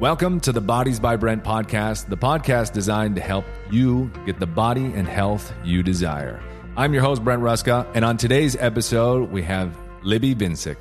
Welcome 0.00 0.38
to 0.42 0.52
the 0.52 0.60
Bodies 0.60 1.00
by 1.00 1.16
Brent 1.16 1.42
podcast, 1.42 2.08
the 2.08 2.16
podcast 2.16 2.72
designed 2.72 3.16
to 3.16 3.20
help 3.20 3.44
you 3.68 4.12
get 4.24 4.38
the 4.38 4.46
body 4.46 4.92
and 4.94 5.08
health 5.08 5.52
you 5.64 5.82
desire. 5.82 6.40
I'm 6.76 6.94
your 6.94 7.02
host, 7.02 7.24
Brent 7.24 7.42
Ruska, 7.42 7.84
and 7.96 8.04
on 8.04 8.16
today's 8.16 8.54
episode, 8.54 9.32
we 9.32 9.42
have 9.42 9.76
Libby 10.04 10.36
Vincic. 10.36 10.76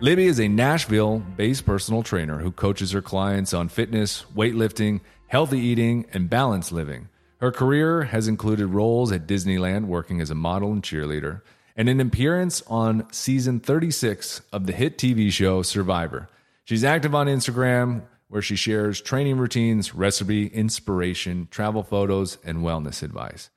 Libby 0.00 0.26
is 0.26 0.40
a 0.40 0.48
Nashville 0.48 1.20
based 1.36 1.66
personal 1.66 2.02
trainer 2.02 2.38
who 2.38 2.50
coaches 2.50 2.90
her 2.90 3.00
clients 3.00 3.54
on 3.54 3.68
fitness, 3.68 4.24
weightlifting, 4.34 5.02
healthy 5.28 5.60
eating, 5.60 6.06
and 6.12 6.28
balanced 6.28 6.72
living. 6.72 7.08
Her 7.40 7.52
career 7.52 8.02
has 8.02 8.26
included 8.26 8.66
roles 8.66 9.12
at 9.12 9.28
Disneyland, 9.28 9.84
working 9.84 10.20
as 10.20 10.32
a 10.32 10.34
model 10.34 10.72
and 10.72 10.82
cheerleader, 10.82 11.42
and 11.76 11.88
an 11.88 12.00
appearance 12.00 12.64
on 12.66 13.06
season 13.12 13.60
36 13.60 14.42
of 14.52 14.66
the 14.66 14.72
hit 14.72 14.98
TV 14.98 15.30
show 15.30 15.62
Survivor. 15.62 16.28
She's 16.64 16.82
active 16.82 17.14
on 17.14 17.28
Instagram, 17.28 18.02
where 18.28 18.42
she 18.42 18.56
shares 18.56 19.00
training 19.00 19.38
routines, 19.38 19.94
recipe, 19.94 20.46
inspiration, 20.46 21.48
travel 21.50 21.82
photos, 21.82 22.38
and 22.44 22.58
wellness 22.58 23.02
advice. 23.02 23.50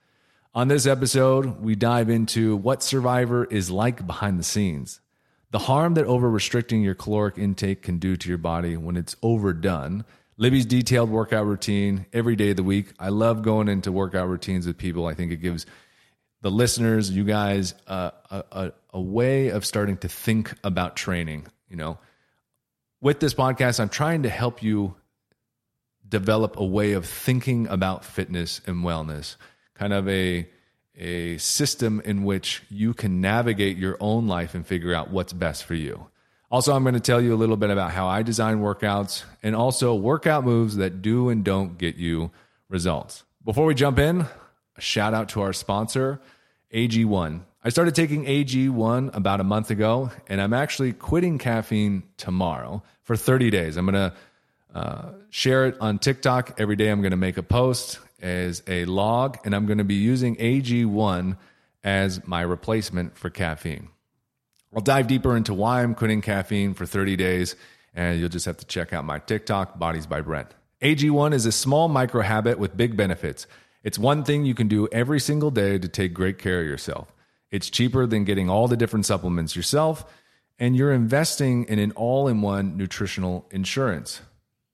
On 0.54 0.68
this 0.68 0.86
episode, 0.86 1.62
we 1.62 1.76
dive 1.76 2.10
into 2.10 2.56
what 2.56 2.84
Survivor 2.84 3.46
is 3.46 3.70
like 3.70 4.06
behind 4.06 4.40
the 4.40 4.44
scenes, 4.44 5.00
the 5.52 5.60
harm 5.60 5.94
that 5.94 6.06
over 6.06 6.30
restricting 6.30 6.82
your 6.82 6.96
caloric 6.96 7.38
intake 7.38 7.82
can 7.82 8.00
do 8.00 8.16
to 8.16 8.30
your 8.30 8.38
body 8.38 8.78
when 8.78 8.98
it's 8.98 9.16
overdone 9.22 10.06
Libby's 10.42 10.66
detailed 10.66 11.12
workout 11.12 11.46
routine 11.46 12.08
every 12.14 12.36
day 12.36 12.50
of 12.50 12.56
the 12.56 12.64
week. 12.64 12.94
I 12.98 13.10
love 13.10 13.44
going 13.44 13.68
into 13.68 13.92
workout 13.92 14.28
routines 14.28 14.66
with 14.66 14.76
people. 14.76 15.06
I 15.06 15.14
think 15.14 15.32
it 15.32 15.38
gives 15.38 15.68
the 16.42 16.50
listeners, 16.50 17.12
you 17.12 17.24
guys, 17.24 17.76
uh, 17.86 18.10
a, 18.32 18.44
a, 18.52 18.72
a 18.96 19.00
way 19.00 19.50
of 19.50 19.68
starting 19.68 19.98
to 19.98 20.10
think 20.10 20.52
about 20.64 20.96
training. 20.96 21.46
You 21.70 21.76
know, 21.76 22.00
with 23.02 23.20
this 23.20 23.34
podcast, 23.34 23.80
I'm 23.80 23.90
trying 23.90 24.24
to 24.24 24.30
help 24.30 24.64
you 24.64 24.96
develop 26.08 26.58
a 26.58 26.66
way 26.66 26.94
of 26.94 27.06
thinking 27.06 27.68
about 27.68 28.06
fitness 28.06 28.62
and 28.66 28.84
wellness, 28.84 29.36
kind 29.74 29.94
of 29.94 30.08
a 30.08 30.48
a 30.96 31.38
system 31.38 32.02
in 32.04 32.24
which 32.24 32.62
you 32.70 32.94
can 32.94 33.22
navigate 33.22 33.78
your 33.78 33.98
own 34.00 34.28
life 34.28 34.54
and 34.54 34.68
figure 34.68 34.94
out 34.94 35.10
what's 35.10 35.34
best 35.34 35.64
for 35.64 35.74
you. 35.74 36.08
Also, 36.52 36.76
I'm 36.76 36.84
going 36.84 36.96
to 36.96 37.00
tell 37.00 37.22
you 37.22 37.34
a 37.34 37.38
little 37.38 37.56
bit 37.56 37.70
about 37.70 37.92
how 37.92 38.08
I 38.08 38.24
design 38.24 38.60
workouts 38.60 39.24
and 39.42 39.56
also 39.56 39.96
workout 39.96 40.44
moves 40.44 40.76
that 40.76 41.02
do 41.02 41.30
and 41.30 41.46
don't 41.46 41.78
get 41.78 41.96
you 41.96 42.30
results. 42.68 43.24
Before 43.46 43.66
we 43.66 43.74
jump 43.74 44.00
in, 44.00 44.26
a 44.76 44.82
shout 44.82 45.14
out 45.14 45.30
to 45.30 45.42
our 45.42 45.54
sponsor, 45.54 46.22
AG1. 46.74 47.42
I 47.64 47.70
started 47.70 47.94
taking 47.94 48.26
AG1 48.26 49.16
about 49.16 49.40
a 49.40 49.44
month 49.44 49.70
ago, 49.70 50.10
and 50.26 50.42
I'm 50.42 50.52
actually 50.52 50.94
quitting 50.94 51.38
caffeine 51.38 52.02
tomorrow 52.18 52.82
for 53.04 53.16
30 53.16 53.52
days. 53.52 53.78
I'm 53.78 53.86
going 53.86 54.10
to 54.10 54.14
uh, 54.74 55.10
share 55.30 55.68
it 55.68 55.78
on 55.80 56.00
TikTok. 56.00 56.60
Every 56.60 56.76
day, 56.76 56.90
I'm 56.90 57.02
going 57.02 57.12
to 57.12 57.18
make 57.18 57.38
a 57.38 57.44
post 57.44 58.00
as 58.20 58.64
a 58.66 58.86
log, 58.86 59.38
and 59.46 59.54
I'm 59.54 59.68
going 59.68 59.78
to 59.78 59.84
be 59.84 59.94
using 59.94 60.38
AG1 60.38 61.38
as 61.84 62.26
my 62.26 62.42
replacement 62.42 63.16
for 63.16 63.30
caffeine. 63.30 63.90
I'll 64.74 64.82
dive 64.82 65.06
deeper 65.06 65.38
into 65.38 65.54
why 65.54 65.84
I'm 65.84 65.94
quitting 65.94 66.22
caffeine 66.22 66.74
for 66.74 66.88
30 66.88 67.16
days, 67.16 67.56
and 67.94 68.20
you'll 68.20 68.30
just 68.30 68.48
have 68.48 68.58
to 68.58 68.66
check 68.66 68.92
out 68.92 69.06
my 69.06 69.20
TikTok, 69.20 69.78
Bodies 69.78 70.08
by 70.08 70.22
Brent. 70.22 70.48
AG1 70.82 71.32
is 71.32 71.46
a 71.46 71.52
small 71.52 71.90
micro 71.90 72.24
habit 72.24 72.58
with 72.58 72.76
big 72.76 72.98
benefits. 72.98 73.46
It's 73.84 74.00
one 74.00 74.24
thing 74.24 74.46
you 74.46 74.56
can 74.56 74.68
do 74.68 74.88
every 74.92 75.20
single 75.20 75.52
day 75.52 75.78
to 75.78 75.88
take 75.88 76.16
great 76.16 76.40
care 76.40 76.62
of 76.62 76.66
yourself. 76.66 77.14
It's 77.52 77.70
cheaper 77.70 78.08
than 78.08 78.24
getting 78.24 78.50
all 78.50 78.68
the 78.68 78.78
different 78.78 79.06
supplements 79.06 79.56
yourself, 79.56 80.06
and 80.58 80.76
you're 80.76 80.94
investing 80.94 81.66
in 81.66 81.80
an 81.80 81.92
all 81.92 82.28
in 82.28 82.42
one 82.42 82.78
nutritional 82.78 83.48
insurance. 83.52 84.22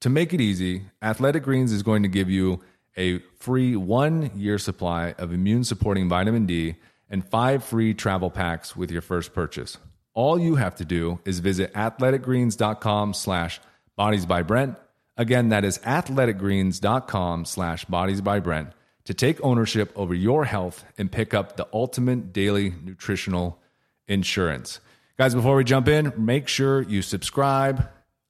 To 0.00 0.08
make 0.08 0.32
it 0.32 0.40
easy, 0.40 0.82
Athletic 1.02 1.42
Greens 1.42 1.72
is 1.72 1.82
going 1.82 2.04
to 2.04 2.08
give 2.08 2.30
you 2.30 2.60
a 2.96 3.18
free 3.38 3.74
one 3.74 4.30
year 4.36 4.58
supply 4.58 5.14
of 5.18 5.32
immune 5.32 5.64
supporting 5.64 6.08
vitamin 6.08 6.46
D 6.46 6.76
and 7.10 7.26
five 7.26 7.64
free 7.64 7.94
travel 7.94 8.30
packs 8.30 8.76
with 8.76 8.90
your 8.90 9.02
first 9.02 9.32
purchase. 9.32 9.76
All 10.14 10.38
you 10.38 10.56
have 10.56 10.76
to 10.76 10.84
do 10.84 11.20
is 11.24 11.40
visit 11.40 11.72
athleticgreens.com 11.74 13.14
slash 13.14 13.60
bodies 13.96 14.26
by 14.26 14.42
Brent. 14.42 14.76
Again, 15.16 15.48
that 15.48 15.64
is 15.64 15.78
athleticgreens.com 15.78 17.44
slash 17.44 17.84
bodies 17.86 18.20
by 18.20 18.40
Brent 18.40 18.72
to 19.08 19.14
take 19.14 19.42
ownership 19.42 19.90
over 19.96 20.12
your 20.12 20.44
health 20.44 20.84
and 20.98 21.10
pick 21.10 21.32
up 21.32 21.56
the 21.56 21.66
ultimate 21.72 22.30
daily 22.34 22.74
nutritional 22.84 23.58
insurance. 24.06 24.80
Guys, 25.16 25.34
before 25.34 25.56
we 25.56 25.64
jump 25.64 25.88
in, 25.88 26.12
make 26.18 26.46
sure 26.46 26.82
you 26.82 27.00
subscribe, 27.00 27.88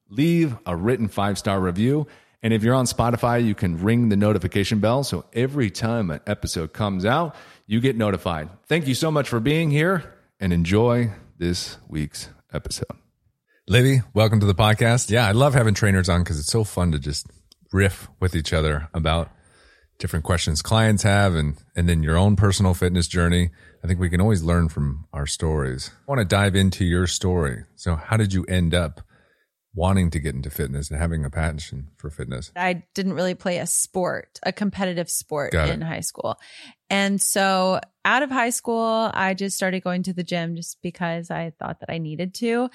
leave 0.09 0.57
a 0.67 0.77
written 0.77 1.09
five 1.09 1.37
star 1.37 1.59
review. 1.59 2.07
And 2.45 2.55
if 2.55 2.63
you're 2.63 2.77
on 2.77 2.85
Spotify, 2.85 3.45
you 3.45 3.57
can 3.57 3.83
ring 3.83 4.09
the 4.09 4.17
notification 4.17 4.79
bell. 4.79 5.03
So 5.03 5.25
every 5.33 5.69
time 5.69 6.13
an 6.13 6.21
episode 6.29 6.73
comes 6.73 7.05
out, 7.05 7.35
you 7.67 7.81
get 7.81 7.97
notified. 7.97 8.49
Thank 8.67 8.87
you 8.87 8.95
so 8.95 9.11
much 9.11 9.29
for 9.29 9.41
being 9.41 9.73
here 9.73 10.15
and 10.39 10.53
enjoy 10.53 11.11
this 11.39 11.77
week's 11.89 12.29
episode. 12.53 12.87
Libby, 13.67 14.03
welcome 14.15 14.39
to 14.39 14.47
the 14.47 14.55
podcast. 14.55 15.11
Yeah, 15.11 15.27
I 15.27 15.33
love 15.33 15.55
having 15.55 15.75
trainers 15.75 16.09
on 16.09 16.23
because 16.23 16.39
it's 16.39 16.53
so 16.53 16.63
fun 16.63 16.93
to 16.93 17.01
just 17.01 17.27
riff 17.73 18.09
with 18.21 18.37
each 18.37 18.53
other 18.53 18.89
about 18.95 19.33
different 19.99 20.25
questions 20.25 20.63
clients 20.63 21.03
have 21.03 21.35
and 21.35 21.57
and 21.77 21.89
then 21.89 22.03
your 22.03 22.17
own 22.17 22.37
personal 22.37 22.75
fitness 22.75 23.09
journey. 23.09 23.51
I 23.83 23.87
think 23.87 24.01
we 24.01 24.11
can 24.11 24.21
always 24.21 24.43
learn 24.43 24.69
from 24.69 25.07
our 25.13 25.27
stories. 25.27 25.91
I 26.09 26.11
want 26.11 26.21
to 26.21 26.25
dive 26.25 26.57
into 26.57 26.85
your 26.85 27.07
story. 27.07 27.65
So 27.77 27.95
how 27.95 28.17
did 28.17 28.33
you 28.33 28.45
end 28.45 28.75
up 28.75 29.01
wanting 29.75 30.11
to 30.11 30.19
get 30.19 30.35
into 30.35 30.51
fitness 30.51 30.91
and 30.91 30.99
having 30.99 31.25
a 31.25 31.31
passion 31.31 31.89
for 31.97 32.11
fitness? 32.11 32.51
I 32.57 32.83
didn't 32.95 33.13
really 33.13 33.35
play 33.35 33.59
a 33.59 33.67
sport, 33.67 34.41
a 34.43 34.53
competitive 34.53 35.09
sport 35.09 35.55
in 35.55 35.81
high 35.81 36.01
school. 36.01 36.39
And 36.91 37.23
so 37.23 37.81
out 38.05 38.23
of 38.23 38.31
high 38.31 38.51
school, 38.51 39.11
I 39.15 39.35
just 39.35 39.57
started 39.57 39.85
going 39.85 40.03
to 40.05 40.13
the 40.13 40.25
gym 40.25 40.57
just 40.57 40.83
because 40.83 41.31
I 41.31 41.53
thought 41.59 41.81
that 41.81 41.91
I 41.91 41.99
needed 41.99 42.35
to. 42.37 42.71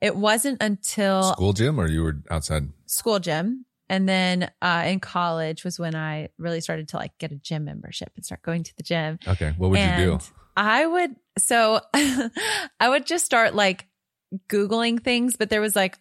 It 0.00 0.16
wasn't 0.16 0.62
until 0.62 1.34
school 1.34 1.52
gym 1.52 1.78
or 1.78 1.86
you 1.86 2.02
were 2.02 2.16
outside 2.30 2.68
school 2.86 3.20
gym. 3.20 3.64
And 3.88 4.08
then 4.08 4.50
uh, 4.60 4.84
in 4.86 5.00
college 5.00 5.64
was 5.64 5.78
when 5.78 5.94
I 5.94 6.28
really 6.38 6.60
started 6.60 6.88
to 6.88 6.96
like 6.96 7.16
get 7.18 7.32
a 7.32 7.36
gym 7.36 7.64
membership 7.64 8.12
and 8.16 8.24
start 8.24 8.42
going 8.42 8.62
to 8.64 8.76
the 8.76 8.82
gym. 8.82 9.18
Okay. 9.26 9.54
What 9.56 9.70
would 9.70 9.78
and 9.78 10.02
you 10.02 10.18
do? 10.18 10.24
I 10.56 10.86
would, 10.86 11.16
so 11.38 11.80
I 11.94 12.88
would 12.88 13.06
just 13.06 13.24
start 13.24 13.54
like 13.54 13.86
Googling 14.48 15.02
things, 15.02 15.36
but 15.36 15.48
there 15.48 15.60
was 15.60 15.74
like, 15.74 15.98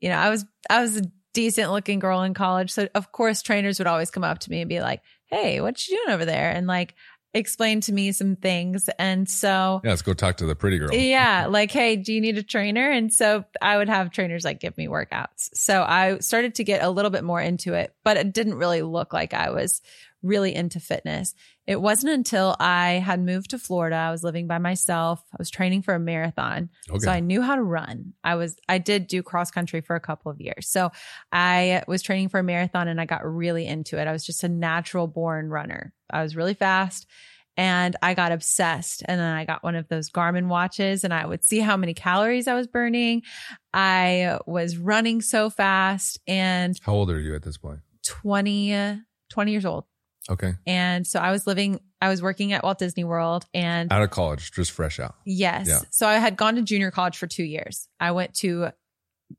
you 0.00 0.08
know, 0.08 0.16
I 0.16 0.30
was, 0.30 0.46
I 0.70 0.80
was 0.80 0.96
a 0.96 1.02
decent 1.34 1.72
looking 1.72 1.98
girl 1.98 2.22
in 2.22 2.34
college. 2.34 2.70
So 2.70 2.88
of 2.94 3.12
course 3.12 3.42
trainers 3.42 3.78
would 3.78 3.86
always 3.86 4.10
come 4.10 4.24
up 4.24 4.38
to 4.40 4.50
me 4.50 4.60
and 4.60 4.68
be 4.68 4.80
like, 4.80 5.02
Hey, 5.26 5.60
what 5.60 5.86
you 5.86 5.96
doing 5.96 6.14
over 6.14 6.24
there? 6.24 6.50
And 6.50 6.66
like, 6.66 6.94
explain 7.32 7.80
to 7.82 7.92
me 7.92 8.12
some 8.12 8.36
things. 8.36 8.88
And 8.98 9.28
so, 9.28 9.80
yeah, 9.84 9.90
let's 9.90 10.02
go 10.02 10.14
talk 10.14 10.36
to 10.38 10.46
the 10.46 10.56
pretty 10.56 10.78
girl. 10.78 10.92
yeah. 10.92 11.46
Like, 11.50 11.70
hey, 11.70 11.96
do 11.96 12.12
you 12.12 12.20
need 12.20 12.38
a 12.38 12.42
trainer? 12.42 12.90
And 12.90 13.12
so 13.12 13.44
I 13.60 13.76
would 13.76 13.88
have 13.88 14.10
trainers 14.10 14.44
like 14.44 14.60
give 14.60 14.76
me 14.76 14.86
workouts. 14.86 15.50
So 15.54 15.82
I 15.82 16.18
started 16.18 16.54
to 16.56 16.64
get 16.64 16.82
a 16.82 16.90
little 16.90 17.10
bit 17.10 17.24
more 17.24 17.40
into 17.40 17.74
it, 17.74 17.94
but 18.04 18.16
it 18.16 18.32
didn't 18.32 18.54
really 18.54 18.82
look 18.82 19.12
like 19.12 19.34
I 19.34 19.50
was 19.50 19.82
really 20.22 20.54
into 20.54 20.80
fitness. 20.80 21.34
It 21.66 21.80
wasn't 21.80 22.12
until 22.12 22.56
I 22.58 23.02
had 23.04 23.20
moved 23.20 23.50
to 23.50 23.58
Florida. 23.58 23.96
I 23.96 24.10
was 24.10 24.22
living 24.22 24.46
by 24.46 24.58
myself. 24.58 25.22
I 25.32 25.36
was 25.38 25.50
training 25.50 25.82
for 25.82 25.94
a 25.94 26.00
marathon. 26.00 26.70
Okay. 26.90 26.98
So 26.98 27.10
I 27.10 27.20
knew 27.20 27.42
how 27.42 27.56
to 27.56 27.62
run. 27.62 28.12
I 28.24 28.34
was, 28.34 28.56
I 28.68 28.78
did 28.78 29.06
do 29.06 29.22
cross 29.22 29.50
country 29.50 29.80
for 29.80 29.96
a 29.96 30.00
couple 30.00 30.30
of 30.30 30.40
years. 30.40 30.68
So 30.68 30.90
I 31.32 31.82
was 31.86 32.02
training 32.02 32.28
for 32.28 32.40
a 32.40 32.42
marathon 32.42 32.88
and 32.88 33.00
I 33.00 33.06
got 33.06 33.24
really 33.24 33.66
into 33.66 33.98
it. 33.98 34.08
I 34.08 34.12
was 34.12 34.24
just 34.24 34.44
a 34.44 34.48
natural 34.48 35.06
born 35.06 35.48
runner. 35.48 35.92
I 36.10 36.22
was 36.22 36.36
really 36.36 36.54
fast 36.54 37.06
and 37.56 37.96
I 38.02 38.14
got 38.14 38.32
obsessed. 38.32 39.02
And 39.04 39.20
then 39.20 39.34
I 39.34 39.44
got 39.44 39.62
one 39.62 39.76
of 39.76 39.88
those 39.88 40.10
Garmin 40.10 40.48
watches 40.48 41.04
and 41.04 41.12
I 41.12 41.26
would 41.26 41.44
see 41.44 41.60
how 41.60 41.76
many 41.76 41.94
calories 41.94 42.48
I 42.48 42.54
was 42.54 42.66
burning. 42.66 43.22
I 43.72 44.38
was 44.46 44.76
running 44.76 45.20
so 45.20 45.50
fast. 45.50 46.18
And 46.26 46.74
how 46.82 46.94
old 46.94 47.10
are 47.10 47.20
you 47.20 47.34
at 47.34 47.42
this 47.42 47.58
point? 47.58 47.80
20, 48.04 49.02
20 49.28 49.52
years 49.52 49.66
old. 49.66 49.84
Okay. 50.30 50.52
And 50.66 51.06
so 51.06 51.18
I 51.18 51.32
was 51.32 51.46
living, 51.46 51.80
I 52.00 52.08
was 52.08 52.22
working 52.22 52.52
at 52.52 52.62
Walt 52.62 52.78
Disney 52.78 53.04
World 53.04 53.46
and 53.52 53.92
out 53.92 54.02
of 54.02 54.10
college, 54.10 54.52
just 54.52 54.70
fresh 54.70 55.00
out. 55.00 55.16
Yes. 55.24 55.68
Yeah. 55.68 55.80
So 55.90 56.06
I 56.06 56.14
had 56.14 56.36
gone 56.36 56.54
to 56.54 56.62
junior 56.62 56.90
college 56.90 57.18
for 57.18 57.26
two 57.26 57.44
years. 57.44 57.88
I 57.98 58.12
went 58.12 58.34
to 58.36 58.70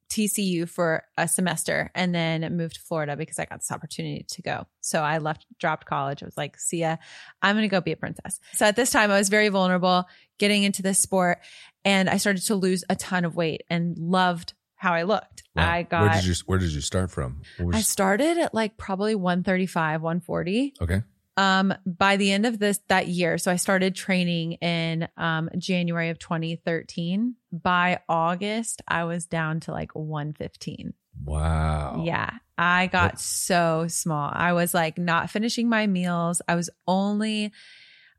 TCU 0.10 0.68
for 0.68 1.04
a 1.18 1.28
semester 1.28 1.92
and 1.96 2.14
then 2.14 2.56
moved 2.56 2.76
to 2.76 2.82
Florida 2.82 3.16
because 3.16 3.40
I 3.40 3.46
got 3.46 3.60
this 3.60 3.72
opportunity 3.72 4.26
to 4.30 4.42
go. 4.42 4.68
So 4.82 5.02
I 5.02 5.20
left, 5.20 5.46
dropped 5.60 5.86
college. 5.86 6.22
I 6.22 6.26
was 6.26 6.38
like, 6.38 6.60
see 6.60 6.80
ya, 6.80 6.98
I'm 7.42 7.56
going 7.56 7.68
to 7.68 7.72
go 7.72 7.82
be 7.82 7.92
a 7.92 7.98
princess. 7.98 8.40
So 8.54 8.66
at 8.66 8.76
this 8.76 8.92
time, 8.92 9.12
I 9.12 9.18
was 9.18 9.30
very 9.30 9.50
vulnerable 9.50 10.06
getting 10.38 10.64
into 10.64 10.82
this 10.82 11.00
sport 11.00 11.40
and 11.84 12.10
I 12.10 12.18
started 12.18 12.44
to 12.44 12.56
lose 12.56 12.84
a 12.90 12.96
ton 12.96 13.26
of 13.26 13.36
weight 13.36 13.64
and 13.70 13.98
loved 13.98 14.54
how 14.82 14.94
I 14.94 15.04
looked. 15.04 15.44
Wow. 15.56 15.70
I 15.70 15.84
got. 15.84 16.02
Where 16.02 16.14
did 16.14 16.26
you 16.26 16.34
Where 16.48 16.58
did 16.58 16.72
you 16.72 16.82
start 16.82 17.12
from? 17.12 17.42
Was, 17.60 17.76
I 17.76 17.82
started 17.82 18.40
at 18.40 18.54
like 18.54 18.78
probably 18.78 19.14
135, 19.14 20.02
140. 20.02 20.74
Okay. 20.82 21.04
Um, 21.38 21.74
by 21.86 22.18
the 22.18 22.32
end 22.32 22.48
of 22.48 22.58
this 22.58 22.80
that 22.88 23.08
year, 23.08 23.38
so 23.38 23.52
I 23.52 23.58
started 23.58 23.94
training 23.94 24.54
in 24.54 25.08
um 25.18 25.50
January 25.56 26.10
of 26.10 26.18
2013. 26.18 27.36
By 27.52 28.00
August, 28.10 28.82
I 28.88 29.04
was 29.04 29.28
down 29.28 29.60
to 29.62 29.72
like 29.72 29.94
115. 29.94 30.94
Wow. 31.24 32.02
Yeah. 32.04 32.32
I 32.58 32.88
got 32.88 33.20
so 33.20 33.86
small. 33.88 34.32
I 34.34 34.54
was 34.54 34.74
like 34.74 34.98
not 34.98 35.30
finishing 35.30 35.70
my 35.70 35.86
meals. 35.86 36.42
I 36.48 36.56
was 36.56 36.72
only 36.88 37.52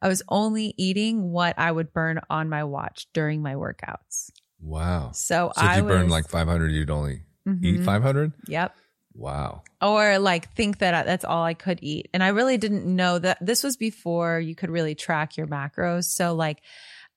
I 0.01 0.07
was 0.09 0.23
only 0.29 0.75
eating 0.77 1.31
what 1.31 1.59
I 1.59 1.73
would 1.73 1.93
burn 1.93 2.21
on 2.31 2.49
my 2.49 2.65
watch 2.65 3.09
during 3.13 3.43
my 3.43 3.55
workouts. 3.55 4.31
Wow. 4.63 5.11
So, 5.13 5.53
So 5.55 5.63
if 5.63 5.69
I 5.69 5.77
you 5.79 5.83
burn 5.83 6.09
like 6.09 6.29
500, 6.29 6.71
you'd 6.71 6.91
only 6.91 7.23
eat 7.63 7.81
Mhm. 7.81 7.85
500? 7.85 8.33
Yep. 8.49 8.75
Wow. 9.15 9.63
Or 9.83 10.19
like 10.19 10.55
think 10.55 10.79
that 10.79 10.95
I- 10.95 11.03
that's 11.03 11.25
all 11.25 11.43
I 11.45 11.55
could 11.55 11.81
eat. 11.83 12.09
And 12.15 12.23
I 12.23 12.29
really 12.29 12.57
didn't 12.57 12.87
know 12.87 13.19
that 13.19 13.39
this 13.41 13.63
was 13.63 13.77
before 13.77 14.41
you 14.41 14.55
could 14.55 14.71
really 14.71 14.95
track 14.95 15.37
your 15.37 15.47
macros. 15.49 16.05
So 16.05 16.35
like 16.35 16.63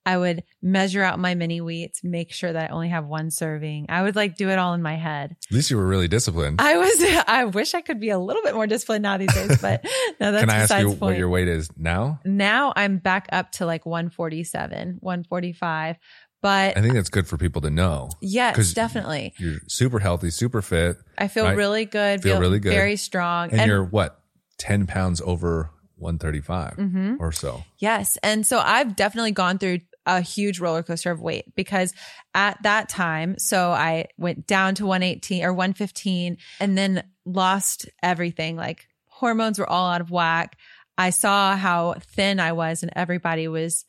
I 0.07 0.18
would 0.19 0.44
measure 0.62 1.01
out 1.01 1.18
my 1.18 1.33
mini 1.33 1.62
wheats, 1.62 2.03
make 2.03 2.31
sure 2.31 2.53
that 2.53 2.69
I 2.69 2.74
only 2.74 2.89
have 2.89 3.07
one 3.07 3.31
serving. 3.31 3.88
I 3.89 4.03
would 4.03 4.15
like 4.15 4.38
do 4.38 4.50
it 4.51 4.59
all 4.59 4.75
in 4.75 4.81
my 4.83 4.95
head. 4.97 5.31
At 5.50 5.56
least 5.56 5.71
you 5.71 5.77
were 5.77 5.88
really 5.88 6.07
disciplined. 6.07 6.62
I 6.62 6.77
was 6.77 6.94
I 7.27 7.45
wish 7.45 7.74
I 7.74 7.81
could 7.81 8.00
be 8.00 8.09
a 8.12 8.19
little 8.19 8.44
bit 8.44 8.53
more 8.53 8.68
disciplined 8.68 9.01
now 9.01 9.18
these 9.18 9.33
days, 9.33 9.59
but 9.59 9.83
no, 10.19 10.31
that's 10.31 10.42
Can 10.44 10.50
I 10.51 10.57
ask 10.57 10.77
you 10.80 10.89
point. 10.89 11.01
what 11.01 11.18
your 11.18 11.30
weight 11.30 11.47
is 11.47 11.69
now? 11.77 12.19
now 12.24 12.71
I'm 12.75 12.97
back 12.97 13.30
up 13.31 13.51
to 13.53 13.65
like 13.65 13.86
147, 13.88 14.97
145. 15.00 15.95
But 16.41 16.77
I 16.77 16.81
think 16.81 16.93
that's 16.93 17.09
good 17.09 17.27
for 17.27 17.37
people 17.37 17.61
to 17.61 17.69
know. 17.71 18.09
yes, 18.21 18.73
definitely. 18.73 19.33
You're 19.37 19.59
super 19.67 19.99
healthy, 19.99 20.29
super 20.29 20.61
fit, 20.61 20.97
I 21.17 21.27
feel 21.27 21.45
right. 21.45 21.57
really 21.57 21.85
good, 21.85 22.21
Feel 22.21 22.39
really 22.39 22.59
good. 22.59 22.73
very 22.73 22.97
strong. 22.97 23.51
and, 23.51 23.67
you're 23.67 23.83
what, 23.83 24.19
10 24.59 24.85
pounds 24.85 25.21
over 25.25 25.71
135 25.97 26.73
Mhm. 26.77 27.17
or 27.19 27.31
so. 27.31 27.63
Yes. 27.79 28.17
And 28.21 28.45
so 28.45 28.59
I've 28.59 28.95
definitely 28.95 29.31
gone 29.31 29.57
through 29.57 29.79
a 30.05 30.21
huge 30.21 30.59
roller 30.59 30.83
coaster 30.83 31.09
of 31.09 31.19
weight 31.19 31.55
because 31.55 31.93
at 32.35 32.61
that 32.61 32.89
time, 32.89 33.39
so 33.39 33.71
I 33.71 34.05
went 34.17 34.45
down 34.45 34.75
to 34.75 34.85
118 34.85 35.43
or 35.43 35.51
115 35.51 36.37
and 36.59 36.77
then 36.77 37.03
lost 37.25 37.87
everything. 38.03 38.55
Like 38.55 38.87
hormones 39.07 39.57
were 39.57 39.67
all 39.67 39.89
out 39.89 40.01
of 40.01 40.11
whack. 40.11 40.57
I 40.97 41.09
saw 41.09 41.55
how 41.55 41.95
thin 42.13 42.39
I 42.39 42.51
was 42.51 42.83
and 42.83 42.91
everybody 42.95 43.47
was, 43.47 43.83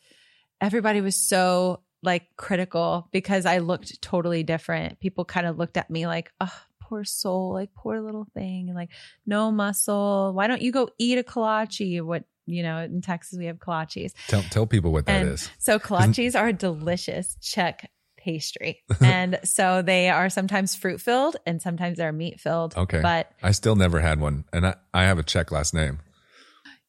everybody 0.60 1.00
was 1.02 1.16
so 1.16 1.80
like 2.02 2.28
critical 2.36 3.08
because 3.12 3.46
I 3.46 3.58
looked 3.58 4.00
totally 4.02 4.42
different. 4.42 5.00
People 5.00 5.24
kind 5.24 5.46
of 5.46 5.58
looked 5.58 5.76
at 5.76 5.90
me 5.90 6.06
like, 6.06 6.32
oh, 6.40 6.60
poor 6.80 7.04
soul, 7.04 7.52
like 7.52 7.74
poor 7.74 8.00
little 8.00 8.26
thing, 8.34 8.68
and 8.68 8.76
like 8.76 8.90
no 9.26 9.50
muscle. 9.50 10.32
Why 10.34 10.46
don't 10.46 10.62
you 10.62 10.72
go 10.72 10.90
eat 10.98 11.18
a 11.18 11.22
kolache? 11.22 12.02
What 12.02 12.24
you 12.46 12.62
know, 12.62 12.78
in 12.78 13.02
Texas 13.02 13.38
we 13.38 13.46
have 13.46 13.58
kolaches. 13.58 14.12
Tell, 14.28 14.42
tell 14.42 14.66
people 14.66 14.92
what 14.92 15.06
that 15.06 15.26
is. 15.26 15.46
And 15.46 15.50
so 15.58 15.78
kolaches 15.78 16.38
are 16.38 16.48
a 16.48 16.52
delicious 16.52 17.36
Czech 17.40 17.90
pastry. 18.16 18.82
and 19.00 19.38
so 19.44 19.82
they 19.82 20.08
are 20.08 20.30
sometimes 20.30 20.74
fruit 20.74 21.00
filled 21.00 21.36
and 21.44 21.60
sometimes 21.60 21.98
they're 21.98 22.12
meat 22.12 22.40
filled. 22.40 22.76
Okay. 22.76 23.00
But 23.00 23.30
I 23.42 23.50
still 23.52 23.76
never 23.76 24.00
had 24.00 24.20
one. 24.20 24.44
And 24.52 24.66
I, 24.66 24.74
I 24.94 25.04
have 25.04 25.18
a 25.18 25.22
Czech 25.22 25.50
last 25.50 25.74
name, 25.74 26.00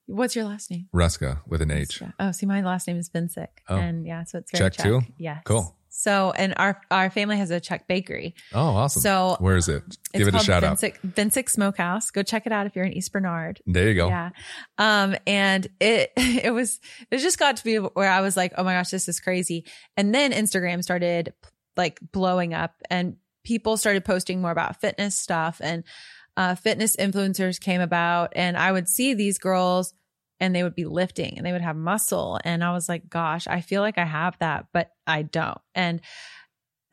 what's 0.08 0.36
your 0.36 0.46
last 0.46 0.72
name? 0.72 0.88
Ruska 0.94 1.42
with 1.48 1.62
an 1.62 1.72
H. 1.72 2.02
Oh, 2.20 2.32
see, 2.32 2.46
my 2.46 2.62
last 2.62 2.88
name 2.88 2.98
is 2.98 3.10
Vincic. 3.10 3.48
Oh. 3.68 3.76
And 3.76 4.06
yeah, 4.06 4.24
so 4.24 4.40
it's 4.40 4.52
very 4.52 4.70
Czech 4.70 4.78
Czech, 4.78 4.86
too? 4.86 5.02
Yes. 5.18 5.42
Cool. 5.46 5.74
So, 5.90 6.32
and 6.38 6.54
our 6.58 6.80
our 6.92 7.10
family 7.10 7.38
has 7.38 7.50
a 7.50 7.60
Czech 7.60 7.88
bakery. 7.88 8.36
Oh, 8.54 8.68
awesome. 8.68 9.02
So 9.02 9.38
Where 9.40 9.58
is 9.58 9.68
it? 9.68 9.84
Give 10.14 10.28
it 10.28 10.36
a 10.36 10.40
shout 10.40 10.64
out. 10.64 10.78
Vincic, 10.78 11.00
Vincic 11.02 11.50
Smokehouse. 11.50 12.12
Go 12.12 12.22
check 12.22 12.46
it 12.46 12.52
out 12.52 12.68
if 12.68 12.76
you're 12.76 12.86
in 12.86 12.94
East 12.94 13.12
Bernard. 13.12 13.62
There 13.66 13.88
you 13.88 13.96
go. 13.96 14.08
Yeah. 14.08 14.30
Um, 14.78 15.16
and 15.26 15.68
it, 15.80 16.12
it 16.18 16.54
was, 16.54 16.80
it 17.10 17.18
just 17.18 17.40
got 17.40 17.58
to 17.58 17.64
be 17.64 17.78
where 17.78 18.12
I 18.12 18.22
was 18.22 18.38
like, 18.38 18.54
oh 18.58 18.64
my 18.64 18.74
gosh, 18.74 18.90
this 18.90 19.08
is 19.08 19.20
crazy. 19.20 19.66
And 19.96 20.14
then 20.14 20.34
Instagram 20.34 20.84
started 20.84 21.34
like 21.76 22.00
blowing 22.12 22.54
up 22.54 22.76
and 22.92 23.16
people 23.44 23.76
started 23.76 24.06
posting 24.06 24.40
more 24.40 24.52
about 24.52 24.80
fitness 24.80 25.16
stuff 25.16 25.60
and, 25.64 25.84
uh, 26.38 26.56
fitness 26.56 26.96
influencers 26.96 27.60
came 27.60 27.82
about 27.82 28.32
and 28.36 28.56
I 28.56 28.72
would 28.72 28.88
see 28.88 29.14
these 29.14 29.40
girls 29.40 29.94
and 30.40 30.56
they 30.56 30.62
would 30.62 30.76
be 30.76 30.86
lifting 30.86 31.36
and 31.36 31.46
they 31.46 31.52
would 31.52 31.62
have 31.62 31.76
muscle. 31.76 32.40
And 32.46 32.64
I 32.64 32.72
was 32.72 32.88
like, 32.88 33.10
gosh, 33.10 33.48
I 33.48 33.62
feel 33.62 33.82
like 33.82 33.98
I 33.98 34.06
have 34.06 34.38
that, 34.40 34.68
but 34.72 34.92
I 35.08 35.24
don't. 35.24 35.58
And 35.74 36.00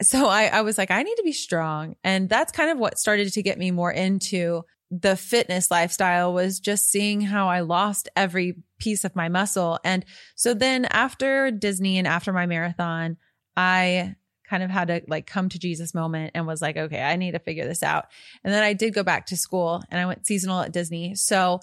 so 0.03 0.27
I, 0.27 0.47
I 0.47 0.63
was 0.63 0.79
like, 0.79 0.91
I 0.91 1.03
need 1.03 1.17
to 1.17 1.23
be 1.23 1.33
strong. 1.33 1.95
And 2.03 2.29
that's 2.29 2.53
kind 2.53 2.71
of 2.71 2.79
what 2.79 2.99
started 2.99 3.33
to 3.35 3.43
get 3.43 3.59
me 3.59 3.71
more 3.71 3.93
into 3.93 4.65
the 4.91 5.17
fitness 5.17 5.71
lifestyle 5.71 6.33
was 6.33 6.59
just 6.59 6.87
seeing 6.87 7.21
how 7.21 7.49
I 7.49 7.61
lost 7.61 8.09
every 8.17 8.57
piece 8.79 9.05
of 9.05 9.15
my 9.15 9.29
muscle. 9.29 9.79
And 9.85 10.05
so 10.37 10.55
then 10.55 10.87
after 10.87 11.51
Disney 11.51 11.99
and 11.99 12.07
after 12.07 12.33
my 12.33 12.47
marathon, 12.47 13.19
I 13.57 14.15
kind 14.49 14.63
of 14.63 14.71
had 14.71 14.91
a 14.91 15.03
like 15.09 15.27
come 15.27 15.49
to 15.49 15.59
Jesus 15.59 15.95
moment 15.95 16.33
and 16.35 16.47
was 16.47 16.61
like, 16.63 16.77
okay, 16.77 17.03
I 17.03 17.17
need 17.17 17.33
to 17.33 17.39
figure 17.39 17.67
this 17.67 17.83
out. 17.83 18.07
And 18.43 18.53
then 18.53 18.63
I 18.63 18.73
did 18.73 18.95
go 18.95 19.03
back 19.03 19.27
to 19.27 19.37
school 19.37 19.83
and 19.91 20.01
I 20.01 20.07
went 20.07 20.27
seasonal 20.27 20.61
at 20.61 20.73
Disney. 20.73 21.15
So 21.15 21.61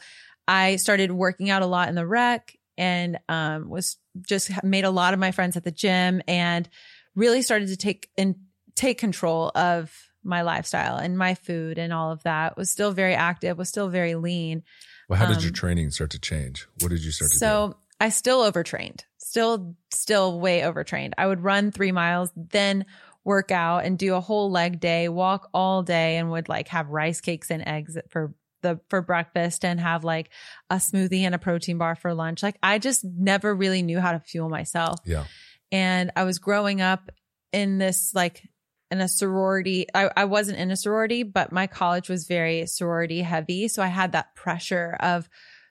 I 0.48 0.78
started 0.78 1.12
working 1.12 1.50
out 1.50 1.62
a 1.62 1.68
lot 1.68 1.89
in 1.89 1.95
the 1.95 2.06
rec 2.07 2.56
and 2.78 3.19
um, 3.30 3.69
was 3.69 3.98
just 4.28 4.63
made 4.63 4.86
a 4.86 4.89
lot 4.89 5.13
of 5.13 5.19
my 5.19 5.31
friends 5.31 5.56
at 5.57 5.63
the 5.63 5.72
gym 5.72 6.22
and 6.28 6.68
really 7.16 7.42
started 7.42 7.68
to 7.68 7.78
take 7.78 8.10
and 8.18 8.36
take 8.75 8.98
control 8.98 9.51
of 9.54 9.94
my 10.24 10.42
lifestyle 10.44 10.98
and 10.98 11.18
my 11.18 11.36
food 11.36 11.77
and 11.77 11.92
all 11.92 12.12
of 12.12 12.24
that 12.24 12.56
was 12.56 12.69
still 12.72 12.92
very 12.92 13.13
active 13.16 13.57
was 13.57 13.68
still 13.69 13.89
very 13.89 14.16
lean 14.16 14.63
Well, 15.10 15.19
how 15.19 15.25
did 15.27 15.42
your 15.44 15.50
Um, 15.50 15.54
training 15.56 15.92
start 15.92 16.12
to 16.12 16.19
change? 16.19 16.68
What 16.80 16.89
did 16.89 17.04
you 17.04 17.12
start 17.12 17.31
to 17.31 17.36
do? 17.36 17.39
so 17.39 17.75
i 18.00 18.10
still 18.10 18.42
overtrained 18.42 19.04
still 19.31 19.75
still 19.92 20.39
way 20.39 20.63
overtrained 20.66 21.13
i 21.18 21.25
would 21.25 21.42
run 21.42 21.72
three 21.72 21.94
miles 21.94 22.31
then 22.36 22.86
work 23.24 23.50
out 23.51 23.86
and 23.86 23.98
do 23.98 24.16
a 24.16 24.19
whole 24.19 24.51
leg 24.51 24.80
day 24.80 25.07
walk 25.07 25.48
all 25.54 25.83
day 25.83 26.18
and 26.18 26.30
would 26.31 26.50
like 26.50 26.68
have 26.68 26.89
rice 26.89 27.22
cakes 27.22 27.50
and 27.50 27.66
eggs 27.66 27.98
for 28.10 28.33
the 28.62 28.80
for 28.89 29.01
breakfast 29.01 29.63
and 29.63 29.80
have 29.80 30.04
like 30.04 30.30
a 30.69 30.75
smoothie 30.75 31.22
and 31.22 31.33
a 31.33 31.39
protein 31.39 31.78
bar 31.78 31.95
for 31.95 32.13
lunch 32.13 32.44
like 32.44 32.57
i 32.62 32.78
just 32.78 33.06
never 33.06 33.56
really 33.56 33.81
knew 33.81 34.00
how 34.01 34.12
to 34.12 34.19
fuel 34.19 34.50
myself 34.50 35.00
Yeah. 35.06 35.24
and 35.72 36.12
I 36.16 36.24
was 36.25 36.39
growing 36.39 36.81
up 36.81 37.10
in 37.54 37.77
this 37.77 38.13
like 38.13 38.44
in 38.92 39.00
a 39.00 39.07
sorority. 39.07 39.88
I, 39.95 40.10
I 40.18 40.25
wasn't 40.25 40.60
in 40.60 40.69
a 40.69 40.75
sorority, 40.75 41.24
but 41.24 41.54
my 41.54 41.66
college 41.66 42.10
was 42.10 42.27
very 42.27 42.66
sorority 42.68 43.22
heavy. 43.22 43.69
So 43.69 43.81
I 43.81 43.88
had 43.88 44.12
that 44.12 44.36
pressure 44.36 44.98
of 45.00 45.30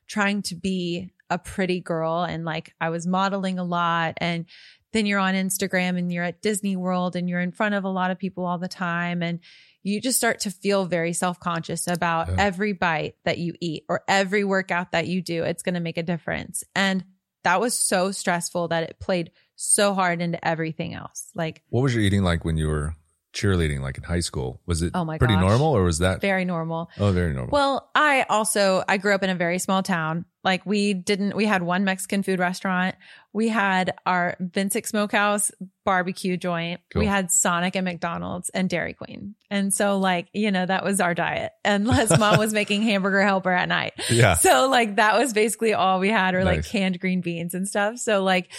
trying 0.08 0.40
to 0.48 0.54
be 0.54 1.12
a 1.30 1.38
pretty 1.38 1.80
girl 1.80 2.22
and 2.24 2.44
like 2.44 2.74
I 2.80 2.90
was 2.90 3.06
modeling 3.06 3.58
a 3.58 3.64
lot. 3.64 4.14
And 4.18 4.46
then 4.92 5.06
you're 5.06 5.20
on 5.20 5.34
Instagram 5.34 5.96
and 5.96 6.12
you're 6.12 6.24
at 6.24 6.42
Disney 6.42 6.76
World 6.76 7.14
and 7.16 7.28
you're 7.28 7.40
in 7.40 7.52
front 7.52 7.74
of 7.74 7.84
a 7.84 7.88
lot 7.88 8.10
of 8.10 8.18
people 8.18 8.44
all 8.44 8.58
the 8.58 8.68
time. 8.68 9.22
And 9.22 9.38
you 9.82 10.00
just 10.00 10.18
start 10.18 10.40
to 10.40 10.50
feel 10.50 10.84
very 10.84 11.12
self-conscious 11.12 11.86
about 11.86 12.28
Yeah. 12.28 12.34
every 12.38 12.72
bite 12.72 13.14
that 13.24 13.38
you 13.38 13.54
eat 13.60 13.84
or 13.88 14.02
every 14.08 14.44
workout 14.44 14.92
that 14.92 15.06
you 15.06 15.22
do. 15.22 15.44
It's 15.44 15.62
going 15.62 15.74
to 15.76 15.80
make 15.80 15.96
a 15.96 16.02
difference. 16.02 16.64
And 16.74 17.04
that 17.44 17.60
was 17.60 17.78
so 17.78 18.10
stressful 18.10 18.68
that 18.68 18.82
it 18.82 18.98
played 19.00 19.30
so 19.56 19.94
hard 19.94 20.20
into 20.20 20.44
everything 20.46 20.92
else. 20.94 21.30
Like 21.34 21.62
What 21.68 21.82
was 21.82 21.94
your 21.94 22.02
eating 22.02 22.22
like 22.22 22.44
when 22.44 22.56
you 22.56 22.68
were 22.68 22.94
cheerleading, 23.32 23.80
like 23.80 23.96
in 23.98 24.04
high 24.04 24.20
school? 24.20 24.60
Was 24.66 24.82
it 24.82 24.92
Oh 24.94 25.04
my 25.04 25.18
pretty 25.18 25.34
gosh. 25.34 25.42
normal 25.42 25.68
or 25.76 25.84
was 25.84 25.98
that? 25.98 26.20
very 26.20 26.44
normal 26.44 26.90
oh, 26.98 27.12
very 27.12 27.32
normal. 27.32 27.50
Well, 27.52 27.90
I 27.94 28.26
also 28.28 28.82
I 28.88 28.96
grew 28.96 29.14
up 29.14 29.22
in 29.22 29.30
a 29.30 29.34
very 29.34 29.58
small 29.58 29.82
town. 29.82 30.24
Like 30.42 30.64
we 30.64 30.94
didn't 30.94 31.36
we 31.36 31.44
had 31.44 31.62
one 31.62 31.84
Mexican 31.84 32.22
food 32.22 32.38
restaurant. 32.38 32.94
We 33.32 33.48
had 33.48 33.94
our 34.06 34.36
Vincic 34.40 34.86
Smokehouse 34.86 35.50
barbecue 35.84 36.36
joint. 36.36 36.80
Cool. 36.92 37.00
We 37.00 37.06
had 37.06 37.30
Sonic 37.30 37.76
and 37.76 37.84
McDonald's 37.84 38.48
and 38.48 38.68
Dairy 38.68 38.94
Queen. 38.94 39.34
And 39.50 39.72
so 39.72 39.98
like, 39.98 40.28
you 40.32 40.50
know, 40.50 40.64
that 40.64 40.82
was 40.82 40.98
our 41.00 41.14
diet. 41.14 41.52
Unless 41.64 42.18
mom 42.18 42.38
was 42.38 42.52
making 42.54 42.82
hamburger 42.82 43.22
helper 43.22 43.52
at 43.52 43.68
night. 43.68 43.92
yeah. 44.08 44.34
So 44.34 44.68
like 44.70 44.96
that 44.96 45.18
was 45.18 45.32
basically 45.34 45.74
all 45.74 46.00
we 46.00 46.08
had 46.08 46.34
or 46.34 46.42
like 46.44 46.64
canned 46.64 46.98
green 46.98 47.20
beans 47.20 47.54
and 47.54 47.68
stuff. 47.68 47.98
So 47.98 48.22
like 48.24 48.50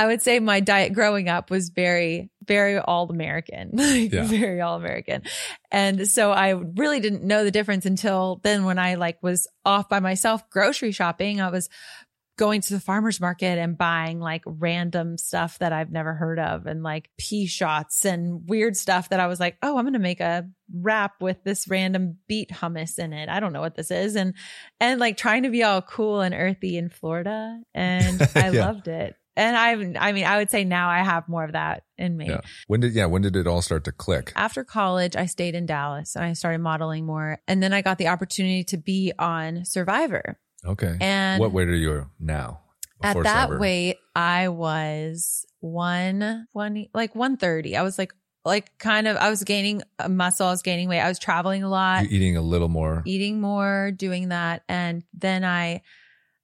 I 0.00 0.06
would 0.06 0.22
say 0.22 0.38
my 0.40 0.60
diet 0.60 0.92
growing 0.94 1.28
up 1.28 1.50
was 1.50 1.68
very, 1.68 2.30
very 2.46 2.78
all 2.78 3.10
American, 3.10 3.70
like 3.74 4.12
Yeah. 4.12 4.24
very 4.24 4.60
all 4.60 4.76
American. 4.76 5.22
And 5.70 6.08
so 6.08 6.32
I 6.32 6.50
really 6.50 7.00
didn't 7.00 7.22
know 7.24 7.44
the 7.44 7.50
difference 7.50 7.84
until 7.86 8.40
then 8.42 8.64
when 8.64 8.78
I 8.78 8.94
like 8.94 9.22
was 9.22 9.46
off 9.64 9.88
by 9.88 10.00
myself 10.00 10.48
grocery 10.50 10.92
shopping. 10.92 11.40
I 11.40 11.50
was 11.50 11.68
going 12.38 12.62
to 12.62 12.72
the 12.72 12.80
farmer's 12.80 13.20
market 13.20 13.58
and 13.58 13.76
buying 13.76 14.18
like 14.18 14.42
random 14.46 15.18
stuff 15.18 15.58
that 15.58 15.74
I've 15.74 15.92
never 15.92 16.14
heard 16.14 16.38
of 16.38 16.64
and 16.64 16.82
like 16.82 17.10
pea 17.18 17.44
shots 17.46 18.06
and 18.06 18.48
weird 18.48 18.78
stuff 18.78 19.10
that 19.10 19.20
I 19.20 19.26
was 19.26 19.38
like, 19.38 19.58
oh, 19.62 19.76
I'm 19.76 19.84
going 19.84 19.92
to 19.92 19.98
make 19.98 20.20
a 20.20 20.48
wrap 20.72 21.20
with 21.20 21.44
this 21.44 21.68
random 21.68 22.16
beet 22.28 22.48
hummus 22.50 22.98
in 22.98 23.12
it. 23.12 23.28
I 23.28 23.40
don't 23.40 23.52
know 23.52 23.60
what 23.60 23.74
this 23.74 23.90
is. 23.90 24.16
And, 24.16 24.32
and 24.80 24.98
like 24.98 25.18
trying 25.18 25.42
to 25.42 25.50
be 25.50 25.62
all 25.64 25.82
cool 25.82 26.22
and 26.22 26.34
earthy 26.34 26.78
in 26.78 26.88
Florida. 26.88 27.60
And 27.74 28.22
I 28.34 28.48
Yeah. 28.48 28.64
loved 28.64 28.88
it. 28.88 29.16
And 29.40 29.56
I, 29.56 30.08
I 30.08 30.12
mean, 30.12 30.26
I 30.26 30.36
would 30.36 30.50
say 30.50 30.64
now 30.64 30.90
I 30.90 30.98
have 30.98 31.26
more 31.28 31.44
of 31.44 31.52
that 31.52 31.84
in 31.96 32.14
me. 32.16 32.28
Yeah. 32.28 32.42
When 32.66 32.80
did 32.80 32.92
yeah? 32.92 33.06
When 33.06 33.22
did 33.22 33.36
it 33.36 33.46
all 33.46 33.62
start 33.62 33.84
to 33.84 33.92
click? 33.92 34.32
After 34.36 34.64
college, 34.64 35.16
I 35.16 35.26
stayed 35.26 35.54
in 35.54 35.64
Dallas 35.64 36.14
and 36.14 36.24
I 36.24 36.34
started 36.34 36.58
modeling 36.58 37.06
more. 37.06 37.40
And 37.48 37.62
then 37.62 37.72
I 37.72 37.80
got 37.80 37.96
the 37.96 38.08
opportunity 38.08 38.64
to 38.64 38.76
be 38.76 39.12
on 39.18 39.64
Survivor. 39.64 40.38
Okay. 40.64 40.96
And 41.00 41.40
what 41.40 41.52
weight 41.52 41.68
are 41.68 41.74
you 41.74 42.10
now? 42.20 42.60
at 43.02 43.14
that 43.14 43.46
Survivor? 43.46 43.58
weight, 43.58 43.96
I 44.14 44.48
was 44.48 45.46
one 45.60 46.46
twenty, 46.52 46.90
like 46.92 47.14
one 47.14 47.38
thirty. 47.38 47.76
I 47.76 47.82
was 47.82 47.98
like 47.98 48.12
like 48.44 48.76
kind 48.78 49.06
of, 49.08 49.16
I 49.16 49.30
was 49.30 49.44
gaining 49.44 49.82
muscle, 50.08 50.46
I 50.46 50.50
was 50.50 50.62
gaining 50.62 50.88
weight. 50.88 51.00
I 51.00 51.08
was 51.08 51.18
traveling 51.18 51.62
a 51.62 51.68
lot, 51.68 52.04
You're 52.04 52.12
eating 52.12 52.36
a 52.36 52.42
little 52.42 52.68
more. 52.68 53.02
eating 53.06 53.40
more, 53.40 53.90
doing 53.94 54.30
that. 54.30 54.62
And 54.68 55.02
then 55.12 55.44
I, 55.44 55.82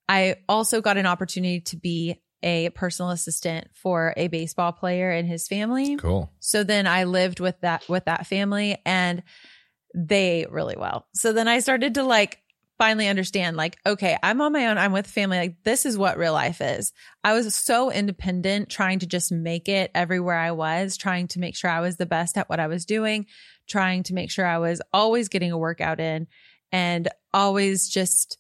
I 0.08 0.36
also 0.48 0.80
got 0.80 0.98
an 0.98 1.06
opportunity 1.06 1.60
to 1.62 1.76
be 1.76 2.20
a 2.42 2.70
personal 2.70 3.10
assistant 3.10 3.68
for 3.74 4.14
a 4.16 4.28
baseball 4.28 4.72
player 4.72 5.10
and 5.10 5.26
his 5.26 5.48
family. 5.48 5.96
Cool. 5.96 6.30
So 6.40 6.64
then 6.64 6.86
I 6.86 7.04
lived 7.04 7.40
with 7.40 7.60
that 7.60 7.88
with 7.88 8.04
that 8.04 8.26
family 8.26 8.78
and 8.84 9.22
they 9.94 10.42
ate 10.42 10.52
really 10.52 10.76
well. 10.76 11.06
So 11.14 11.32
then 11.32 11.48
I 11.48 11.60
started 11.60 11.94
to 11.94 12.02
like 12.02 12.42
finally 12.78 13.08
understand 13.08 13.56
like 13.56 13.78
okay, 13.86 14.18
I'm 14.22 14.40
on 14.40 14.52
my 14.52 14.66
own, 14.66 14.78
I'm 14.78 14.92
with 14.92 15.06
family, 15.06 15.38
like 15.38 15.64
this 15.64 15.86
is 15.86 15.96
what 15.96 16.18
real 16.18 16.34
life 16.34 16.60
is. 16.60 16.92
I 17.24 17.32
was 17.32 17.54
so 17.54 17.90
independent 17.90 18.68
trying 18.68 18.98
to 19.00 19.06
just 19.06 19.32
make 19.32 19.68
it 19.68 19.90
everywhere 19.94 20.38
I 20.38 20.52
was, 20.52 20.96
trying 20.96 21.28
to 21.28 21.40
make 21.40 21.56
sure 21.56 21.70
I 21.70 21.80
was 21.80 21.96
the 21.96 22.06
best 22.06 22.36
at 22.36 22.48
what 22.50 22.60
I 22.60 22.66
was 22.66 22.84
doing, 22.84 23.26
trying 23.66 24.02
to 24.04 24.14
make 24.14 24.30
sure 24.30 24.46
I 24.46 24.58
was 24.58 24.82
always 24.92 25.28
getting 25.28 25.52
a 25.52 25.58
workout 25.58 26.00
in 26.00 26.26
and 26.70 27.08
always 27.32 27.88
just 27.88 28.38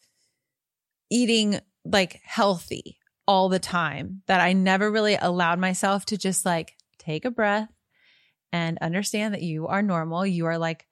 eating 1.10 1.60
like 1.84 2.20
healthy 2.24 2.98
all 3.26 3.48
the 3.48 3.58
time 3.58 4.22
that 4.26 4.40
I 4.40 4.52
never 4.52 4.90
really 4.90 5.16
allowed 5.16 5.58
myself 5.58 6.06
to 6.06 6.16
just 6.16 6.44
like 6.46 6.74
take 6.98 7.24
a 7.24 7.30
breath 7.30 7.68
and 8.52 8.78
understand 8.80 9.34
that 9.34 9.42
you 9.42 9.66
are 9.66 9.82
normal. 9.82 10.24
You 10.26 10.46
are 10.46 10.58
like 10.58 10.86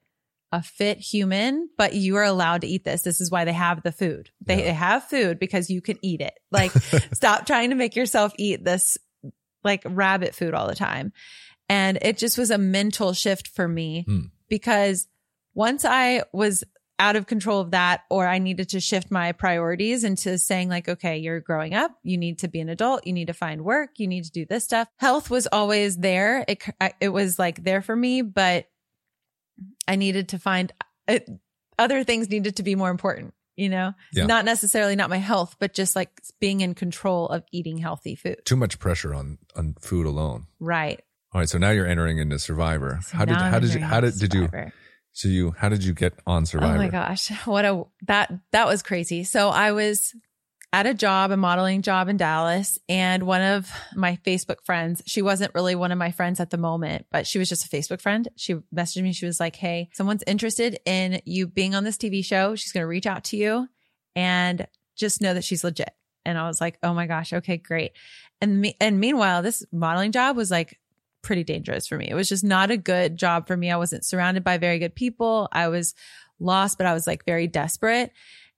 a 0.52 0.62
fit 0.62 0.98
human, 0.98 1.68
but 1.76 1.94
you 1.94 2.16
are 2.16 2.24
allowed 2.24 2.60
to 2.60 2.66
eat 2.66 2.84
this. 2.84 3.02
This 3.02 3.20
is 3.20 3.30
why 3.30 3.44
they 3.44 3.52
have 3.52 3.82
the 3.82 3.92
food. 3.92 4.30
They, 4.44 4.58
Yeah. 4.58 4.64
they 4.64 4.72
have 4.72 5.04
food 5.04 5.38
because 5.38 5.70
you 5.70 5.80
can 5.80 5.98
eat 6.02 6.20
it. 6.20 6.34
Like, 6.50 6.70
stop 7.12 7.46
trying 7.46 7.70
to 7.70 7.76
make 7.76 7.96
yourself 7.96 8.32
eat 8.38 8.64
this 8.64 8.96
like 9.64 9.82
rabbit 9.84 10.34
food 10.34 10.54
all 10.54 10.68
the 10.68 10.74
time. 10.74 11.12
And 11.68 11.98
it 12.02 12.18
just 12.18 12.36
was 12.38 12.50
a 12.50 12.58
mental 12.58 13.12
shift 13.14 13.48
for 13.48 13.66
me 13.66 14.04
Hmm. 14.06 14.20
because 14.48 15.08
once 15.54 15.84
I 15.84 16.22
was 16.32 16.62
out 17.04 17.16
of 17.16 17.26
control 17.26 17.60
of 17.60 17.72
that, 17.72 18.04
or 18.08 18.26
I 18.26 18.38
needed 18.38 18.70
to 18.70 18.80
shift 18.80 19.10
my 19.10 19.32
priorities 19.32 20.04
into 20.04 20.38
saying, 20.38 20.70
like, 20.70 20.88
okay, 20.88 21.18
you're 21.18 21.40
growing 21.40 21.74
up. 21.74 21.90
You 22.02 22.16
need 22.16 22.38
to 22.38 22.48
be 22.48 22.60
an 22.60 22.70
adult. 22.70 23.06
You 23.06 23.12
need 23.12 23.26
to 23.26 23.34
find 23.34 23.62
work. 23.62 23.90
You 23.98 24.06
need 24.06 24.24
to 24.24 24.30
do 24.32 24.46
this 24.46 24.64
stuff. 24.64 24.88
Health 24.96 25.28
was 25.28 25.46
always 25.52 25.98
there. 25.98 26.46
It, 26.48 26.64
it 27.02 27.10
was 27.10 27.38
like 27.38 27.62
there 27.62 27.82
for 27.82 27.94
me, 27.94 28.22
but 28.22 28.68
I 29.86 29.96
needed 29.96 30.30
to 30.30 30.38
find 30.38 30.72
it, 31.06 31.28
other 31.78 32.04
things 32.04 32.30
needed 32.30 32.56
to 32.56 32.62
be 32.62 32.74
more 32.74 32.90
important, 32.90 33.34
you 33.54 33.68
know, 33.68 33.92
Yeah. 34.14 34.24
not 34.24 34.46
necessarily 34.46 34.96
not 34.96 35.10
my 35.10 35.18
health, 35.18 35.56
but 35.60 35.74
just 35.74 35.94
like 35.94 36.08
being 36.40 36.62
in 36.62 36.74
control 36.74 37.28
of 37.28 37.44
eating 37.52 37.76
healthy 37.76 38.14
food. 38.14 38.38
Too 38.46 38.56
much 38.56 38.78
pressure 38.78 39.12
on 39.14 39.36
on 39.54 39.74
food 39.78 40.06
alone. 40.06 40.46
Right. 40.58 41.02
All 41.34 41.40
right, 41.40 41.48
so 41.48 41.58
now 41.58 41.70
you're 41.70 41.86
entering 41.86 42.18
into 42.18 42.38
Survivor. 42.38 43.00
So 43.02 43.16
how 43.18 43.24
did 43.26 43.36
I'm 43.36 43.52
how 43.52 43.58
did 43.58 43.74
you 43.74 43.80
how 43.80 44.00
did 44.00 44.18
did 44.18 44.32
you. 44.32 44.48
So 45.14 45.28
you 45.28 45.54
how 45.56 45.68
did 45.68 45.84
you 45.84 45.94
get 45.94 46.18
on 46.26 46.44
Survivor? 46.44 46.74
Oh 46.74 46.76
my 46.76 46.88
gosh. 46.88 47.30
What 47.46 47.64
a 47.64 47.84
that 48.02 48.32
that 48.50 48.66
was 48.66 48.82
crazy. 48.82 49.24
So 49.24 49.48
I 49.48 49.72
was 49.72 50.12
at 50.72 50.86
a 50.86 50.92
job, 50.92 51.30
a 51.30 51.36
modeling 51.36 51.82
job 51.82 52.08
in 52.08 52.16
Dallas, 52.16 52.80
and 52.88 53.22
one 53.22 53.40
of 53.40 53.70
my 53.94 54.18
Facebook 54.26 54.56
friends, 54.64 55.02
she 55.06 55.22
wasn't 55.22 55.54
really 55.54 55.76
one 55.76 55.92
of 55.92 55.98
my 55.98 56.10
friends 56.10 56.40
at 56.40 56.50
the 56.50 56.58
moment, 56.58 57.06
but 57.12 57.28
she 57.28 57.38
was 57.38 57.48
just 57.48 57.64
a 57.64 57.68
Facebook 57.68 58.00
friend. 58.00 58.28
She 58.34 58.54
messaged 58.74 59.04
me. 59.04 59.12
She 59.12 59.24
was 59.24 59.38
like, 59.38 59.54
Hey, 59.54 59.88
someone's 59.92 60.24
interested 60.26 60.80
in 60.84 61.22
you 61.24 61.46
being 61.46 61.76
on 61.76 61.84
this 61.84 61.96
TV 61.96 62.24
show. 62.24 62.56
She's 62.56 62.72
going 62.72 62.82
to 62.82 62.88
reach 62.88 63.06
out 63.06 63.22
to 63.24 63.36
you 63.36 63.68
and 64.16 64.66
just 64.96 65.22
know 65.22 65.32
that 65.32 65.44
she's 65.44 65.62
legit. 65.62 65.94
And 66.24 66.36
I 66.36 66.48
was 66.48 66.60
like, 66.60 66.76
Oh 66.82 66.92
my 66.92 67.06
gosh. 67.06 67.32
Okay, 67.32 67.56
great. 67.56 67.92
And 68.40 68.60
me, 68.60 68.76
and 68.80 68.98
meanwhile, 68.98 69.42
this 69.42 69.64
modeling 69.70 70.10
job 70.10 70.36
was 70.36 70.50
like 70.50 70.80
pretty 71.24 71.42
dangerous 71.42 71.86
for 71.86 71.96
me. 71.96 72.08
It 72.08 72.14
was 72.14 72.28
just 72.28 72.44
not 72.44 72.70
a 72.70 72.76
good 72.76 73.16
job 73.16 73.48
for 73.48 73.56
me. 73.56 73.70
I 73.70 73.76
wasn't 73.76 74.04
surrounded 74.04 74.44
by 74.44 74.58
very 74.58 74.78
good 74.78 74.94
people. 74.94 75.48
I 75.50 75.68
was 75.68 75.94
lost, 76.38 76.78
but 76.78 76.86
I 76.86 76.94
was 76.94 77.06
like 77.06 77.24
very 77.24 77.48
desperate. 77.48 78.12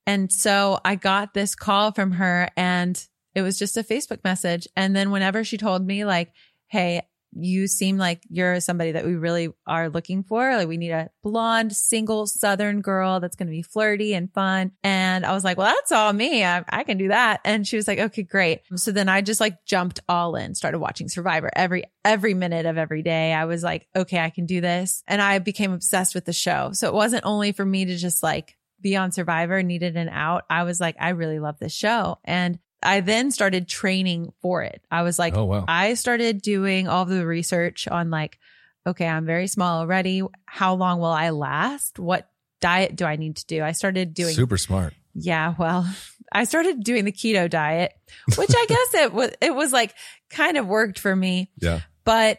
And 0.07 0.31
so 0.31 0.79
I 0.85 0.95
got 0.97 1.35
this 1.35 1.55
call 1.55 1.93
from 1.93 2.13
her 2.13 2.49
and 2.57 3.03
it 3.35 3.43
was 3.43 3.59
just 3.59 3.77
a 3.77 3.83
Facebook 3.83 4.23
message. 4.25 4.69
And 4.77 4.95
then 4.95 5.11
whenever 5.11 5.45
she 5.45 5.57
told 5.57 5.87
me 5.87 6.05
like, 6.05 6.33
Hey, 6.69 7.03
you 7.39 7.69
seem 7.69 7.99
like 7.99 8.23
you're 8.29 8.61
somebody 8.61 8.93
that 8.93 9.05
we 9.05 9.15
really 9.15 9.49
are 9.67 9.89
looking 9.89 10.23
for. 10.23 10.57
Like 10.57 10.69
we 10.69 10.77
need 10.77 10.91
a 10.91 11.11
blonde, 11.23 11.75
single 11.75 12.27
Southern 12.27 12.81
girl 12.81 13.21
that's 13.21 13.37
going 13.37 13.49
to 13.49 13.53
be 13.53 13.63
flirty 13.63 14.15
and 14.15 14.33
fun. 14.33 14.73
And 14.83 15.27
I 15.27 15.33
was 15.33 15.45
like, 15.45 15.57
well, 15.57 15.73
that's 15.73 15.93
all 15.93 16.13
me. 16.13 16.45
I, 16.45 16.65
I 16.69 16.85
can 16.85 16.99
do 16.99 17.09
that. 17.09 17.41
And 17.45 17.67
she 17.67 17.77
was 17.77 17.87
like, 17.87 17.99
okay, 17.99 18.23
great. 18.23 18.63
So 18.77 18.93
then 18.93 19.09
I 19.09 19.21
just 19.21 19.41
like 19.41 19.65
jumped 19.65 20.01
all 20.09 20.37
in, 20.37 20.55
started 20.55 20.79
watching 20.79 21.09
Survivor 21.09 21.51
every, 21.55 21.85
every 22.05 22.35
minute 22.35 22.67
of 22.67 22.79
every 22.79 23.03
day. 23.03 23.33
I 23.33 23.45
was 23.45 23.63
like, 23.63 23.87
okay, 23.95 24.19
I 24.19 24.31
can 24.31 24.47
do 24.47 24.61
this. 24.61 25.03
And 25.07 25.21
I 25.21 25.39
became 25.39 25.73
obsessed 25.73 26.15
with 26.15 26.25
the 26.25 26.33
show. 26.33 26.71
So 26.73 26.89
it 26.89 26.95
wasn't 26.95 27.25
only 27.25 27.53
for 27.53 27.65
me 27.65 27.87
to 27.87 27.97
just 27.97 28.23
like 28.23 28.57
be 28.81 28.97
on 28.97 29.13
Survivor, 29.13 29.63
needed 29.63 29.97
an 29.97 30.09
out. 30.09 30.45
I 30.51 30.65
was 30.65 30.81
like, 30.81 30.97
I 31.01 31.11
really 31.11 31.39
love 31.39 31.59
this 31.59 31.75
show. 31.75 32.19
And 32.25 32.59
I 32.87 33.01
then 33.01 33.31
started 33.31 33.69
training 33.69 34.33
for 34.41 34.63
it. 34.63 34.81
I 34.91 35.03
was 35.03 35.19
like, 35.19 35.37
oh 35.37 35.45
wow. 35.45 35.65
I 35.69 35.95
started 35.95 36.41
doing 36.41 36.89
all 36.89 37.05
the 37.05 37.27
research 37.27 37.87
on 37.89 38.11
like, 38.11 38.39
okay, 38.87 39.07
I'm 39.07 39.27
very 39.27 39.49
small 39.49 39.81
already. 39.81 40.23
How 40.47 40.75
long 40.75 41.01
will 41.01 41.07
I 41.07 41.31
last? 41.31 41.99
What 41.99 42.29
diet 42.61 42.97
do 42.97 43.05
I 43.05 43.17
need 43.17 43.37
to 43.37 43.47
do? 43.47 43.63
I 43.63 43.73
started 43.73 44.15
doing, 44.15 44.35
Super 44.35 44.57
smart. 44.57 44.95
yeah, 45.15 45.55
well, 45.59 45.87
I 46.33 46.45
started 46.45 46.83
doing 46.85 47.05
the 47.05 47.13
keto 47.13 47.51
diet, 47.51 47.93
which 48.37 48.51
I 48.51 48.67
guess 48.69 49.03
it 49.03 49.13
was, 49.13 49.31
it 49.41 49.55
was 49.55 49.73
like 49.73 49.95
kind 50.31 50.57
of 50.57 50.67
worked 50.67 50.99
for 50.99 51.15
me, 51.15 51.51
Yeah. 51.61 51.81
but 52.05 52.39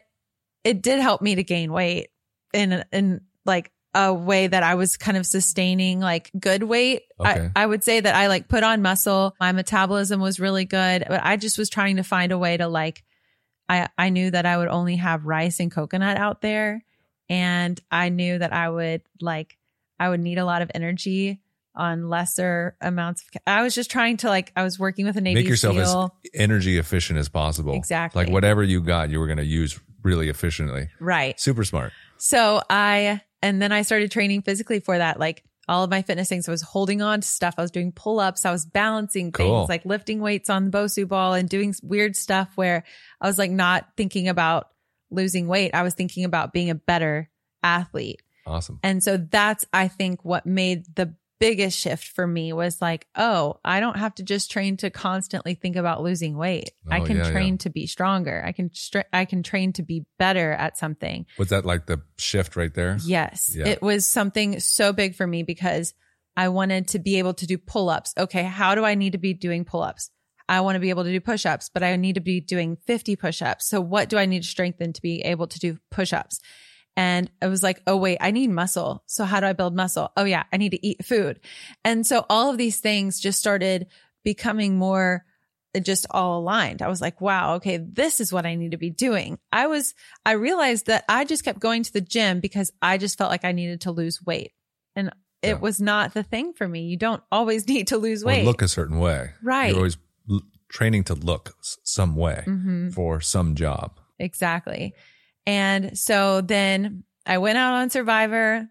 it 0.64 0.82
did 0.82 1.00
help 1.00 1.22
me 1.22 1.36
to 1.36 1.44
gain 1.44 1.72
weight 1.72 2.10
in, 2.54 2.84
in 2.92 3.22
like 3.46 3.72
a 3.94 4.14
way 4.14 4.48
that 4.48 4.64
I 4.64 4.76
was 4.76 4.98
kind 4.98 5.18
of 5.18 5.26
sustaining 5.26 6.00
like 6.00 6.30
good 6.40 6.64
weight. 6.64 7.04
Okay. 7.20 7.50
I, 7.56 7.64
I 7.64 7.66
would 7.66 7.84
say 7.84 8.00
that 8.00 8.16
I 8.16 8.28
like 8.28 8.48
put 8.48 8.64
on 8.64 8.82
muscle. 8.82 9.36
My 9.40 9.52
metabolism 9.52 10.20
was 10.20 10.40
really 10.40 10.66
good, 10.66 11.06
but 11.08 11.22
I 11.24 11.38
just 11.38 11.58
was 11.58 11.70
trying 11.70 11.96
to 11.96 12.04
find 12.04 12.32
a 12.32 12.38
way 12.38 12.58
to 12.58 12.68
like, 12.68 13.04
I, 13.70 13.88
I 13.98 14.10
knew 14.10 14.30
that 14.32 14.46
I 14.46 14.58
would 14.58 14.68
only 14.68 14.98
have 14.98 15.26
rice 15.26 15.60
and 15.60 15.72
coconut 15.72 16.18
out 16.18 16.42
there. 16.42 16.84
And 17.30 17.80
I 17.92 18.10
knew 18.10 18.38
that 18.38 18.54
I 18.54 18.70
would 18.70 19.02
like, 19.20 19.58
I 20.00 20.10
would 20.10 20.20
need 20.20 20.38
a 20.38 20.46
lot 20.46 20.62
of 20.62 20.72
energy 20.74 21.42
on 21.76 22.10
lesser 22.10 22.76
amounts 22.82 23.24
of, 23.24 23.42
I 23.46 23.62
was 23.64 23.76
just 23.76 23.92
trying 23.92 24.18
to 24.18 24.30
like, 24.30 24.52
I 24.56 24.64
was 24.64 24.80
working 24.80 25.06
with 25.06 25.18
a 25.18 25.22
Navy 25.22 25.42
Make 25.42 25.50
yourself 25.50 25.78
as 25.78 25.96
energy 26.34 26.78
efficient 26.78 27.20
as 27.20 27.30
possible. 27.30 27.74
Exactly. 27.74 28.24
Like 28.24 28.34
whatever 28.34 28.64
you 28.64 28.82
got, 28.82 29.10
you 29.10 29.20
were 29.20 29.28
going 29.28 29.38
to 29.38 29.46
use 29.46 29.80
really 30.04 30.30
efficiently. 30.30 30.90
right. 31.00 31.40
Super 31.40 31.64
smart. 31.64 31.92
So 32.18 32.62
I, 32.70 33.22
and 33.42 33.62
then 33.62 33.72
I 33.72 33.82
started 33.84 34.12
training 34.12 34.42
physically 34.42 34.80
for 34.80 34.98
that. 34.98 35.20
Like 35.20 35.44
all 35.68 35.84
of 35.84 35.90
my 35.90 36.02
fitness 36.02 36.30
things, 36.30 36.48
I 36.48 36.52
was 36.52 36.62
holding 36.62 37.02
on 37.02 37.22
to 37.22 37.28
stuff. 37.28 37.56
I 37.58 37.62
was 37.62 37.72
doing 37.72 37.92
pull 37.92 38.20
ups. 38.20 38.46
I 38.46 38.52
was 38.52 38.66
balancing 38.66 39.32
Cool. 39.32 39.60
things 39.60 39.70
like 39.70 39.86
lifting 39.86 40.22
weights 40.22 40.50
on 40.50 40.66
the 40.66 40.72
Bosu 40.78 41.08
ball 41.08 41.34
and 41.34 41.50
doing 41.50 41.74
weird 41.84 42.16
stuff 42.16 42.50
where 42.56 42.84
I 43.20 43.28
was 43.28 43.38
like 43.38 43.52
not 43.52 43.88
thinking 43.98 44.28
about 44.30 44.70
losing 45.12 45.48
weight. 45.48 45.74
I 45.76 45.84
was 45.84 45.94
thinking 45.94 46.24
about 46.24 46.54
being 46.54 46.70
a 46.70 46.76
better 46.76 47.30
athlete. 47.64 48.22
Awesome. 48.46 48.80
And 48.82 49.04
so 49.04 49.18
that's, 49.18 49.66
I 49.74 49.90
think, 49.90 50.24
what 50.24 50.46
made 50.46 50.86
the 50.96 51.14
biggest 51.40 51.78
shift 51.78 52.08
for 52.08 52.26
me 52.26 52.52
was 52.54 52.82
like, 52.82 53.08
oh, 53.16 53.60
I 53.64 53.80
don't 53.80 53.98
have 53.98 54.16
to 54.16 54.24
just 54.24 54.50
train 54.52 54.78
to 54.78 54.90
constantly 54.90 55.54
think 55.56 55.76
about 55.76 56.02
losing 56.02 56.36
weight. 56.38 56.72
I 56.90 57.00
Oh, 57.00 57.06
can 57.06 57.18
yeah, 57.18 57.26
yeah. 57.26 57.32
train 57.32 57.58
to 57.60 57.70
be 57.70 57.86
stronger. 57.88 58.44
I 58.46 58.52
can, 58.52 58.74
stra- 58.74 59.06
I 59.14 59.26
can 59.26 59.44
train 59.44 59.74
to 59.74 59.84
be 59.84 60.06
better 60.18 60.52
at 60.52 60.78
something. 60.78 61.26
Was 61.38 61.50
that 61.50 61.66
like 61.66 61.86
the 61.86 62.02
shift 62.18 62.56
right 62.56 62.74
there? 62.74 62.98
Yes. 63.04 63.52
Yeah. 63.56 63.68
It 63.68 63.82
was 63.82 64.08
something 64.08 64.60
so 64.60 64.94
big 64.94 65.16
for 65.16 65.28
me 65.28 65.44
because 65.44 65.94
I 66.36 66.50
wanted 66.50 66.90
to 66.90 67.00
be 67.00 67.20
able 67.20 67.34
to 67.36 67.46
do 67.48 67.58
pull 67.58 67.90
ups. 67.90 68.14
Okay. 68.18 68.44
How 68.44 68.76
do 68.76 68.84
I 68.86 68.96
need 68.96 69.14
to 69.14 69.18
be 69.18 69.34
doing 69.34 69.66
pull 69.66 69.82
ups? 69.82 70.10
I 70.50 70.62
want 70.62 70.76
to 70.76 70.80
be 70.80 70.90
able 70.92 71.04
to 71.04 71.12
do 71.12 71.20
push 71.20 71.46
ups, 71.46 71.70
but 71.74 71.84
I 71.84 71.96
need 71.98 72.16
to 72.16 72.22
be 72.22 72.40
doing 72.40 72.78
50 72.88 73.16
push 73.18 73.42
ups. 73.42 73.68
So 73.68 73.82
what 73.82 74.08
do 74.08 74.18
I 74.18 74.26
need 74.26 74.44
to 74.44 74.48
strengthen 74.48 74.94
to 74.94 75.02
be 75.02 75.22
able 75.22 75.48
to 75.48 75.60
do 75.60 75.78
push 75.92 76.14
ups? 76.14 76.40
And 76.98 77.30
I 77.42 77.48
was 77.48 77.62
like, 77.64 77.82
oh, 77.88 77.96
wait, 77.96 78.18
I 78.20 78.32
need 78.32 78.50
muscle. 78.50 79.04
So 79.06 79.24
how 79.24 79.40
do 79.40 79.46
I 79.46 79.54
build 79.54 79.76
muscle? 79.76 80.12
Oh, 80.18 80.24
yeah, 80.26 80.44
I 80.52 80.58
need 80.58 80.72
to 80.72 80.86
eat 80.86 81.06
food. 81.06 81.40
And 81.86 82.06
so 82.06 82.26
all 82.30 82.50
of 82.50 82.58
these 82.58 82.80
things 82.80 83.20
just 83.20 83.40
started 83.40 83.88
becoming 84.24 84.78
more 84.78 85.24
just 85.84 86.08
all 86.10 86.40
aligned. 86.40 86.82
I 86.82 86.88
was 86.88 87.00
like, 87.02 87.22
wow, 87.22 87.56
okay, 87.58 87.78
this 87.78 88.20
is 88.20 88.34
what 88.34 88.48
I 88.48 88.56
need 88.56 88.72
to 88.72 88.78
be 88.78 88.90
doing. 88.90 89.38
I 89.52 89.68
was, 89.68 89.94
I 90.26 90.32
realized 90.32 90.88
that 90.88 91.06
I 91.08 91.24
just 91.24 91.46
kept 91.46 91.60
going 91.60 91.84
to 91.84 91.94
the 91.94 92.02
gym 92.02 92.40
because 92.40 92.72
I 92.82 92.98
just 92.98 93.16
felt 93.16 93.30
like 93.30 93.46
I 93.46 93.52
needed 93.52 93.82
to 93.82 93.92
lose 93.92 94.20
weight. 94.26 94.54
And 94.96 95.12
Yeah. 95.44 95.52
it 95.52 95.62
was 95.62 95.80
not 95.80 96.16
the 96.16 96.24
thing 96.24 96.54
for 96.54 96.68
me. 96.68 96.88
You 96.88 96.98
don't 96.98 97.22
always 97.32 97.68
need 97.74 97.88
to 97.90 97.98
lose 97.98 98.24
Or 98.24 98.28
weight. 98.28 98.44
look 98.46 98.64
a 98.64 98.68
certain 98.68 98.98
way. 98.98 99.34
Right. 99.44 99.68
You're 99.68 99.78
always 99.78 99.98
l- 100.32 100.42
training 100.68 101.04
to 101.06 101.14
look 101.14 101.54
s- 101.60 101.78
some 101.84 102.16
way 102.16 102.44
Mhm. 102.48 102.92
for 102.92 103.22
some 103.22 103.54
job. 103.54 104.00
Exactly. 104.18 104.96
And 105.48 105.98
so 105.98 106.42
then 106.42 107.06
I 107.26 107.40
went 107.40 107.58
out 107.58 107.74
on 107.74 107.90
Survivor. 107.90 108.70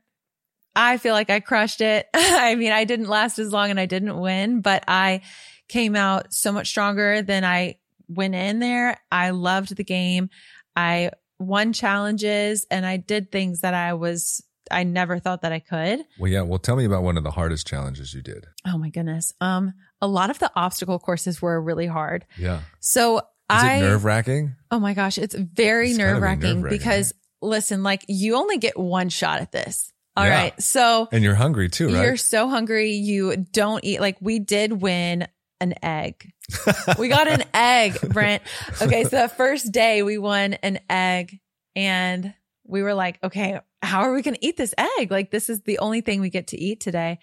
I 0.77 0.99
feel 0.99 1.15
like 1.15 1.31
I 1.31 1.41
crushed 1.41 1.81
it. 1.81 2.07
I 2.15 2.55
mean, 2.55 2.71
I 2.71 2.85
didn't 2.85 3.09
last 3.09 3.39
as 3.39 3.51
long 3.51 3.71
and 3.71 3.81
I 3.81 3.87
didn't 3.87 4.21
win, 4.21 4.61
but 4.61 4.85
I 4.87 5.23
came 5.69 5.97
out 5.97 6.33
so 6.35 6.53
much 6.53 6.69
stronger 6.69 7.23
than 7.23 7.45
I 7.45 7.77
went 8.09 8.35
in 8.35 8.59
there. 8.59 9.01
I 9.11 9.31
loved 9.31 9.75
the 9.75 9.85
game. 9.85 10.29
I 10.77 11.11
won 11.39 11.73
challenges 11.73 12.67
and 12.71 12.85
I 12.87 12.99
did 12.99 13.33
things 13.33 13.61
that 13.61 13.75
I 13.75 13.95
was 13.95 14.43
I 14.71 14.83
never 14.83 15.21
thought 15.21 15.43
that 15.43 15.53
I 15.53 15.61
could. 15.61 16.01
Well, 16.19 16.31
yeah. 16.31 16.43
Well, 16.43 16.59
tell 16.59 16.75
me 16.75 16.85
about 16.85 17.05
one 17.05 17.17
of 17.17 17.23
the 17.23 17.31
hardest 17.31 17.69
challenges 17.69 18.13
you 18.13 18.21
did. 18.21 18.47
Oh 18.67 18.77
my 18.77 18.91
goodness. 18.91 19.33
Um 19.41 19.75
a 20.03 20.07
lot 20.07 20.29
of 20.29 20.39
the 20.39 20.51
obstacle 20.55 20.99
courses 20.99 21.41
were 21.41 21.61
really 21.61 21.87
hard. 21.87 22.27
Yeah. 22.39 22.61
So 22.81 23.23
Is 23.51 23.63
I 23.63 23.77
it 23.77 23.81
nerve 23.81 24.05
wracking? 24.05 24.57
Oh 24.71 24.81
my 24.81 24.95
gosh, 24.95 25.19
it's 25.19 25.35
very 25.35 25.91
It's 25.91 25.99
gotta 25.99 26.09
be 26.09 26.13
nerve 26.15 26.23
wracking 26.23 26.63
because 26.63 27.13
listen, 27.41 27.83
like 27.83 28.05
you 28.09 28.37
only 28.37 28.59
get 28.59 28.79
one 28.79 29.09
shot 29.09 29.41
at 29.41 29.53
this. 29.53 29.93
All 30.17 30.25
right, 30.25 30.53
Yeah. 30.57 30.61
So 30.61 31.09
And 31.13 31.23
you're 31.23 31.35
hungry 31.35 31.69
too, 31.69 31.89
right? 31.89 32.03
you're 32.03 32.17
so 32.17 32.49
hungry, 32.49 32.93
you 32.93 33.37
don't 33.53 33.85
eat. 33.85 34.01
Like 34.01 34.17
we 34.21 34.39
did 34.39 34.73
win 34.73 35.29
an 35.61 35.75
egg. 35.83 36.33
we 36.99 37.09
got 37.09 37.29
an 37.29 37.45
egg, 37.55 38.01
Brent. 38.13 38.43
Okay, 38.81 39.05
so 39.05 39.23
the 39.23 39.29
first 39.29 39.73
day 39.73 40.03
we 40.03 40.17
won 40.19 40.55
an 40.55 40.81
egg 40.89 41.39
and 41.75 42.33
we 42.67 42.83
were 42.83 42.95
like, 42.95 43.19
okay, 43.23 43.61
how 43.83 44.01
are 44.01 44.13
we 44.13 44.23
going 44.23 44.35
to 44.35 44.45
eat 44.45 44.57
this 44.57 44.75
egg? 44.99 45.11
Like 45.11 45.31
this 45.31 45.49
is 45.51 45.61
the 45.63 45.79
only 45.79 46.01
thing 46.01 46.21
we 46.21 46.31
get 46.31 46.49
to 46.49 46.59
eat 46.59 46.81
today. 46.81 47.19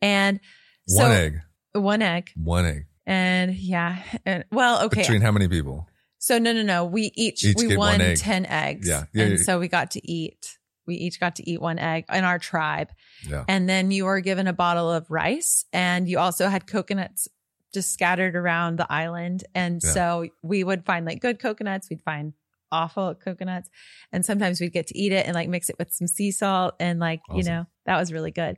And 0.00 0.40
so 0.88 1.02
One 1.02 1.12
egg. 1.12 1.40
one 1.72 2.02
egg. 2.02 2.30
One 2.36 2.64
egg. 2.64 2.86
And 3.06 3.54
yeah, 3.54 4.02
and 4.24 4.44
well, 4.50 4.84
okay. 4.86 5.02
Between 5.02 5.20
how 5.22 5.30
many 5.32 5.48
people? 5.48 5.88
So 6.18 6.38
no, 6.38 6.52
no, 6.52 6.62
no. 6.62 6.84
We 6.84 7.12
each, 7.14 7.44
Each 7.44 7.56
we 7.56 7.76
won 7.76 8.00
egg. 8.00 8.18
ten 8.18 8.46
eggs. 8.46 8.88
Yeah. 8.88 9.04
Yeah, 9.12 9.24
and 9.24 9.38
yeah. 9.38 9.44
so 9.44 9.58
we 9.60 9.68
got 9.68 9.92
to 9.92 10.10
eat. 10.10 10.58
We 10.86 10.96
each 10.96 11.18
got 11.20 11.36
to 11.36 11.48
eat 11.50 11.60
one 11.60 11.78
egg 11.78 12.04
in 12.12 12.22
our 12.24 12.38
tribe, 12.38 12.90
Yeah. 13.28 13.44
and 13.48 13.68
then 13.68 13.90
you 13.90 14.04
were 14.04 14.20
given 14.20 14.46
a 14.46 14.52
bottle 14.52 14.90
of 14.90 15.10
rice, 15.10 15.64
and 15.72 16.08
you 16.08 16.18
also 16.18 16.48
had 16.48 16.66
coconuts 16.66 17.26
just 17.74 17.92
scattered 17.92 18.36
around 18.36 18.78
the 18.78 18.90
island. 18.90 19.44
And 19.54 19.80
Yeah. 19.84 19.90
so 19.90 20.26
we 20.42 20.62
would 20.64 20.84
find 20.84 21.04
like 21.04 21.20
good 21.20 21.38
coconuts. 21.40 21.90
We'd 21.90 22.02
find 22.02 22.34
awful 22.72 23.14
coconuts, 23.14 23.68
and 24.12 24.24
sometimes 24.24 24.60
we'd 24.60 24.72
get 24.72 24.86
to 24.88 24.98
eat 24.98 25.12
it 25.12 25.26
and 25.26 25.34
like 25.34 25.48
mix 25.48 25.68
it 25.70 25.76
with 25.78 25.92
some 25.92 26.06
sea 26.08 26.30
salt, 26.30 26.74
and 26.80 26.98
like 27.00 27.20
you 27.34 27.42
know 27.44 27.66
that 27.84 27.98
was 27.98 28.12
really 28.12 28.30
good. 28.32 28.56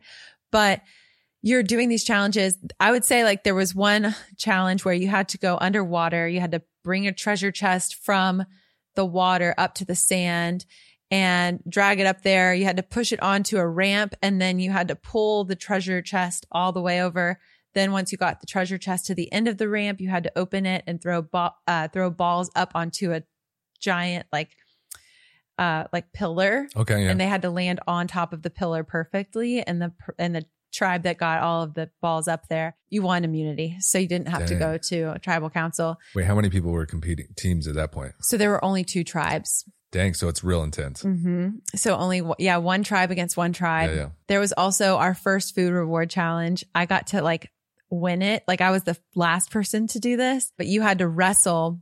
But 0.51 0.81
you're 1.43 1.63
doing 1.63 1.89
these 1.89 2.05
challenges. 2.05 2.59
I 2.81 2.91
would 2.91 3.05
say 3.05 3.25
like 3.25 3.45
there 3.45 3.55
was 3.55 3.75
one 3.75 4.15
challenge 4.37 4.85
where 4.85 4.95
you 4.95 5.09
had 5.09 5.29
to 5.31 5.39
go 5.39 5.57
underwater. 5.61 6.27
You 6.29 6.41
had 6.41 6.53
to 6.53 6.63
bring 6.83 7.07
a 7.07 7.13
treasure 7.13 7.53
chest 7.53 7.95
from 7.97 8.45
the 8.97 9.05
water 9.05 9.55
up 9.57 9.75
to 9.75 9.85
the 9.85 9.95
sand 9.95 10.67
and 11.11 11.63
drag 11.69 12.01
it 12.01 12.07
up 12.07 12.23
there. 12.23 12.53
You 12.53 12.65
had 12.65 12.77
to 12.77 12.83
push 12.83 13.13
it 13.13 13.23
onto 13.23 13.57
a 13.59 13.67
ramp 13.67 14.15
and 14.21 14.41
then 14.41 14.59
you 14.59 14.71
had 14.71 14.89
to 14.89 14.97
pull 14.97 15.45
the 15.45 15.57
treasure 15.57 16.03
chest 16.03 16.47
all 16.51 16.73
the 16.73 16.83
way 16.83 17.01
over. 17.03 17.39
Then 17.75 17.93
once 17.93 18.11
you 18.11 18.19
got 18.19 18.41
the 18.41 18.47
treasure 18.47 18.79
chest 18.79 19.07
to 19.07 19.15
the 19.15 19.33
end 19.33 19.47
of 19.47 19.59
the 19.59 19.69
ramp, 19.69 20.01
you 20.01 20.09
had 20.09 20.25
to 20.25 20.33
open 20.37 20.67
it 20.67 20.83
and 20.87 21.01
throw 21.01 21.23
ball, 21.23 21.57
uh, 21.69 21.89
throw 21.89 22.11
balls 22.11 22.51
up 22.57 22.73
onto 22.75 23.13
a 23.13 23.23
giant 23.81 24.27
like 24.33 24.57
uh 25.57 25.85
like 25.93 26.13
pillar 26.13 26.67
Okay. 26.77 27.05
Yeah. 27.05 27.11
and 27.11 27.21
they 27.21 27.27
had 27.29 27.43
to 27.43 27.51
land 27.51 27.79
on 27.87 28.09
top 28.09 28.33
of 28.33 28.43
the 28.43 28.51
pillar 28.51 28.83
perfectly 28.83 29.63
and 29.63 29.81
the 29.81 29.93
and 30.19 30.35
the 30.35 30.45
tribe 30.73 31.03
that 31.05 31.17
got 31.19 31.41
all 31.43 31.63
of 31.63 31.75
the 31.75 31.91
balls 32.01 32.29
up 32.29 32.49
there 32.49 32.77
you 32.91 33.03
won 33.03 33.25
immunity 33.25 33.77
so 33.81 33.99
you 33.99 34.07
didn't 34.09 34.29
have 34.29 34.47
to 34.47 34.55
go 34.55 34.77
to 34.77 35.13
a 35.13 35.19
tribal 35.19 35.49
council 35.51 35.97
Wait, 36.15 36.25
how 36.27 36.35
many 36.35 36.51
people 36.51 36.71
were 36.71 36.87
competing 36.87 37.27
teams 37.37 37.67
at 37.67 37.75
that 37.75 37.91
point? 37.93 38.13
so 38.21 38.37
there 38.37 38.51
were 38.51 38.65
only 38.65 38.85
two 38.85 39.05
tribes 39.05 39.65
Dang. 39.91 40.13
So 40.13 40.29
it's 40.29 40.45
real 40.45 40.63
intense. 40.63 41.01
hmm 41.03 41.49
so 41.75 41.97
only 41.97 42.23
yeah 42.39 42.59
one 42.59 42.83
tribe 42.83 43.11
against 43.11 43.37
one 43.39 43.53
tribe 43.55 43.91
Yeah. 43.91 43.97
Yeah. 43.97 44.09
there 44.27 44.41
was 44.41 44.53
also 44.53 44.97
our 44.99 45.15
first 45.15 45.55
food 45.55 45.73
reward 45.73 46.11
challenge 46.11 46.65
i 46.75 46.85
got 46.87 47.09
to 47.09 47.23
like 47.23 47.51
win 47.91 48.21
it 48.21 48.45
like 48.47 48.61
i 48.61 48.71
was 48.71 48.83
the 48.85 48.99
last 49.15 49.51
person 49.51 49.87
to 49.87 49.99
do 49.99 50.17
this 50.19 50.53
but 50.59 50.67
you 50.67 50.83
had 50.83 50.99
to 50.99 51.09
wrestle 51.09 51.81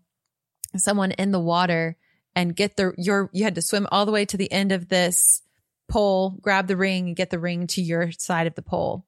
someone 0.76 1.10
in 1.12 1.32
the 1.32 1.40
water 1.40 1.96
and 2.34 2.54
get 2.54 2.76
the 2.76 2.92
your 2.96 3.30
you 3.32 3.42
had 3.44 3.54
to 3.56 3.62
swim 3.62 3.86
all 3.90 4.06
the 4.06 4.12
way 4.12 4.24
to 4.24 4.36
the 4.36 4.50
end 4.52 4.70
of 4.70 4.88
this 4.88 5.42
pole 5.88 6.30
grab 6.40 6.66
the 6.66 6.76
ring 6.76 7.08
and 7.08 7.16
get 7.16 7.30
the 7.30 7.38
ring 7.38 7.66
to 7.68 7.82
your 7.82 8.10
side 8.12 8.46
of 8.46 8.54
the 8.54 8.62
pole. 8.62 9.04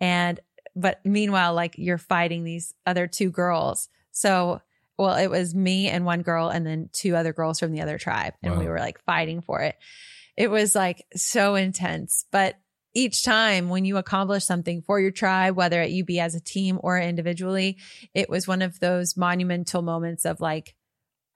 And 0.00 0.40
but 0.76 1.00
meanwhile 1.04 1.54
like 1.54 1.76
you're 1.78 1.98
fighting 1.98 2.44
these 2.44 2.74
other 2.86 3.06
two 3.06 3.30
girls. 3.30 3.88
So 4.12 4.60
well 4.98 5.16
it 5.16 5.28
was 5.28 5.54
me 5.54 5.88
and 5.88 6.04
one 6.04 6.22
girl 6.22 6.48
and 6.48 6.66
then 6.66 6.90
two 6.92 7.16
other 7.16 7.32
girls 7.32 7.58
from 7.58 7.72
the 7.72 7.82
other 7.82 7.98
tribe. 7.98 8.34
And 8.42 8.58
we 8.58 8.66
were 8.66 8.78
like 8.78 9.00
fighting 9.04 9.42
for 9.42 9.60
it. 9.60 9.76
It 10.36 10.50
was 10.50 10.74
like 10.74 11.04
so 11.14 11.54
intense. 11.54 12.24
But 12.30 12.56
each 12.94 13.24
time 13.24 13.68
when 13.68 13.84
you 13.84 13.96
accomplish 13.96 14.44
something 14.44 14.80
for 14.80 15.00
your 15.00 15.10
tribe 15.10 15.56
whether 15.56 15.82
it 15.82 15.90
you 15.90 16.04
be 16.04 16.20
as 16.20 16.36
a 16.36 16.40
team 16.40 16.78
or 16.80 16.98
individually 16.98 17.76
it 18.14 18.30
was 18.30 18.46
one 18.46 18.62
of 18.62 18.78
those 18.78 19.16
monumental 19.16 19.82
moments 19.82 20.24
of 20.24 20.40
like 20.40 20.76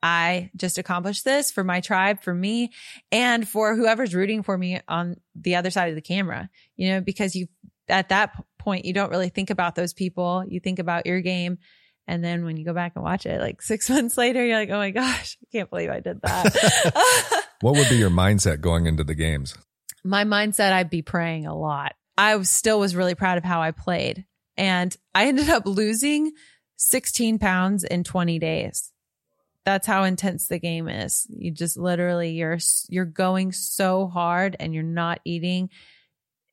I 0.01 0.49
just 0.55 0.77
accomplished 0.77 1.25
this 1.25 1.51
for 1.51 1.63
my 1.63 1.81
tribe, 1.81 2.21
for 2.21 2.33
me, 2.33 2.71
and 3.11 3.47
for 3.47 3.75
whoever's 3.75 4.15
rooting 4.15 4.43
for 4.43 4.57
me 4.57 4.79
on 4.87 5.17
the 5.35 5.55
other 5.55 5.71
side 5.71 5.89
of 5.89 5.95
the 5.95 6.01
camera, 6.01 6.49
you 6.75 6.89
know, 6.89 7.01
because 7.01 7.35
you, 7.35 7.47
at 7.87 8.09
that 8.09 8.33
point, 8.57 8.85
you 8.85 8.93
don't 8.93 9.11
really 9.11 9.29
think 9.29 9.49
about 9.49 9.75
those 9.75 9.93
people. 9.93 10.43
You 10.47 10.59
think 10.59 10.79
about 10.79 11.05
your 11.05 11.21
game. 11.21 11.57
And 12.07 12.23
then 12.23 12.45
when 12.45 12.57
you 12.57 12.65
go 12.65 12.73
back 12.73 12.93
and 12.95 13.03
watch 13.03 13.25
it, 13.25 13.41
like 13.41 13.61
six 13.61 13.89
months 13.89 14.17
later, 14.17 14.45
you're 14.45 14.57
like, 14.57 14.69
oh 14.69 14.77
my 14.77 14.91
gosh, 14.91 15.37
I 15.41 15.45
can't 15.51 15.69
believe 15.69 15.89
I 15.89 15.99
did 15.99 16.21
that. 16.21 17.45
What 17.61 17.75
would 17.75 17.89
be 17.89 17.97
your 17.97 18.09
mindset 18.09 18.61
going 18.61 18.85
into 18.85 19.03
the 19.03 19.15
games? 19.15 19.53
my 20.03 20.23
mindset, 20.23 20.71
I'd 20.71 20.89
be 20.89 21.01
praying 21.01 21.45
a 21.45 21.55
lot. 21.55 21.93
I 22.17 22.41
still 22.43 22.79
was 22.79 22.95
really 22.95 23.15
proud 23.15 23.37
of 23.37 23.43
how 23.43 23.61
I 23.61 23.71
played. 23.71 24.25
And 24.57 24.95
I 25.15 25.27
ended 25.27 25.49
up 25.49 25.65
losing 25.65 26.33
16 26.77 27.39
pounds 27.39 27.83
in 27.83 28.03
20 28.03 28.39
days. 28.39 28.91
That's 29.65 29.85
how 29.85 30.03
intense 30.03 30.47
the 30.47 30.59
game 30.59 30.87
is. 30.87 31.27
You 31.29 31.51
just 31.51 31.77
literally 31.77 32.31
you're 32.31 32.59
you're 32.87 33.05
going 33.05 33.51
so 33.51 34.07
hard 34.07 34.55
and 34.59 34.73
you're 34.73 34.83
not 34.83 35.19
eating. 35.25 35.69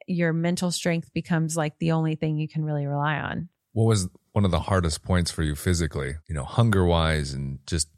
Your 0.06 0.32
mental 0.32 0.70
strength 0.70 1.12
becomes 1.12 1.56
like 1.56 1.78
the 1.78 1.92
only 1.92 2.14
thing 2.14 2.38
you 2.38 2.48
can 2.48 2.64
really 2.64 2.86
rely 2.86 3.16
on. 3.16 3.48
What 3.72 3.84
was 3.84 4.08
one 4.32 4.44
of 4.44 4.50
the 4.50 4.60
hardest 4.60 5.02
points 5.02 5.30
for 5.30 5.42
you 5.42 5.54
physically? 5.54 6.14
You 6.28 6.34
know, 6.34 6.44
hunger 6.44 6.84
wise 6.84 7.32
and 7.32 7.58
just 7.66 7.88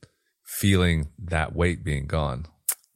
feeling 0.44 1.08
that 1.18 1.54
weight 1.54 1.84
being 1.84 2.06
gone. 2.06 2.46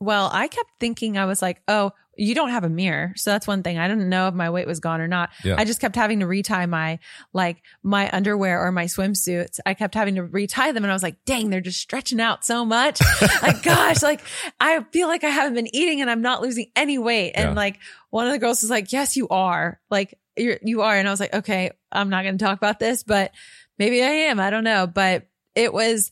Well, 0.01 0.31
I 0.33 0.49
kept 0.49 0.71
thinking 0.81 1.17
I 1.17 1.27
was 1.27 1.43
like, 1.43 1.63
oh, 1.69 1.93
you 2.17 2.35
don't 2.35 2.51
have 2.51 2.65
a 2.65 2.69
mirror. 2.69 3.13
So 3.17 3.31
that's 3.31 3.47
one 3.47 3.63
thing. 3.63 3.79
I 3.79 3.89
didn't 3.89 4.09
know 4.09 4.29
if 4.29 4.35
my 4.35 4.51
weight 4.51 4.67
was 4.67 4.81
gone 4.81 5.01
or 5.01 5.09
not. 5.09 5.31
Yeah. 5.43 5.55
I 5.59 5.65
just 5.65 5.81
kept 5.81 5.97
having 5.97 6.21
to 6.21 6.27
retie 6.27 6.67
my 6.67 6.99
like 7.33 7.63
my 7.83 8.11
underwear 8.13 8.61
or 8.65 8.71
my 8.71 8.85
swimsuits. 8.85 9.61
I 9.65 9.75
kept 9.75 9.95
having 9.95 10.17
to 10.17 10.23
retie 10.25 10.73
them 10.73 10.85
and 10.85 10.91
I 10.91 10.95
was 10.95 11.03
like, 11.03 11.17
dang, 11.25 11.49
they're 11.51 11.61
just 11.63 11.81
stretching 11.81 12.21
out 12.21 12.45
so 12.45 12.65
much. 12.65 13.01
like, 13.43 13.63
gosh, 13.63 14.03
like 14.03 14.21
I 14.61 14.85
feel 14.93 15.09
like 15.09 15.25
I 15.25 15.29
haven't 15.31 15.55
been 15.55 15.75
eating 15.75 16.01
and 16.03 16.11
I'm 16.11 16.23
not 16.23 16.43
losing 16.43 16.71
any 16.77 16.99
weight. 16.99 17.33
And 17.35 17.51
Yeah. 17.51 17.55
like 17.55 17.79
one 18.11 18.27
of 18.27 18.33
the 18.33 18.39
girls 18.39 18.61
was 18.63 18.71
like, 18.71 18.93
yes, 18.93 19.17
you 19.17 19.29
are. 19.29 19.81
Like 19.91 20.19
you're, 20.37 20.59
you 20.63 20.83
are. 20.83 20.95
And 20.97 21.09
I 21.09 21.11
was 21.11 21.21
like, 21.21 21.35
okay, 21.35 21.71
I'm 21.91 22.11
not 22.11 22.25
going 22.25 22.37
to 22.37 22.45
talk 22.45 22.59
about 22.59 22.79
this, 22.79 23.03
but 23.03 23.33
maybe 23.79 24.03
I 24.03 24.09
am. 24.29 24.39
I 24.39 24.51
don't 24.51 24.65
know. 24.65 24.87
But 24.87 25.29
it 25.55 25.73
was 25.73 26.11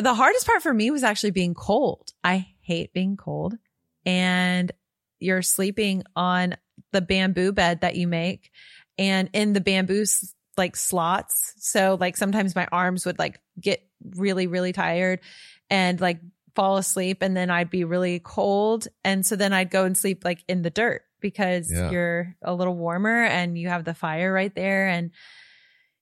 the 0.00 0.14
hardest 0.14 0.46
part 0.46 0.62
for 0.62 0.72
me 0.72 0.90
was 0.90 1.02
actually 1.02 1.32
being 1.32 1.52
cold. 1.54 2.10
I 2.24 2.46
hate 2.62 2.92
being 2.94 3.16
cold. 3.18 3.58
And 4.04 4.72
you're 5.22 5.42
sleeping 5.42 6.04
on 6.16 6.56
the 6.92 7.00
bamboo 7.00 7.52
bed 7.52 7.80
that 7.82 7.96
you 7.96 8.06
make 8.06 8.50
and 8.98 9.30
in 9.32 9.52
the 9.52 9.60
bamboo 9.60 10.04
like 10.56 10.76
slots. 10.76 11.54
So 11.58 11.96
like 11.98 12.16
sometimes 12.16 12.54
my 12.54 12.66
arms 12.70 13.06
would 13.06 13.18
like 13.18 13.40
get 13.60 13.82
really, 14.16 14.46
really 14.46 14.72
tired 14.72 15.20
and 15.70 16.00
like 16.00 16.20
fall 16.54 16.76
asleep 16.76 17.22
and 17.22 17.36
then 17.36 17.50
I'd 17.50 17.70
be 17.70 17.84
really 17.84 18.18
cold. 18.18 18.88
And 19.04 19.24
so 19.24 19.36
then 19.36 19.52
I'd 19.52 19.70
go 19.70 19.84
and 19.84 19.96
sleep 19.96 20.24
like 20.24 20.44
in 20.48 20.62
the 20.62 20.70
dirt 20.70 21.02
because 21.20 21.72
Yeah. 21.72 21.90
you're 21.90 22.36
a 22.42 22.52
little 22.52 22.74
warmer 22.74 23.24
and 23.24 23.56
you 23.56 23.68
have 23.68 23.84
the 23.84 23.94
fire 23.94 24.32
right 24.32 24.54
there 24.54 24.88
and 24.88 25.12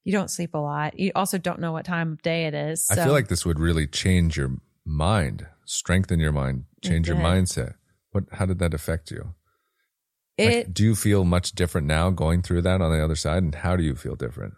you 0.03 0.13
don't 0.13 0.31
sleep 0.31 0.55
a 0.55 0.59
lot. 0.59 0.99
You 0.99 1.13
also 1.15 1.39
don't 1.39 1.61
know 1.61 1.73
what 1.73 1.85
time 1.85 2.13
of 2.13 2.23
day 2.23 2.47
it 2.47 2.55
is. 2.55 2.89
I 2.91 2.97
feel 2.97 3.13
like 3.13 3.29
this 3.29 3.45
would 3.45 3.61
really 3.61 3.87
change 3.87 4.37
your 4.37 4.57
mind, 4.85 5.47
strengthen 5.65 6.19
your 6.19 6.33
mind, 6.33 6.65
change 6.83 7.07
your 7.07 7.17
mindset. 7.19 7.75
What 8.13 8.25
how 8.33 8.47
did 8.47 8.59
that 8.59 8.75
affect 8.75 9.11
you? 9.11 9.35
Like, 10.39 10.73
do 10.73 10.85
you 10.85 10.95
feel 10.95 11.25
much 11.25 11.53
different 11.53 11.87
now 11.87 12.09
going 12.11 12.41
through 12.41 12.63
that 12.63 12.81
on 12.81 12.91
the 12.91 13.05
other 13.05 13.15
side 13.17 13.43
and 13.43 13.55
how 13.55 13.77
do 13.77 13.83
you 13.83 13.95
feel 13.95 14.17
different? 14.17 14.55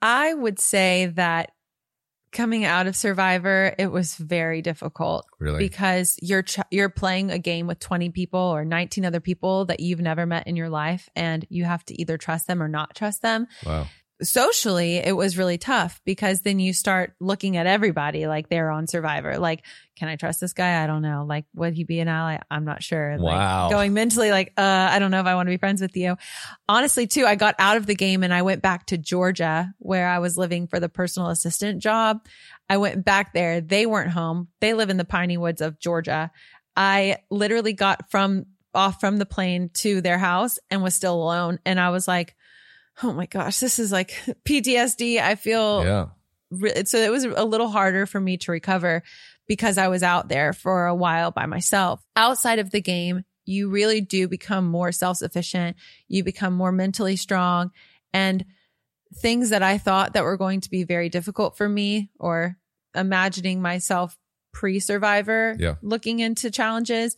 I 0.00 0.32
would 0.32 0.58
say 0.58 1.06
that 1.14 1.52
coming 2.32 2.64
out 2.64 2.86
of 2.86 2.96
Survivor, 2.96 3.74
it 3.78 3.88
was 3.88 4.14
very 4.14 4.62
difficult 4.62 5.26
Really? 5.38 5.58
because 5.58 6.16
you're 6.22 6.42
ch- 6.42 6.60
you're 6.70 6.88
playing 6.88 7.30
a 7.30 7.38
game 7.38 7.66
with 7.66 7.80
20 7.80 8.10
people 8.10 8.40
or 8.40 8.64
19 8.64 9.04
other 9.04 9.20
people 9.20 9.66
that 9.66 9.80
you've 9.80 10.00
never 10.00 10.24
met 10.24 10.46
in 10.46 10.56
your 10.56 10.70
life 10.70 11.10
and 11.14 11.44
you 11.50 11.64
have 11.64 11.84
to 11.86 12.00
either 12.00 12.16
trust 12.16 12.46
them 12.46 12.62
or 12.62 12.68
not 12.68 12.94
trust 12.94 13.20
them. 13.20 13.46
wow. 13.66 13.86
Socially, 14.22 14.96
it 14.96 15.16
was 15.16 15.38
really 15.38 15.58
tough 15.58 16.00
because 16.04 16.40
then 16.40 16.58
you 16.58 16.72
start 16.72 17.14
looking 17.20 17.56
at 17.56 17.66
everybody 17.66 18.26
like 18.26 18.48
they're 18.48 18.70
on 18.70 18.86
Survivor. 18.86 19.38
Like, 19.38 19.64
can 19.96 20.08
I 20.08 20.16
trust 20.16 20.40
this 20.40 20.52
guy? 20.52 20.82
I 20.82 20.86
don't 20.86 21.02
know. 21.02 21.24
Like, 21.26 21.46
would 21.54 21.74
he 21.74 21.84
be 21.84 22.00
an 22.00 22.08
ally? 22.08 22.38
I'm 22.50 22.64
not 22.64 22.82
sure. 22.82 23.16
Like, 23.18 23.36
Wow. 23.36 23.70
going 23.70 23.94
mentally 23.94 24.30
like, 24.30 24.52
uh, 24.56 24.88
I 24.90 24.98
don't 24.98 25.10
know 25.10 25.20
if 25.20 25.26
I 25.26 25.34
want 25.34 25.46
to 25.46 25.50
be 25.52 25.56
friends 25.58 25.80
with 25.80 25.96
you. 25.96 26.16
Honestly, 26.68 27.06
too, 27.06 27.26
I 27.26 27.34
got 27.34 27.54
out 27.58 27.76
of 27.76 27.86
the 27.86 27.94
game 27.94 28.22
and 28.22 28.32
I 28.32 28.42
went 28.42 28.62
back 28.62 28.86
to 28.86 28.98
Georgia 28.98 29.72
where 29.78 30.08
I 30.08 30.18
was 30.18 30.36
living 30.36 30.66
for 30.66 30.80
the 30.80 30.88
personal 30.88 31.28
assistant 31.30 31.82
job. 31.82 32.26
I 32.68 32.76
went 32.76 33.04
back 33.04 33.32
there. 33.32 33.60
They 33.60 33.86
weren't 33.86 34.10
home. 34.10 34.48
They 34.60 34.74
live 34.74 34.90
in 34.90 34.96
the 34.96 35.04
piney 35.04 35.38
woods 35.38 35.60
of 35.60 35.78
Georgia. 35.80 36.30
I 36.76 37.16
literally 37.30 37.72
got 37.72 38.10
from 38.10 38.46
off 38.74 39.00
from 39.00 39.16
the 39.16 39.26
plane 39.26 39.70
to 39.74 40.00
their 40.00 40.18
house 40.18 40.58
and 40.70 40.82
was 40.82 40.94
still 40.94 41.14
alone. 41.20 41.58
And 41.66 41.80
I 41.80 41.90
was 41.90 42.06
like, 42.06 42.36
oh 43.02 43.12
my 43.12 43.26
gosh, 43.26 43.58
this 43.60 43.78
is 43.78 43.90
like 43.92 44.10
PTSD. 44.48 45.20
I 45.20 45.34
feel 45.34 45.84
Yeah. 45.84 46.06
re- 46.50 46.84
so 46.84 46.98
it 46.98 47.10
was 47.10 47.24
a 47.24 47.44
little 47.44 47.68
harder 47.68 48.06
for 48.06 48.20
me 48.20 48.36
to 48.38 48.52
recover 48.52 49.02
because 49.48 49.78
I 49.78 49.88
was 49.88 50.02
out 50.02 50.28
there 50.28 50.52
for 50.52 50.86
a 50.86 50.94
while 50.94 51.30
by 51.30 51.46
myself. 51.46 52.02
Outside 52.16 52.58
of 52.58 52.70
the 52.70 52.80
game, 52.80 53.24
you 53.46 53.68
really 53.70 54.00
do 54.00 54.28
become 54.28 54.66
more 54.66 54.92
self 54.92 55.16
sufficient. 55.16 55.76
You 56.08 56.22
become 56.24 56.52
more 56.54 56.72
mentally 56.72 57.16
strong 57.16 57.70
and 58.12 58.44
things 59.16 59.50
that 59.50 59.62
I 59.62 59.78
thought 59.78 60.12
that 60.12 60.22
were 60.24 60.36
going 60.36 60.60
to 60.60 60.70
be 60.70 60.84
very 60.84 61.08
difficult 61.08 61.56
for 61.56 61.68
me 61.68 62.10
or 62.20 62.56
imagining 62.94 63.60
myself 63.62 64.16
pre 64.52 64.78
survivor 64.78 65.56
Yeah. 65.58 65.74
looking 65.82 66.20
into 66.20 66.50
challenges, 66.50 67.16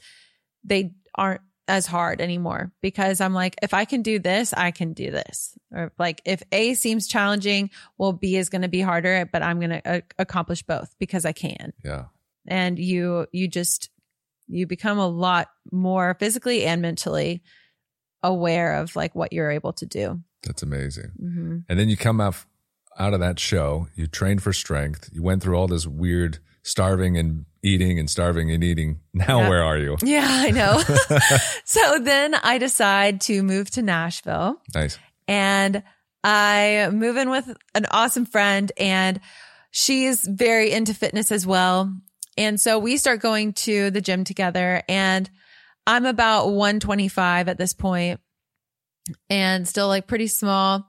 they 0.65 0.93
aren't 1.15 1.41
as 1.69 1.87
hard 1.87 2.21
anymore 2.21 2.73
because 2.81 3.21
I'm 3.21 3.35
like, 3.35 3.57
if 3.63 3.73
I 3.73 3.85
can 3.85 4.03
do 4.03 4.19
this, 4.19 4.53
I 4.53 4.71
can 4.73 4.93
do 4.93 5.11
this. 5.11 5.57
Or 5.73 5.93
like, 5.99 6.21
if 6.25 6.43
A 6.53 6.75
seems 6.75 7.07
challenging, 7.07 7.71
well, 7.99 8.13
B 8.13 8.37
is 8.37 8.49
going 8.49 8.63
to 8.63 8.69
be 8.69 8.81
harder, 8.81 9.29
but 9.31 9.43
I'm 9.43 9.59
going 9.61 9.71
to 9.71 9.89
uh, 9.89 10.01
accomplish 10.19 10.63
both 10.63 10.95
because 10.99 11.25
I 11.25 11.33
can. 11.33 11.73
Yeah. 11.85 12.07
And 12.47 12.79
you, 12.79 13.27
you 13.33 13.49
just, 13.49 13.91
you 14.49 14.67
become 14.67 14.99
a 14.99 15.07
lot 15.07 15.49
more 15.71 16.17
physically 16.19 16.65
and 16.65 16.83
mentally 16.83 17.43
aware 18.23 18.75
of 18.77 18.97
like 18.97 19.15
what 19.15 19.33
you're 19.33 19.51
able 19.51 19.73
to 19.75 19.87
do. 19.87 20.21
That's 20.43 20.63
amazing. 20.63 21.13
hmm 21.19 21.59
And 21.69 21.79
then 21.79 21.89
you 21.89 21.97
come 21.97 22.21
out 22.21 22.37
out 22.99 23.15
of 23.15 23.21
that 23.21 23.39
show, 23.39 23.89
you 23.95 24.07
trained 24.07 24.43
for 24.43 24.53
strength, 24.53 25.09
you 25.13 25.23
went 25.23 25.43
through 25.43 25.57
all 25.57 25.67
this 25.69 25.87
weird 25.87 26.39
starving 26.63 27.17
and 27.17 27.45
eating 27.63 27.99
and 27.99 28.09
starving 28.11 28.51
and 28.51 28.63
eating. 28.65 29.01
Now 29.15 29.41
Yeah. 29.41 29.49
where 29.49 29.63
are 29.63 29.79
you? 29.79 29.97
Yeah, 30.03 30.27
I 30.27 30.51
know. 30.53 30.81
so 31.65 31.99
then 32.01 32.35
I 32.35 32.59
decide 32.59 33.21
to 33.23 33.43
move 33.43 33.71
to 33.73 33.83
Nashville. 33.83 34.61
Nice. 34.75 34.99
and 35.29 35.83
I 36.25 36.89
move 36.93 37.17
in 37.17 37.31
with 37.31 37.53
an 37.75 37.87
awesome 37.91 38.27
friend 38.27 38.71
and 38.79 39.21
she's 39.73 40.25
very 40.27 40.71
into 40.71 40.95
fitness 40.95 41.33
as 41.33 41.45
well. 41.47 41.93
And 42.39 42.61
so 42.61 42.79
we 42.79 42.97
start 42.97 43.21
going 43.21 43.53
to 43.55 43.91
the 43.91 44.01
gym 44.01 44.23
together 44.25 44.83
and 44.89 45.29
I'm 45.87 46.07
about 46.07 46.47
125 46.51 47.49
at 47.49 47.59
this 47.59 47.73
point 47.73 48.21
and 49.29 49.67
still 49.67 49.89
like 49.89 50.07
pretty 50.07 50.29
small. 50.29 50.89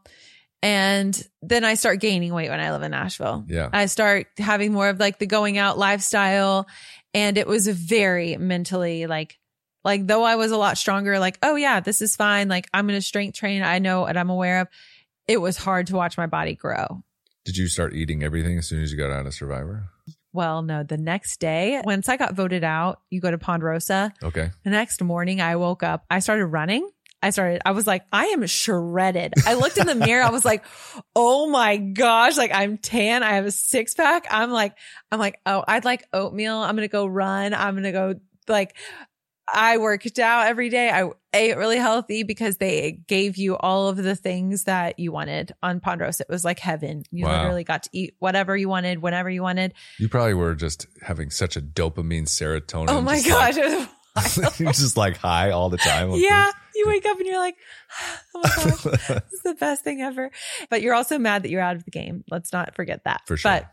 And 0.63 1.21
then 1.41 1.65
I 1.65 1.73
start 1.73 1.99
gaining 1.99 2.34
weight 2.34 2.49
when 2.49 2.62
I 2.62 2.71
live 2.71 2.84
in 2.84 2.91
Nashville. 2.91 3.43
Yeah. 3.49 3.69
I 3.73 3.88
start 3.88 4.28
having 4.38 4.71
more 4.71 4.88
of 4.88 4.97
like 4.97 5.19
the 5.19 5.26
going 5.26 5.58
out 5.58 5.78
lifestyle. 5.78 6.67
And 7.13 7.38
it 7.38 7.47
was 7.47 7.67
very 7.67 8.38
mentally 8.38 9.06
like, 9.06 9.38
like 9.84 10.08
though 10.08 10.23
I 10.23 10.38
was 10.38 10.52
a 10.52 10.58
lot 10.58 10.78
stronger, 10.78 11.19
like, 11.19 11.38
oh 11.43 11.56
yeah, 11.56 11.82
this 11.82 12.02
is 12.02 12.15
fine. 12.15 12.47
Like 12.47 12.69
I'm 12.73 12.88
going 12.88 12.97
to 12.97 13.06
strength 13.06 13.38
train. 13.38 13.62
I 13.62 13.80
know 13.80 14.02
what 14.02 14.15
I'm 14.15 14.30
aware 14.30 14.62
of. 14.62 14.69
It 15.28 15.41
was 15.41 15.58
hard 15.58 15.88
to 15.88 15.97
watch 15.97 16.17
my 16.17 16.28
body 16.28 16.56
grow. 16.56 17.04
Did 17.43 17.58
you 17.58 17.67
start 17.67 17.93
eating 17.93 18.23
everything 18.23 18.58
as 18.58 18.65
soon 18.65 18.82
as 18.82 18.89
you 18.89 18.97
got 18.97 19.12
out 19.12 19.26
of 19.26 19.34
Survivor? 19.34 19.89
Well, 20.32 20.62
no, 20.62 20.84
the 20.84 20.97
next 20.97 21.41
day, 21.41 21.82
once 21.84 22.08
I 22.08 22.15
got 22.15 22.36
voted 22.36 22.63
out, 22.63 23.02
you 23.10 23.19
go 23.19 23.30
to 23.30 23.38
Ponderosa. 23.38 24.13
Okay. 24.23 24.52
The 24.63 24.69
next 24.69 25.04
morning, 25.04 25.41
I 25.41 25.58
woke 25.58 25.84
up, 25.84 26.06
I 26.10 26.19
started 26.19 26.45
running. 26.45 26.89
I 27.24 27.30
started, 27.32 27.62
I 27.66 27.72
was 27.72 27.88
like, 27.88 28.04
I 28.12 28.26
am 28.28 28.46
shredded. 28.46 29.34
I 29.46 29.54
looked 29.56 29.78
in 29.78 29.88
the 29.88 29.96
mirror. 29.96 30.24
I 30.24 30.30
was 30.30 30.44
like, 30.46 30.64
oh 31.16 31.50
my 31.50 31.78
gosh, 31.78 32.38
like 32.38 32.52
I'm 32.54 32.78
tan. 32.78 33.24
I 33.24 33.34
have 33.34 33.46
a 33.46 33.52
six 33.52 33.94
pack. 33.94 34.28
I'm 34.30 34.52
like, 34.52 34.76
I'm 35.12 35.20
like, 35.20 35.40
oh, 35.46 35.64
I'd 35.68 35.86
like 35.86 36.06
oatmeal. 36.14 36.58
I'm 36.58 36.76
going 36.76 36.88
to 36.88 36.92
go 36.92 37.06
run. 37.06 37.54
I'm 37.54 37.74
going 37.74 37.84
to 37.84 37.92
go 37.92 38.16
like, 38.48 38.76
I 39.52 39.78
worked 39.78 40.20
out 40.20 40.48
every 40.48 40.70
day. 40.70 40.90
I 40.90 41.10
ate 41.34 41.58
really 41.58 41.78
healthy 41.78 42.24
because 42.24 42.58
they 42.58 42.94
gave 43.08 43.36
you 43.38 43.58
all 43.58 43.90
of 43.90 43.98
the 43.98 44.16
things 44.16 44.64
that 44.64 45.00
you 45.00 45.12
wanted 45.12 45.54
on 45.62 45.82
Ponderosa. 45.82 46.24
It 46.24 46.30
was 46.32 46.46
like 46.46 46.60
heaven. 46.60 47.04
You 47.12 47.26
Wow. 47.26 47.40
literally 47.42 47.64
got 47.66 47.84
to 47.84 47.90
eat 47.92 48.16
whatever 48.20 48.56
you 48.56 48.70
wanted, 48.70 49.00
whenever 49.02 49.30
you 49.30 49.44
wanted. 49.44 49.74
You 50.00 50.08
probably 50.08 50.34
were 50.34 50.56
just 50.56 50.88
having 51.02 51.30
such 51.30 51.58
a 51.58 51.62
dopamine 51.62 52.24
serotonin. 52.28 52.86
Oh 52.90 53.02
my 53.02 53.22
gosh. 53.22 53.58
like- 53.58 53.66
it 53.66 53.88
was 54.16 54.60
you're 54.60 54.72
just 54.72 54.96
like 54.96 55.18
high 55.18 55.52
all 55.52 55.70
the 55.70 55.78
time. 55.78 56.12
yeah. 56.12 56.52
You 56.76 56.86
wake 56.88 57.06
up 57.06 57.18
and 57.18 57.26
you're 57.28 57.40
like, 57.40 57.56
oh 58.36 58.42
my 58.44 58.50
gosh. 58.50 58.84
this 58.84 59.34
is 59.34 59.42
the 59.44 59.56
best 59.60 59.84
thing 59.84 60.02
ever. 60.02 60.32
But 60.70 60.82
you're 60.82 60.94
also 60.94 61.18
mad 61.18 61.44
that 61.44 61.50
you're 61.50 61.62
out 61.62 61.76
of 61.76 61.86
the 61.86 61.92
game. 61.92 62.24
Let's 62.30 62.54
not 62.54 62.76
forget 62.76 63.04
that. 63.06 63.22
For 63.26 63.38
sure. 63.38 63.52
But 63.52 63.70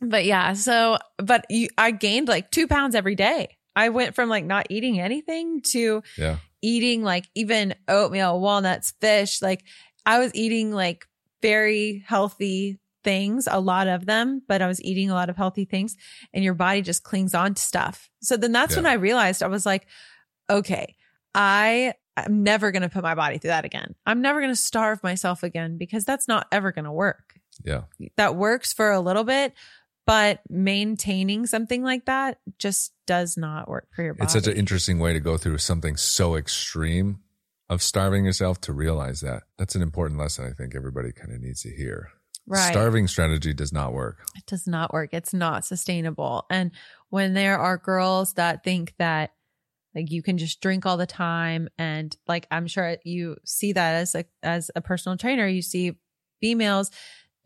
but 0.00 0.24
yeah, 0.24 0.52
so 0.52 0.98
but 1.16 1.46
you 1.50 1.68
I 1.76 1.90
gained 1.90 2.28
like 2.28 2.50
two 2.50 2.68
pounds 2.68 2.94
every 2.94 3.16
day. 3.16 3.56
I 3.74 3.90
went 3.90 4.14
from 4.14 4.28
like 4.28 4.44
not 4.44 4.66
eating 4.70 5.00
anything 5.00 5.60
to 5.72 6.02
yeah. 6.16 6.36
eating 6.62 7.02
like 7.02 7.28
even 7.34 7.74
oatmeal, 7.88 8.40
walnuts, 8.40 8.92
fish. 9.00 9.42
Like 9.42 9.64
I 10.06 10.18
was 10.18 10.34
eating 10.34 10.72
like 10.72 11.06
very 11.42 12.04
healthy 12.06 12.78
things, 13.04 13.48
a 13.50 13.60
lot 13.60 13.86
of 13.86 14.06
them, 14.06 14.42
but 14.48 14.62
I 14.62 14.66
was 14.66 14.82
eating 14.82 15.10
a 15.10 15.14
lot 15.14 15.30
of 15.30 15.36
healthy 15.36 15.64
things 15.64 15.96
and 16.32 16.44
your 16.44 16.54
body 16.54 16.82
just 16.82 17.02
clings 17.02 17.34
on 17.34 17.54
to 17.54 17.62
stuff. 17.62 18.10
So 18.20 18.36
then 18.36 18.52
that's 18.52 18.76
when 18.76 18.86
I 18.86 18.94
realized 18.94 19.42
I 19.42 19.48
was 19.48 19.64
like, 19.64 19.86
okay, 20.50 20.96
I 21.34 21.94
I'm 22.26 22.42
never 22.42 22.70
going 22.70 22.82
to 22.82 22.88
put 22.88 23.02
my 23.02 23.14
body 23.14 23.38
through 23.38 23.48
that 23.48 23.64
again. 23.64 23.94
I'm 24.06 24.22
never 24.22 24.40
going 24.40 24.52
to 24.52 24.56
starve 24.56 25.02
myself 25.02 25.42
again 25.42 25.78
because 25.78 26.04
that's 26.04 26.28
not 26.28 26.46
ever 26.52 26.72
going 26.72 26.84
to 26.86 26.92
work. 26.92 27.34
Yeah. 27.64 27.82
That 28.16 28.36
works 28.36 28.72
for 28.72 28.90
a 28.90 29.00
little 29.00 29.24
bit, 29.24 29.52
but 30.06 30.40
maintaining 30.48 31.46
something 31.46 31.82
like 31.82 32.06
that 32.06 32.38
just 32.58 32.92
does 33.06 33.36
not 33.36 33.68
work 33.68 33.88
for 33.94 34.02
your 34.02 34.14
body. 34.14 34.24
It's 34.24 34.32
such 34.32 34.46
an 34.46 34.56
interesting 34.56 34.98
way 34.98 35.12
to 35.12 35.20
go 35.20 35.36
through 35.36 35.58
something 35.58 35.96
so 35.96 36.34
extreme 36.36 37.20
of 37.68 37.82
starving 37.82 38.24
yourself 38.24 38.60
to 38.62 38.72
realize 38.72 39.20
that. 39.20 39.42
That's 39.58 39.74
an 39.74 39.82
important 39.82 40.18
lesson 40.18 40.46
I 40.46 40.52
think 40.52 40.74
everybody 40.74 41.12
kind 41.12 41.32
of 41.32 41.40
needs 41.40 41.62
to 41.62 41.70
hear. 41.70 42.08
right. 42.46 42.70
Starving 42.72 43.06
strategy 43.08 43.52
does 43.52 43.72
not 43.72 43.92
work. 43.92 44.20
it 44.36 44.46
does 44.46 44.66
not 44.66 44.92
work. 44.92 45.10
It's 45.12 45.34
not 45.34 45.64
sustainable. 45.66 46.46
And 46.48 46.70
when 47.10 47.34
there 47.34 47.58
are 47.58 47.76
girls 47.76 48.34
that 48.34 48.64
think 48.64 48.94
that 48.98 49.32
like 49.98 50.10
you 50.10 50.22
can 50.22 50.38
just 50.38 50.60
drink 50.60 50.86
all 50.86 50.96
the 50.96 51.06
time 51.06 51.68
and 51.78 52.16
like 52.26 52.46
I'm 52.50 52.66
sure 52.66 52.96
you 53.04 53.36
see 53.44 53.72
that 53.72 53.94
as 53.96 54.14
a 54.14 54.24
as 54.42 54.70
a 54.76 54.80
personal 54.80 55.18
trainer, 55.18 55.46
you 55.46 55.62
see 55.62 55.98
females 56.40 56.90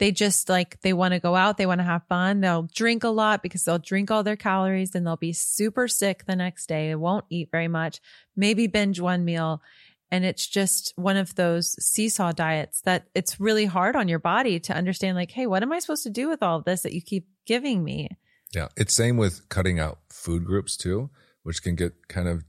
they 0.03 0.11
just 0.11 0.49
like 0.49 0.81
they 0.81 0.93
want 0.93 1.15
to 1.15 1.21
go 1.21 1.37
out, 1.37 1.59
they 1.59 1.67
want 1.67 1.79
to 1.79 1.85
have 1.85 2.03
fun. 2.09 2.41
They'll 2.41 2.69
drink 2.75 3.05
a 3.05 3.09
lot 3.09 3.41
because 3.41 3.63
they'll 3.63 3.79
drink 3.79 4.11
all 4.11 4.25
their 4.25 4.35
calories 4.35 4.97
and 4.97 5.07
they'll 5.07 5.17
be 5.17 5.33
super 5.33 5.87
sick 5.87 6.25
the 6.27 6.35
next 6.35 6.67
day. 6.67 6.89
They 6.89 6.97
won't 6.97 7.25
eat 7.31 7.51
very 7.53 7.69
much, 7.69 8.01
maybe 8.35 8.67
binge 8.67 8.99
one 8.99 9.25
meal. 9.25 9.63
And 10.11 10.25
it's 10.25 10.47
just 10.49 10.93
one 10.97 11.17
of 11.17 11.37
those 11.37 11.77
seesaw 11.81 12.33
diets 12.33 12.81
that 12.81 13.07
it's 13.15 13.39
really 13.39 13.65
hard 13.65 13.95
on 13.95 14.09
your 14.09 14.19
body 14.19 14.59
to 14.61 14.75
understand, 14.75 15.17
like, 15.17 15.31
hey, 15.31 15.47
what 15.47 15.63
am 15.63 15.73
I 15.73 15.79
supposed 15.79 16.03
to 16.03 16.11
do 16.11 16.29
with 16.29 16.43
all 16.43 16.59
of 16.59 16.65
this 16.65 16.83
that 16.83 16.95
you 16.95 17.01
keep 17.01 17.29
giving 17.47 17.85
me? 17.85 18.09
Yeah. 18.53 18.69
It's 18.77 18.93
same 18.93 19.17
with 19.17 19.49
cutting 19.49 19.79
out 19.79 20.01
food 20.11 20.45
groups 20.45 20.77
too, 20.77 21.11
which 21.43 21.63
can 21.63 21.75
get 21.75 22.09
kind 22.09 22.29
of, 22.29 22.45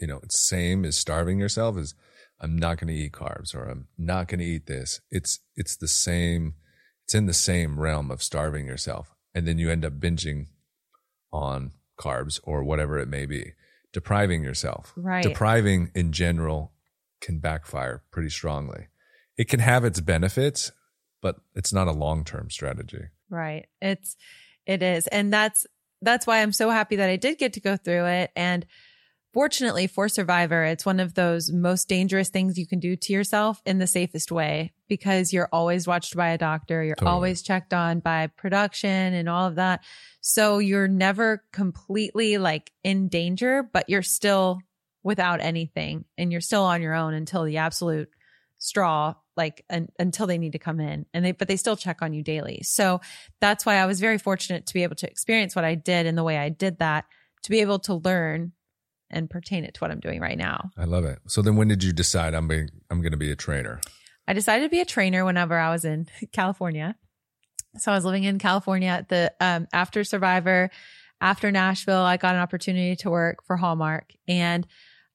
you 0.00 0.06
know, 0.06 0.20
same 0.28 0.84
as 0.84 0.96
starving 0.96 1.38
yourself 1.38 1.76
is 1.76 1.94
I'm 2.40 2.56
not 2.56 2.78
going 2.78 2.88
to 2.88 2.94
eat 2.94 3.12
carbs 3.12 3.54
or 3.54 3.64
I'm 3.64 3.88
not 3.96 4.28
going 4.28 4.38
to 4.40 4.44
eat 4.44 4.66
this. 4.66 5.00
It's, 5.10 5.40
it's 5.56 5.76
the 5.76 5.88
same, 5.88 6.54
it's 7.04 7.14
in 7.14 7.26
the 7.26 7.34
same 7.34 7.80
realm 7.80 8.10
of 8.10 8.22
starving 8.22 8.66
yourself. 8.66 9.14
And 9.34 9.46
then 9.46 9.58
you 9.58 9.70
end 9.70 9.84
up 9.84 9.94
binging 9.94 10.46
on 11.32 11.72
carbs 11.98 12.40
or 12.44 12.62
whatever 12.62 12.98
it 12.98 13.08
may 13.08 13.26
be, 13.26 13.52
depriving 13.92 14.42
yourself. 14.42 14.92
Right. 14.96 15.22
Depriving 15.22 15.90
in 15.94 16.12
general 16.12 16.72
can 17.20 17.40
backfire 17.40 18.02
pretty 18.10 18.30
strongly. 18.30 18.88
It 19.36 19.48
can 19.48 19.60
have 19.60 19.84
its 19.84 20.00
benefits, 20.00 20.72
but 21.20 21.36
it's 21.54 21.72
not 21.72 21.88
a 21.88 21.92
long-term 21.92 22.50
strategy. 22.50 23.06
Right. 23.28 23.66
It's 23.80 24.16
it 24.66 24.82
is. 24.82 25.06
And 25.08 25.32
that's 25.32 25.66
that's 26.02 26.26
why 26.26 26.42
I'm 26.42 26.52
so 26.52 26.70
happy 26.70 26.96
that 26.96 27.10
I 27.10 27.16
did 27.16 27.38
get 27.38 27.54
to 27.54 27.60
go 27.60 27.76
through 27.76 28.06
it. 28.06 28.30
And 28.36 28.66
fortunately 29.34 29.86
for 29.86 30.08
survivor 30.08 30.64
it's 30.64 30.86
one 30.86 31.00
of 31.00 31.12
those 31.14 31.52
most 31.52 31.86
dangerous 31.86 32.30
things 32.30 32.58
you 32.58 32.66
can 32.66 32.80
do 32.80 32.96
to 32.96 33.12
yourself 33.12 33.60
in 33.66 33.78
the 33.78 33.86
safest 33.86 34.32
way 34.32 34.72
because 34.88 35.32
you're 35.32 35.48
always 35.52 35.86
watched 35.86 36.16
by 36.16 36.30
a 36.30 36.38
doctor. 36.38 36.82
You're 36.82 36.96
Totally. 36.96 37.12
always 37.12 37.42
checked 37.42 37.74
on 37.74 38.00
by 38.00 38.28
production 38.28 38.88
and 38.88 39.28
all 39.28 39.46
of 39.46 39.56
that. 39.56 39.84
So 40.22 40.58
you're 40.58 40.88
never 40.88 41.44
completely 41.52 42.38
like 42.38 42.72
in 42.82 43.08
danger 43.08 43.68
but 43.70 43.88
you're 43.88 44.02
still 44.02 44.60
without 45.02 45.40
anything 45.40 46.04
and 46.16 46.32
you're 46.32 46.40
still 46.40 46.64
on 46.64 46.82
your 46.82 46.94
own 46.94 47.14
until 47.14 47.44
the 47.44 47.58
absolute 47.58 48.08
straw 48.58 49.14
like 49.38 49.64
un- 49.70 49.88
until 49.98 50.26
they 50.26 50.36
need 50.36 50.52
to 50.52 50.58
come 50.58 50.80
in 50.80 51.06
and 51.14 51.24
they 51.24 51.32
but 51.32 51.48
they 51.48 51.56
still 51.56 51.76
check 51.76 52.02
on 52.02 52.12
you 52.12 52.22
daily 52.22 52.60
so 52.62 53.00
that's 53.40 53.64
why 53.64 53.76
i 53.76 53.86
was 53.86 54.00
very 54.00 54.18
fortunate 54.18 54.66
to 54.66 54.74
be 54.74 54.82
able 54.82 54.96
to 54.96 55.08
experience 55.08 55.56
what 55.56 55.64
i 55.64 55.74
did 55.74 56.04
and 56.04 56.18
the 56.18 56.24
way 56.24 56.36
i 56.36 56.50
did 56.50 56.78
that 56.78 57.06
to 57.42 57.50
be 57.50 57.60
able 57.60 57.78
to 57.78 57.94
learn 57.94 58.52
and 59.10 59.30
pertain 59.30 59.64
it 59.64 59.72
to 59.72 59.80
what 59.80 59.90
i'm 59.90 60.00
doing 60.00 60.20
right 60.20 60.36
now 60.36 60.70
I 60.76 60.84
love 60.84 61.04
it. 61.04 61.20
So 61.26 61.40
then 61.40 61.56
when 61.56 61.68
did 61.68 61.82
you 61.82 61.94
decide 61.94 62.34
I'm 62.34 62.46
being, 62.46 62.68
I'm 62.90 63.00
going 63.00 63.12
to 63.12 63.16
be 63.18 63.30
a 63.30 63.36
trainer? 63.36 63.80
i 64.26 64.34
decided 64.34 64.64
to 64.64 64.68
be 64.68 64.80
a 64.80 64.84
trainer 64.84 65.24
whenever 65.24 65.56
i 65.58 65.70
was 65.70 65.86
in 65.86 66.06
california 66.32 66.94
so 67.78 67.90
i 67.90 67.94
was 67.94 68.04
living 68.04 68.24
in 68.24 68.38
california 68.38 68.88
at 68.88 69.08
the 69.08 69.32
um, 69.40 69.66
after 69.72 70.04
survivor 70.04 70.70
after 71.20 71.50
Nashville, 71.50 72.02
I 72.02 72.16
got 72.16 72.34
an 72.34 72.40
opportunity 72.40 72.96
to 72.96 73.10
work 73.10 73.44
for 73.44 73.56
Hallmark 73.56 74.12
and 74.26 74.66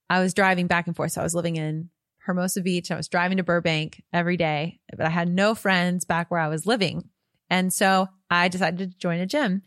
I 0.10 0.20
was 0.20 0.34
driving 0.34 0.68
back 0.68 0.88
and 0.88 0.96
forth. 0.96 1.14
So 1.14 1.22
I 1.22 1.24
was 1.24 1.36
living 1.36 1.56
in 1.56 1.90
Hermosa 2.26 2.62
Beach. 2.62 2.92
I 2.92 2.98
was 2.98 3.08
driving 3.08 3.38
to 3.38 3.44
Burbank 3.44 4.04
every 4.12 4.38
day, 4.38 4.80
but 4.96 5.06
I 5.06 5.10
had 5.10 5.30
no 5.30 5.56
friends 5.56 6.06
back 6.06 6.32
where 6.32 6.40
I 6.40 6.48
was 6.48 6.66
living. 6.66 7.10
And 7.50 7.72
so 7.72 8.08
I 8.30 8.48
decided 8.48 8.80
to 8.92 8.98
join 8.98 9.20
a 9.20 9.26
gym. 9.26 9.62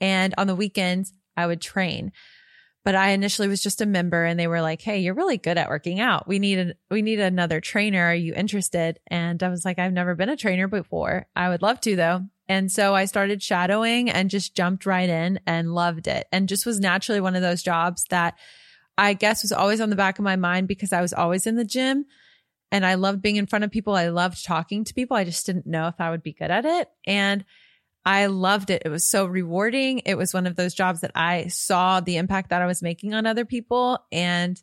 And 0.00 0.34
on 0.38 0.46
the 0.46 0.56
weekends, 0.56 1.12
I 1.36 1.46
would 1.46 1.60
train. 1.60 2.12
But 2.84 2.94
I 2.94 3.10
initially 3.10 3.48
was 3.48 3.62
just 3.62 3.82
a 3.82 3.86
member 3.86 4.24
and 4.24 4.40
they 4.40 4.46
were 4.46 4.62
like, 4.62 4.80
Hey, 4.80 5.00
you're 5.00 5.14
really 5.14 5.36
good 5.36 5.58
at 5.58 5.68
working 5.68 6.00
out. 6.00 6.26
We 6.26 6.38
need 6.38 6.58
a, 6.58 6.74
we 6.90 7.02
need 7.02 7.20
another 7.20 7.60
trainer. 7.60 8.06
Are 8.06 8.14
you 8.14 8.32
interested? 8.34 8.98
And 9.08 9.42
I 9.42 9.48
was 9.48 9.64
like, 9.64 9.78
I've 9.78 9.92
never 9.92 10.14
been 10.14 10.30
a 10.30 10.36
trainer 10.36 10.68
before. 10.68 11.26
I 11.36 11.50
would 11.50 11.62
love 11.62 11.80
to 11.82 11.96
though. 11.96 12.22
And 12.48 12.72
so 12.72 12.94
I 12.94 13.04
started 13.04 13.42
shadowing 13.42 14.08
and 14.08 14.30
just 14.30 14.56
jumped 14.56 14.86
right 14.86 15.08
in 15.08 15.38
and 15.46 15.74
loved 15.74 16.06
it 16.06 16.26
and 16.32 16.48
just 16.48 16.64
was 16.64 16.80
naturally 16.80 17.20
one 17.20 17.36
of 17.36 17.42
those 17.42 17.62
jobs 17.62 18.04
that 18.08 18.38
I 18.98 19.14
guess 19.14 19.42
was 19.42 19.52
always 19.52 19.80
on 19.80 19.90
the 19.90 19.96
back 19.96 20.18
of 20.18 20.24
my 20.24 20.36
mind 20.36 20.66
because 20.66 20.92
I 20.92 21.00
was 21.00 21.12
always 21.12 21.46
in 21.46 21.54
the 21.54 21.64
gym 21.64 22.04
and 22.72 22.84
I 22.84 22.94
loved 22.94 23.22
being 23.22 23.36
in 23.36 23.46
front 23.46 23.64
of 23.64 23.70
people. 23.70 23.94
I 23.94 24.08
loved 24.08 24.44
talking 24.44 24.84
to 24.84 24.92
people. 24.92 25.16
I 25.16 25.24
just 25.24 25.46
didn't 25.46 25.66
know 25.66 25.86
if 25.86 26.00
I 26.00 26.10
would 26.10 26.22
be 26.22 26.32
good 26.32 26.50
at 26.50 26.64
it. 26.64 26.90
And 27.06 27.44
I 28.04 28.26
loved 28.26 28.70
it. 28.70 28.82
It 28.84 28.88
was 28.88 29.08
so 29.08 29.24
rewarding. 29.24 30.00
It 30.04 30.16
was 30.16 30.34
one 30.34 30.46
of 30.46 30.56
those 30.56 30.74
jobs 30.74 31.00
that 31.00 31.12
I 31.14 31.46
saw 31.46 32.00
the 32.00 32.16
impact 32.16 32.50
that 32.50 32.60
I 32.60 32.66
was 32.66 32.82
making 32.82 33.14
on 33.14 33.24
other 33.24 33.44
people 33.44 34.00
and 34.10 34.60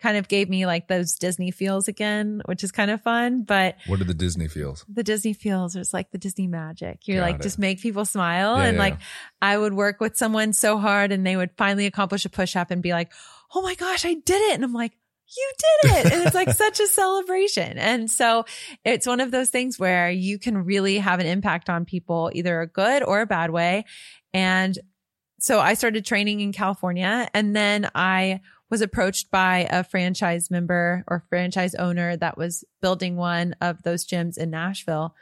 kind 0.00 0.16
of 0.16 0.28
gave 0.28 0.48
me 0.48 0.64
like 0.64 0.88
those 0.88 1.14
Disney 1.14 1.50
feels 1.50 1.88
again, 1.88 2.40
which 2.46 2.64
is 2.64 2.72
kind 2.72 2.90
of 2.90 3.02
fun. 3.02 3.42
But 3.42 3.76
what 3.86 4.00
are 4.00 4.04
the 4.04 4.14
Disney 4.14 4.48
feels? 4.48 4.84
The 4.88 5.02
Disney 5.02 5.32
feels 5.32 5.76
is 5.76 5.92
like 5.92 6.10
the 6.10 6.18
Disney 6.18 6.46
magic. 6.46 7.06
You're 7.06 7.18
Got 7.18 7.26
like, 7.26 7.34
it. 7.36 7.42
just 7.42 7.58
make 7.58 7.80
people 7.80 8.04
smile. 8.04 8.56
Yeah, 8.56 8.64
and 8.64 8.76
yeah. 8.76 8.82
like, 8.82 8.98
I 9.42 9.56
would 9.56 9.74
work 9.74 10.00
with 10.00 10.16
someone 10.16 10.52
so 10.52 10.78
hard 10.78 11.12
and 11.12 11.26
they 11.26 11.36
would 11.36 11.50
finally 11.56 11.86
accomplish 11.86 12.24
a 12.24 12.28
push 12.28 12.56
up 12.56 12.70
and 12.70 12.82
be 12.82 12.92
like, 12.92 13.12
oh 13.54 13.62
my 13.62 13.74
gosh, 13.74 14.04
I 14.04 14.14
did 14.14 14.40
it. 14.50 14.54
And 14.54 14.64
I'm 14.64 14.72
like, 14.72 14.92
you 15.36 15.52
did 15.58 15.90
it. 15.92 16.12
And 16.12 16.22
it's 16.24 16.34
like 16.34 16.50
such 16.54 16.80
a 16.80 16.86
celebration. 16.86 17.78
And 17.78 18.10
so 18.10 18.44
it's 18.84 19.06
one 19.06 19.20
of 19.20 19.30
those 19.30 19.50
things 19.50 19.78
where 19.78 20.10
you 20.10 20.38
can 20.38 20.64
really 20.64 20.98
have 20.98 21.20
an 21.20 21.26
impact 21.26 21.68
on 21.68 21.84
people, 21.84 22.30
either 22.34 22.60
a 22.60 22.66
good 22.66 23.02
or 23.02 23.20
a 23.20 23.26
bad 23.26 23.50
way. 23.50 23.84
And 24.32 24.78
so 25.40 25.60
I 25.60 25.74
started 25.74 26.04
training 26.04 26.40
in 26.40 26.52
California 26.52 27.28
and 27.32 27.54
then 27.54 27.90
I 27.94 28.40
was 28.70 28.80
approached 28.82 29.30
by 29.30 29.66
a 29.70 29.84
franchise 29.84 30.50
member 30.50 31.04
or 31.06 31.24
franchise 31.28 31.74
owner 31.74 32.16
that 32.16 32.36
was 32.36 32.64
building 32.82 33.16
one 33.16 33.54
of 33.60 33.82
those 33.82 34.06
gyms 34.06 34.36
in 34.36 34.50
Nashville. 34.50 35.14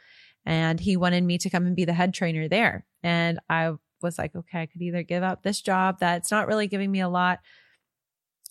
And 0.45 0.79
he 0.79 0.97
wanted 0.97 1.23
me 1.23 1.37
to 1.39 1.49
come 1.49 1.65
and 1.65 1.75
be 1.75 1.85
the 1.85 1.93
head 1.93 2.13
trainer 2.13 2.47
there. 2.47 2.85
And 3.03 3.39
I 3.49 3.73
was 4.01 4.17
like, 4.17 4.35
okay, 4.35 4.61
I 4.61 4.65
could 4.65 4.81
either 4.81 5.03
give 5.03 5.23
up 5.23 5.43
this 5.43 5.61
job 5.61 5.99
that's 5.99 6.31
not 6.31 6.47
really 6.47 6.67
giving 6.67 6.91
me 6.91 7.01
a 7.01 7.09
lot. 7.09 7.39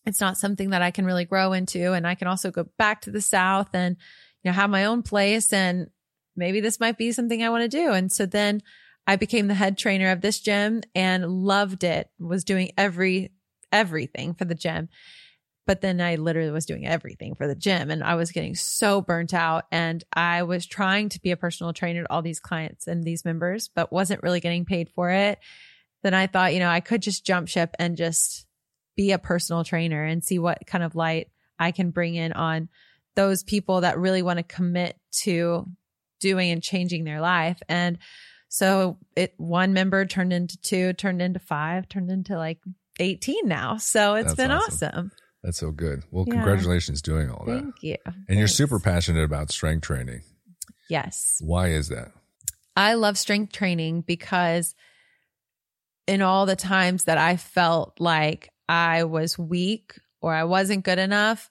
It's 0.06 0.20
not 0.20 0.38
something 0.38 0.70
that 0.70 0.82
I 0.82 0.92
can 0.92 1.04
really 1.04 1.24
grow 1.24 1.52
into. 1.52 1.92
And 1.92 2.06
I 2.06 2.14
can 2.14 2.28
also 2.28 2.50
go 2.50 2.68
back 2.78 3.02
to 3.02 3.10
the 3.10 3.20
South 3.20 3.70
and, 3.74 3.96
you 4.42 4.50
know, 4.50 4.54
have 4.54 4.70
my 4.70 4.84
own 4.84 5.02
place. 5.02 5.52
And 5.52 5.90
maybe 6.36 6.60
this 6.60 6.80
might 6.80 6.96
be 6.96 7.12
something 7.12 7.42
I 7.42 7.50
want 7.50 7.62
to 7.62 7.68
do. 7.68 7.92
And 7.92 8.10
so 8.10 8.24
then 8.24 8.62
I 9.06 9.16
became 9.16 9.48
the 9.48 9.54
head 9.54 9.76
trainer 9.76 10.10
of 10.10 10.20
this 10.20 10.40
gym 10.40 10.82
and 10.94 11.26
loved 11.26 11.84
it, 11.84 12.08
was 12.18 12.44
doing 12.44 12.70
every, 12.78 13.32
everything 13.72 14.34
for 14.34 14.44
the 14.44 14.54
gym. 14.54 14.88
But 15.66 15.80
then 15.80 16.00
I 16.00 16.14
literally 16.14 16.52
was 16.52 16.66
doing 16.66 16.86
everything 16.86 17.34
for 17.34 17.48
the 17.48 17.56
gym 17.56 17.90
and 17.90 18.04
I 18.04 18.14
was 18.14 18.30
getting 18.30 18.54
so 18.54 19.00
burnt 19.00 19.34
out. 19.34 19.64
And 19.72 20.04
I 20.12 20.44
was 20.44 20.64
trying 20.66 21.08
to 21.10 21.20
be 21.20 21.32
a 21.32 21.36
personal 21.36 21.72
trainer 21.72 22.04
to 22.04 22.12
all 22.12 22.22
these 22.22 22.38
clients 22.38 22.86
and 22.86 23.02
these 23.02 23.24
members, 23.24 23.68
but 23.74 23.92
wasn't 23.92 24.22
really 24.22 24.38
getting 24.38 24.64
paid 24.64 24.88
for 24.90 25.10
it. 25.10 25.40
Then 26.04 26.14
I 26.14 26.28
thought, 26.28 26.54
you 26.54 26.60
know, 26.60 26.68
I 26.68 26.78
could 26.78 27.02
just 27.02 27.26
jump 27.26 27.48
ship 27.48 27.74
and 27.80 27.96
just 27.96 28.45
be 28.96 29.12
a 29.12 29.18
personal 29.18 29.64
trainer 29.64 30.02
and 30.04 30.24
see 30.24 30.38
what 30.38 30.66
kind 30.66 30.82
of 30.84 30.94
light 30.94 31.28
I 31.58 31.70
can 31.72 31.90
bring 31.90 32.14
in 32.14 32.32
on 32.32 32.68
those 33.14 33.42
people 33.42 33.82
that 33.82 33.98
really 33.98 34.22
want 34.22 34.38
to 34.38 34.42
commit 34.42 34.98
to 35.22 35.66
doing 36.20 36.50
and 36.50 36.62
changing 36.62 37.04
their 37.04 37.20
life. 37.20 37.60
And 37.68 37.98
so 38.48 38.98
it 39.16 39.34
one 39.36 39.72
member 39.72 40.04
turned 40.06 40.32
into 40.32 40.56
two, 40.58 40.92
turned 40.94 41.20
into 41.22 41.38
five, 41.38 41.88
turned 41.88 42.10
into 42.10 42.36
like 42.36 42.58
18 42.98 43.46
now. 43.46 43.76
So 43.76 44.14
it's 44.14 44.28
That's 44.28 44.36
been 44.36 44.50
awesome. 44.50 44.88
awesome. 44.92 45.12
That's 45.42 45.58
so 45.58 45.70
good. 45.70 46.02
Well, 46.10 46.24
Yeah. 46.26 46.34
congratulations 46.34 47.02
doing 47.02 47.30
all 47.30 47.44
that. 47.46 47.60
Thank 47.62 47.82
you. 47.82 47.96
And 48.28 48.38
you're 48.38 48.48
super 48.48 48.78
passionate 48.80 49.24
about 49.24 49.50
strength 49.50 49.82
training. 49.82 50.22
Yes. 50.88 51.36
Why 51.40 51.68
is 51.68 51.88
that? 51.88 52.12
I 52.76 52.94
love 52.94 53.16
strength 53.18 53.52
training 53.52 54.02
because 54.02 54.74
in 56.06 56.22
all 56.22 56.46
the 56.46 56.56
times 56.56 57.04
that 57.04 57.18
I 57.18 57.36
felt 57.36 58.00
like 58.00 58.50
I 58.68 59.04
was 59.04 59.38
weak 59.38 59.98
or 60.20 60.34
I 60.34 60.44
wasn't 60.44 60.84
good 60.84 60.98
enough, 60.98 61.50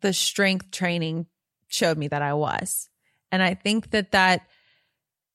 the 0.00 0.12
strength 0.12 0.70
training 0.70 1.26
showed 1.68 1.98
me 1.98 2.08
that 2.08 2.22
I 2.22 2.34
was. 2.34 2.88
And 3.32 3.42
I 3.42 3.54
think 3.54 3.90
that 3.90 4.12
that 4.12 4.42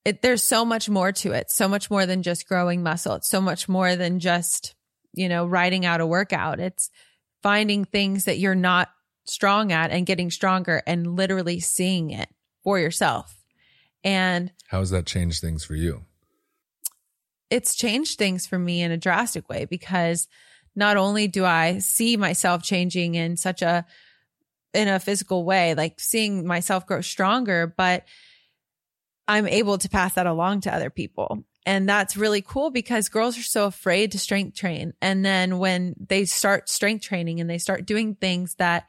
it, 0.03 0.21
there's 0.21 0.43
so 0.43 0.65
much 0.65 0.89
more 0.89 1.11
to 1.11 1.31
it, 1.31 1.51
so 1.51 1.67
much 1.67 1.91
more 1.91 2.05
than 2.05 2.23
just 2.23 2.47
growing 2.47 2.81
muscle. 2.81 3.15
It's 3.15 3.29
so 3.29 3.41
much 3.41 3.69
more 3.69 3.95
than 3.95 4.19
just, 4.19 4.75
you 5.13 5.29
know, 5.29 5.45
writing 5.45 5.85
out 5.85 6.01
a 6.01 6.07
workout. 6.07 6.59
It's 6.59 6.89
finding 7.43 7.85
things 7.85 8.25
that 8.25 8.39
you're 8.39 8.55
not 8.55 8.89
strong 9.25 9.71
at 9.71 9.91
and 9.91 10.05
getting 10.05 10.31
stronger 10.31 10.81
and 10.87 11.15
literally 11.15 11.59
seeing 11.59 12.09
it 12.09 12.29
for 12.63 12.79
yourself. 12.79 13.37
And 14.03 14.51
How 14.69 14.79
has 14.79 14.89
that 14.89 15.05
changed 15.05 15.41
things 15.41 15.63
for 15.63 15.75
you? 15.75 16.05
It's 17.51 17.75
changed 17.75 18.17
things 18.17 18.47
for 18.47 18.57
me 18.57 18.81
in 18.81 18.91
a 18.91 18.97
drastic 18.97 19.47
way 19.49 19.65
because 19.65 20.27
not 20.75 20.97
only 20.97 21.27
do 21.27 21.45
I 21.45 21.79
see 21.79 22.15
myself 22.17 22.63
changing 22.63 23.15
in 23.15 23.37
such 23.37 23.61
a 23.61 23.85
in 24.73 24.87
a 24.87 25.01
physical 25.01 25.43
way, 25.43 25.75
like 25.75 25.99
seeing 25.99 26.47
myself 26.47 26.87
grow 26.87 27.01
stronger, 27.01 27.67
but 27.67 28.05
I'm 29.27 29.45
able 29.47 29.77
to 29.77 29.89
pass 29.89 30.13
that 30.13 30.27
along 30.27 30.61
to 30.61 30.73
other 30.73 30.89
people. 30.89 31.43
And 31.65 31.87
that's 31.87 32.15
really 32.15 32.41
cool 32.41 32.71
because 32.71 33.09
girls 33.09 33.37
are 33.37 33.43
so 33.43 33.65
afraid 33.65 34.13
to 34.13 34.19
strength 34.19 34.57
train. 34.57 34.93
And 35.01 35.25
then 35.25 35.59
when 35.59 35.95
they 35.99 36.23
start 36.23 36.69
strength 36.69 37.03
training 37.03 37.41
and 37.41 37.49
they 37.49 37.57
start 37.57 37.85
doing 37.85 38.15
things 38.15 38.55
that 38.55 38.87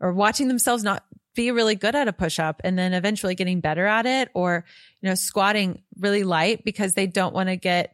or 0.00 0.12
watching 0.12 0.46
themselves 0.46 0.84
not 0.84 1.04
be 1.34 1.50
really 1.50 1.74
good 1.74 1.96
at 1.96 2.08
a 2.08 2.12
push 2.12 2.38
up 2.38 2.60
and 2.64 2.78
then 2.78 2.94
eventually 2.94 3.34
getting 3.34 3.60
better 3.60 3.86
at 3.86 4.06
it 4.06 4.30
or, 4.34 4.64
you 5.02 5.08
know, 5.08 5.14
squatting 5.16 5.82
really 5.98 6.22
light 6.22 6.64
because 6.64 6.94
they 6.94 7.08
don't 7.08 7.34
want 7.34 7.48
to 7.48 7.56
get 7.56 7.93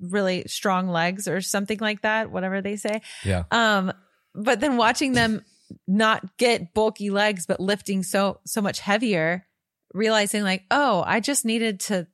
really 0.00 0.44
strong 0.46 0.88
legs 0.88 1.28
or 1.28 1.40
something 1.40 1.78
like 1.78 2.02
that, 2.02 2.30
whatever 2.30 2.60
they 2.60 2.76
say. 2.76 3.02
Yeah. 3.24 3.44
Um, 3.50 3.92
but 4.34 4.60
then 4.60 4.76
watching 4.76 5.12
them 5.12 5.44
not 5.86 6.36
get 6.36 6.74
bulky 6.74 7.10
legs, 7.10 7.46
but 7.46 7.60
lifting 7.60 8.02
so, 8.02 8.40
so 8.46 8.60
much 8.60 8.80
heavier, 8.80 9.46
realizing 9.92 10.42
like, 10.42 10.64
oh, 10.70 11.02
I 11.06 11.20
just 11.20 11.44
needed 11.44 11.80
to 11.80 12.06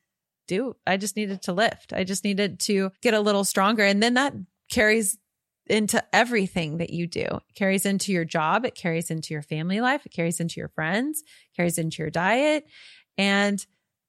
do, 0.47 0.77
I 0.87 0.97
just 0.97 1.17
needed 1.17 1.43
to 1.43 1.53
lift. 1.53 1.93
I 1.93 2.05
just 2.05 2.25
needed 2.25 2.61
to 2.61 2.91
get 3.03 3.15
a 3.15 3.21
little 3.21 3.45
stronger. 3.45 3.85
And 3.85 4.03
then 4.03 4.15
that 4.15 4.35
carries 4.71 5.19
into 5.67 6.05
everything 6.15 6.79
that 6.79 6.91
you 6.91 7.07
do. 7.07 7.23
It 7.23 7.55
carries 7.55 7.87
into 7.87 8.13
your 8.13 8.25
job. 8.25 8.65
It 8.65 8.75
carries 8.75 9.11
into 9.11 9.33
your 9.33 9.43
family 9.43 9.81
life. 9.81 10.05
It 10.05 10.13
carries 10.13 10.41
into 10.41 10.61
your 10.61 10.69
friends, 10.69 11.23
carries 11.57 11.79
into 11.79 12.03
your 12.03 12.11
diet. 12.11 12.67
And 13.17 13.65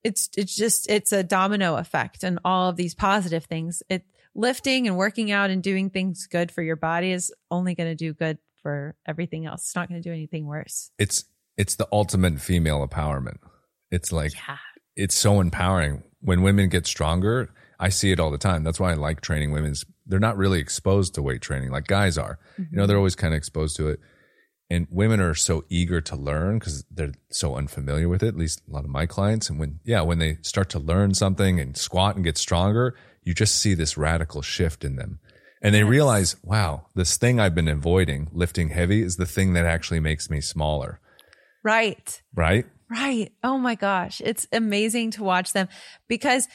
it's, 0.05 0.29
it's 0.37 0.55
just, 0.55 0.89
it's 0.89 1.11
a 1.11 1.23
domino 1.23 1.75
effect 1.75 2.23
and 2.23 2.39
all 2.45 2.69
of 2.69 2.75
these 2.75 2.93
positive 2.93 3.45
things. 3.45 3.81
It 3.89 4.03
lifting 4.35 4.87
and 4.87 4.97
working 4.97 5.31
out 5.31 5.49
and 5.49 5.63
doing 5.63 5.89
things 5.89 6.27
good 6.27 6.51
for 6.51 6.61
your 6.61 6.75
body 6.75 7.11
is 7.11 7.33
only 7.49 7.73
going 7.73 7.89
to 7.89 7.95
do 7.95 8.13
good 8.13 8.37
for 8.61 8.95
everything 9.07 9.45
else. 9.45 9.63
It's 9.63 9.75
not 9.75 9.89
going 9.89 10.01
to 10.01 10.07
do 10.07 10.13
anything 10.13 10.45
worse. 10.45 10.91
It's 10.99 11.25
it's 11.57 11.75
the 11.75 11.87
ultimate 11.91 12.41
female 12.41 12.85
empowerment. 12.85 13.37
It's 13.89 14.11
like 14.11 14.33
Yeah. 14.33 14.57
it's 14.95 15.15
so 15.15 15.39
empowering 15.39 16.03
when 16.19 16.41
women 16.41 16.69
get 16.69 16.85
stronger. 16.85 17.49
I 17.79 17.89
see 17.89 18.11
it 18.11 18.19
all 18.19 18.31
the 18.31 18.37
time. 18.37 18.63
That's 18.63 18.79
why 18.79 18.91
I 18.91 18.95
like 18.95 19.21
training 19.21 19.51
women's. 19.51 19.85
They're 20.05 20.19
not 20.19 20.37
really 20.37 20.59
exposed 20.59 21.15
to 21.15 21.21
weight 21.21 21.41
training 21.41 21.71
like 21.71 21.87
guys 21.87 22.17
are. 22.17 22.37
You 22.57 22.65
know, 22.71 22.85
they're 22.85 22.95
mm-hmm. 22.95 22.99
always 22.99 23.15
kind 23.15 23.33
of 23.33 23.37
exposed 23.37 23.77
to 23.77 23.89
it. 23.89 23.99
And 24.69 24.87
women 24.89 25.19
are 25.19 25.35
so 25.35 25.63
eager 25.69 26.01
to 26.01 26.15
learn 26.15 26.57
because 26.57 26.85
they're 26.89 27.11
so 27.29 27.55
unfamiliar 27.55 28.09
with 28.09 28.23
it. 28.23 28.29
At 28.29 28.37
least 28.37 28.63
a 28.67 28.71
lot 28.71 28.83
of 28.83 28.89
my 28.89 29.05
clients. 29.05 29.49
And 29.49 29.59
when, 29.59 29.79
yeah, 29.83 30.01
when 30.01 30.17
they 30.17 30.37
start 30.41 30.69
to 30.71 30.79
learn 30.79 31.13
something 31.13 31.59
and 31.59 31.77
squat 31.77 32.15
and 32.15 32.25
get 32.25 32.37
stronger, 32.37 32.95
you 33.23 33.33
just 33.33 33.57
see 33.57 33.75
this 33.75 33.95
radical 33.95 34.41
shift 34.41 34.83
in 34.83 34.95
them. 34.95 35.19
And 35.61 35.73
they 35.73 35.83
realize, 35.83 36.35
wow, 36.43 36.87
this 36.95 37.17
thing 37.17 37.39
I've 37.39 37.55
been 37.55 37.67
avoiding, 37.67 38.29
lifting 38.31 38.69
heavy, 38.69 39.01
is 39.01 39.17
the 39.17 39.25
thing 39.25 39.53
that 39.53 39.65
actually 39.65 39.99
makes 39.99 40.29
me 40.29 40.41
smaller. 40.41 40.99
Right. 41.63 42.21
Right? 42.33 42.65
Right. 42.89 43.33
Oh 43.43 43.57
my 43.57 43.75
gosh. 43.75 44.21
It's 44.23 44.47
amazing 44.51 45.11
to 45.11 45.23
watch 45.23 45.53
them 45.53 45.67
because 46.07 46.47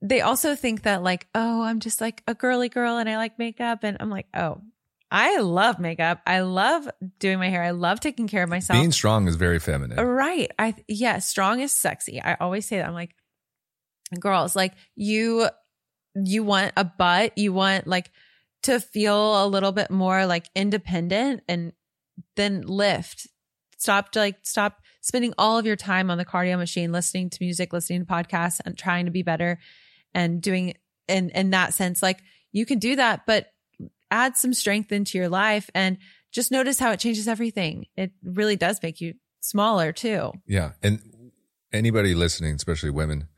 they 0.00 0.20
also 0.20 0.54
think 0.54 0.82
that 0.82 1.02
like, 1.02 1.26
oh, 1.34 1.62
I'm 1.62 1.80
just 1.80 2.00
like 2.00 2.22
a 2.26 2.34
girly 2.34 2.68
girl 2.68 2.96
and 2.98 3.08
I 3.08 3.16
like 3.16 3.38
makeup. 3.38 3.80
And 3.82 3.96
I'm 4.00 4.10
like, 4.10 4.26
oh, 4.34 4.62
I 5.10 5.38
love 5.38 5.78
makeup. 5.78 6.20
I 6.26 6.40
love 6.40 6.88
doing 7.18 7.38
my 7.38 7.48
hair. 7.48 7.62
I 7.62 7.70
love 7.70 8.00
taking 8.00 8.26
care 8.26 8.42
of 8.42 8.50
myself. 8.50 8.78
Being 8.78 8.92
strong 8.92 9.28
is 9.28 9.36
very 9.36 9.58
feminine. 9.58 10.04
Right. 10.04 10.50
I 10.58 10.74
yeah, 10.88 11.18
strong 11.20 11.60
is 11.60 11.72
sexy. 11.72 12.20
I 12.20 12.36
always 12.40 12.66
say 12.66 12.78
that. 12.78 12.86
I'm 12.86 12.94
like, 12.94 13.14
girls, 14.18 14.56
like 14.56 14.74
you 14.94 15.48
you 16.14 16.42
want 16.42 16.72
a 16.76 16.84
butt, 16.84 17.38
you 17.38 17.52
want 17.52 17.86
like 17.86 18.10
to 18.64 18.80
feel 18.80 19.44
a 19.44 19.46
little 19.46 19.72
bit 19.72 19.90
more 19.90 20.26
like 20.26 20.48
independent 20.56 21.42
and 21.48 21.72
then 22.34 22.62
lift. 22.62 23.28
Stop 23.78 24.08
like 24.16 24.38
stop 24.42 24.82
spending 25.02 25.34
all 25.38 25.56
of 25.56 25.66
your 25.66 25.76
time 25.76 26.10
on 26.10 26.18
the 26.18 26.24
cardio 26.24 26.58
machine, 26.58 26.90
listening 26.90 27.30
to 27.30 27.38
music, 27.40 27.72
listening 27.72 28.04
to 28.04 28.06
podcasts 28.06 28.60
and 28.64 28.76
trying 28.76 29.04
to 29.04 29.12
be 29.12 29.22
better 29.22 29.58
and 30.14 30.42
doing 30.42 30.74
in 31.08 31.30
in 31.30 31.50
that 31.50 31.74
sense 31.74 32.02
like 32.02 32.20
you 32.52 32.66
can 32.66 32.78
do 32.78 32.96
that 32.96 33.22
but 33.26 33.48
add 34.10 34.36
some 34.36 34.54
strength 34.54 34.92
into 34.92 35.18
your 35.18 35.28
life 35.28 35.70
and 35.74 35.98
just 36.32 36.50
notice 36.50 36.78
how 36.78 36.92
it 36.92 37.00
changes 37.00 37.28
everything. 37.28 37.86
It 37.96 38.12
really 38.22 38.56
does 38.56 38.82
make 38.82 39.00
you 39.00 39.14
smaller 39.40 39.92
too. 39.92 40.32
Yeah. 40.46 40.72
And 40.82 41.00
anybody 41.72 42.14
listening, 42.14 42.54
especially 42.54 42.90
women, 42.90 43.28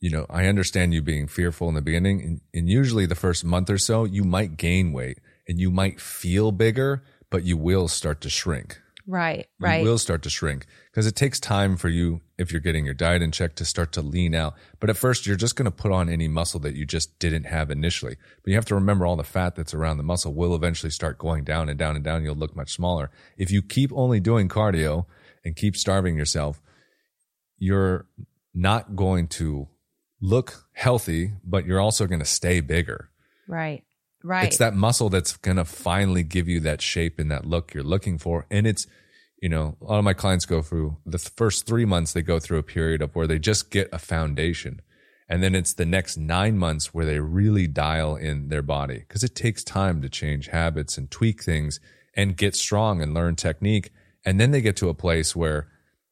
you 0.00 0.10
know, 0.10 0.26
I 0.28 0.46
understand 0.46 0.92
you 0.92 1.00
being 1.00 1.28
fearful 1.28 1.68
in 1.68 1.74
the 1.74 1.80
beginning. 1.80 2.20
And, 2.20 2.40
and, 2.52 2.68
usually 2.68 3.06
the 3.06 3.14
first 3.14 3.44
month 3.44 3.70
or 3.70 3.78
so, 3.78 4.04
you 4.04 4.22
might 4.22 4.58
gain 4.58 4.92
weight 4.92 5.18
and 5.48 5.58
you 5.58 5.70
might 5.70 6.00
feel 6.00 6.52
bigger, 6.52 7.02
but 7.30 7.44
you 7.44 7.56
will 7.56 7.88
start 7.88 8.20
to 8.22 8.28
shrink. 8.28 8.80
Right, 9.06 9.46
right. 9.60 9.82
You 9.82 9.88
will 9.88 9.98
start 9.98 10.22
to 10.22 10.30
shrink 10.30 10.64
because 10.90 11.06
it 11.06 11.14
takes 11.14 11.38
time 11.38 11.76
for 11.76 11.90
you, 11.90 12.22
if 12.38 12.50
you're 12.50 12.60
getting 12.60 12.86
your 12.86 12.94
diet 12.94 13.20
in 13.20 13.32
check, 13.32 13.54
to 13.56 13.64
start 13.64 13.92
to 13.92 14.02
lean 14.02 14.34
out. 14.34 14.54
But 14.80 14.88
at 14.88 14.96
first, 14.96 15.26
you're 15.26 15.36
just 15.36 15.56
going 15.56 15.66
to 15.66 15.70
put 15.70 15.92
on 15.92 16.08
any 16.08 16.26
muscle 16.26 16.58
that 16.60 16.74
you 16.74 16.86
just 16.86 17.18
didn't 17.18 17.44
have 17.44 17.70
initially. 17.70 18.16
But 18.42 18.50
you 18.50 18.56
have 18.56 18.64
to 18.66 18.74
remember 18.74 19.04
all 19.04 19.16
the 19.16 19.22
fat 19.24 19.56
that's 19.56 19.74
around 19.74 19.98
the 19.98 20.04
muscle 20.04 20.32
will 20.32 20.54
eventually 20.54 20.90
start 20.90 21.18
going 21.18 21.44
down 21.44 21.68
and 21.68 21.78
down 21.78 21.96
and 21.96 22.04
down. 22.04 22.24
You'll 22.24 22.34
look 22.34 22.56
much 22.56 22.72
smaller. 22.72 23.10
If 23.36 23.50
you 23.50 23.60
keep 23.60 23.90
only 23.92 24.20
doing 24.20 24.48
cardio 24.48 25.04
and 25.44 25.54
keep 25.54 25.76
starving 25.76 26.16
yourself, 26.16 26.62
you're 27.58 28.06
not 28.54 28.96
going 28.96 29.28
to 29.28 29.68
look 30.20 30.64
healthy, 30.72 31.32
but 31.44 31.66
you're 31.66 31.80
also 31.80 32.06
going 32.06 32.20
to 32.20 32.24
stay 32.24 32.60
bigger. 32.60 33.10
Right. 33.46 33.84
Right. 34.24 34.46
It's 34.46 34.56
that 34.56 34.74
muscle 34.74 35.10
that's 35.10 35.36
going 35.36 35.58
to 35.58 35.66
finally 35.66 36.22
give 36.22 36.48
you 36.48 36.58
that 36.60 36.80
shape 36.80 37.18
and 37.18 37.30
that 37.30 37.44
look 37.44 37.74
you're 37.74 37.84
looking 37.84 38.16
for. 38.16 38.46
And 38.50 38.66
it's, 38.66 38.86
you 39.40 39.50
know, 39.50 39.76
a 39.82 39.84
lot 39.84 39.98
of 39.98 40.04
my 40.04 40.14
clients 40.14 40.46
go 40.46 40.62
through 40.62 40.96
the 41.04 41.18
first 41.18 41.66
three 41.66 41.84
months, 41.84 42.14
they 42.14 42.22
go 42.22 42.40
through 42.40 42.56
a 42.56 42.62
period 42.62 43.02
of 43.02 43.14
where 43.14 43.26
they 43.26 43.38
just 43.38 43.70
get 43.70 43.90
a 43.92 43.98
foundation. 43.98 44.80
And 45.28 45.42
then 45.42 45.54
it's 45.54 45.74
the 45.74 45.84
next 45.84 46.16
nine 46.16 46.56
months 46.56 46.94
where 46.94 47.04
they 47.04 47.20
really 47.20 47.66
dial 47.66 48.16
in 48.16 48.48
their 48.48 48.62
body 48.62 49.00
because 49.00 49.22
it 49.22 49.34
takes 49.34 49.62
time 49.62 50.00
to 50.00 50.08
change 50.08 50.48
habits 50.48 50.96
and 50.96 51.10
tweak 51.10 51.42
things 51.42 51.78
and 52.14 52.34
get 52.34 52.56
strong 52.56 53.02
and 53.02 53.12
learn 53.12 53.36
technique. 53.36 53.92
And 54.24 54.40
then 54.40 54.52
they 54.52 54.62
get 54.62 54.76
to 54.76 54.88
a 54.88 54.94
place 54.94 55.36
where 55.36 55.68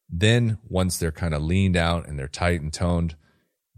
then 0.07 0.59
once 0.69 0.99
they're 0.99 1.11
kind 1.11 1.33
of 1.33 1.43
leaned 1.43 1.77
out 1.77 2.07
and 2.07 2.19
they're 2.19 2.29
tight 2.29 2.61
and 2.61 2.73
toned, 2.73 3.17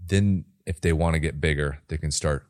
then 0.04 0.44
if 0.66 0.80
they 0.80 0.92
want 0.92 1.14
to 1.14 1.20
get 1.20 1.40
bigger, 1.40 1.78
they 1.86 1.98
can 1.98 2.10
start 2.10 2.48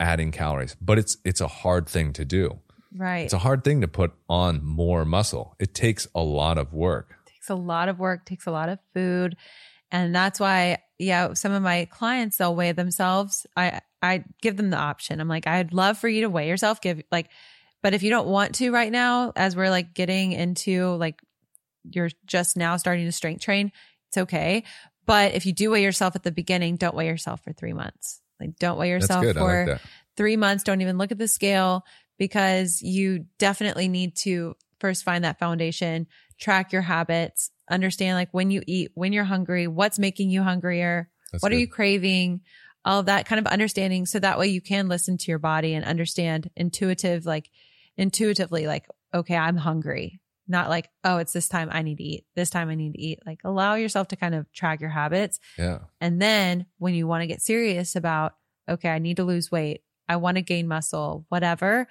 adding 0.00 0.30
calories, 0.30 0.76
but 0.80 0.98
it's 0.98 1.16
it's 1.24 1.40
a 1.40 1.48
hard 1.48 1.88
thing 1.88 2.12
to 2.14 2.24
do. 2.24 2.60
Right. 2.94 3.24
It's 3.24 3.34
a 3.34 3.38
hard 3.38 3.64
thing 3.64 3.82
to 3.82 3.88
put 3.88 4.12
on 4.28 4.64
more 4.64 5.04
muscle. 5.04 5.54
It 5.58 5.74
takes 5.74 6.06
a 6.14 6.22
lot 6.22 6.58
of 6.58 6.72
work. 6.72 7.14
It 7.26 7.30
takes 7.30 7.50
a 7.50 7.54
lot 7.54 7.88
of 7.88 7.98
work, 7.98 8.24
takes 8.24 8.46
a 8.46 8.50
lot 8.50 8.68
of 8.68 8.78
food. 8.94 9.36
And 9.90 10.14
that's 10.14 10.38
why, 10.38 10.78
yeah, 10.98 11.34
some 11.34 11.52
of 11.52 11.62
my 11.62 11.86
clients 11.86 12.36
they'll 12.36 12.54
weigh 12.54 12.72
themselves. 12.72 13.46
I 13.56 13.80
I 14.02 14.24
give 14.42 14.56
them 14.56 14.70
the 14.70 14.76
option. 14.76 15.20
I'm 15.20 15.28
like, 15.28 15.46
I'd 15.46 15.72
love 15.72 15.98
for 15.98 16.08
you 16.08 16.22
to 16.22 16.30
weigh 16.30 16.48
yourself. 16.48 16.80
Give 16.80 17.02
like, 17.10 17.30
but 17.82 17.94
if 17.94 18.02
you 18.02 18.10
don't 18.10 18.28
want 18.28 18.54
to 18.56 18.70
right 18.70 18.92
now, 18.92 19.32
as 19.34 19.56
we're 19.56 19.70
like 19.70 19.94
getting 19.94 20.32
into 20.32 20.94
like 20.96 21.20
you're 21.90 22.10
just 22.26 22.56
now 22.56 22.76
starting 22.76 23.06
to 23.06 23.12
strength 23.12 23.42
train, 23.42 23.72
it's 24.08 24.18
okay. 24.18 24.64
But 25.06 25.34
if 25.34 25.46
you 25.46 25.52
do 25.52 25.70
weigh 25.70 25.82
yourself 25.82 26.16
at 26.16 26.22
the 26.22 26.32
beginning, 26.32 26.76
don't 26.76 26.94
weigh 26.94 27.06
yourself 27.06 27.42
for 27.42 27.52
three 27.52 27.72
months. 27.72 28.20
Like 28.40 28.56
don't 28.58 28.78
weigh 28.78 28.90
yourself 28.90 29.24
for 29.34 29.66
like 29.66 29.80
three 30.16 30.36
months. 30.36 30.64
Don't 30.64 30.80
even 30.80 30.98
look 30.98 31.12
at 31.12 31.18
the 31.18 31.28
scale 31.28 31.84
because 32.18 32.82
you 32.82 33.26
definitely 33.38 33.88
need 33.88 34.16
to 34.16 34.54
first 34.80 35.04
find 35.04 35.24
that 35.24 35.38
foundation, 35.38 36.06
track 36.38 36.72
your 36.72 36.82
habits, 36.82 37.50
understand 37.70 38.16
like 38.16 38.28
when 38.32 38.50
you 38.50 38.62
eat, 38.66 38.90
when 38.94 39.12
you're 39.12 39.24
hungry, 39.24 39.66
what's 39.66 39.98
making 39.98 40.30
you 40.30 40.42
hungrier, 40.42 41.08
That's 41.32 41.42
what 41.42 41.50
good. 41.50 41.56
are 41.56 41.60
you 41.60 41.68
craving, 41.68 42.40
all 42.84 43.02
that 43.04 43.26
kind 43.26 43.38
of 43.38 43.46
understanding. 43.46 44.06
So 44.06 44.18
that 44.18 44.38
way 44.38 44.48
you 44.48 44.60
can 44.60 44.88
listen 44.88 45.18
to 45.18 45.30
your 45.30 45.38
body 45.38 45.74
and 45.74 45.84
understand 45.84 46.50
intuitive, 46.56 47.26
like 47.26 47.50
intuitively, 47.96 48.66
like, 48.66 48.86
okay, 49.12 49.36
I'm 49.36 49.56
hungry. 49.56 50.20
Not 50.48 50.70
like, 50.70 50.88
oh, 51.04 51.18
it's 51.18 51.32
this 51.32 51.48
time 51.48 51.68
I 51.70 51.82
need 51.82 51.98
to 51.98 52.04
eat. 52.04 52.24
This 52.34 52.48
time 52.48 52.70
I 52.70 52.74
need 52.74 52.92
to 52.94 53.00
eat. 53.00 53.20
Like 53.26 53.40
allow 53.44 53.74
yourself 53.74 54.08
to 54.08 54.16
kind 54.16 54.34
of 54.34 54.50
track 54.52 54.80
your 54.80 54.90
habits. 54.90 55.38
Yeah. 55.58 55.80
And 56.00 56.20
then 56.20 56.66
when 56.78 56.94
you 56.94 57.06
want 57.06 57.22
to 57.22 57.26
get 57.26 57.42
serious 57.42 57.94
about, 57.94 58.34
okay, 58.68 58.88
I 58.88 58.98
need 58.98 59.18
to 59.18 59.24
lose 59.24 59.52
weight. 59.52 59.82
I 60.08 60.16
want 60.16 60.36
to 60.36 60.42
gain 60.42 60.66
muscle, 60.66 61.26
whatever, 61.28 61.86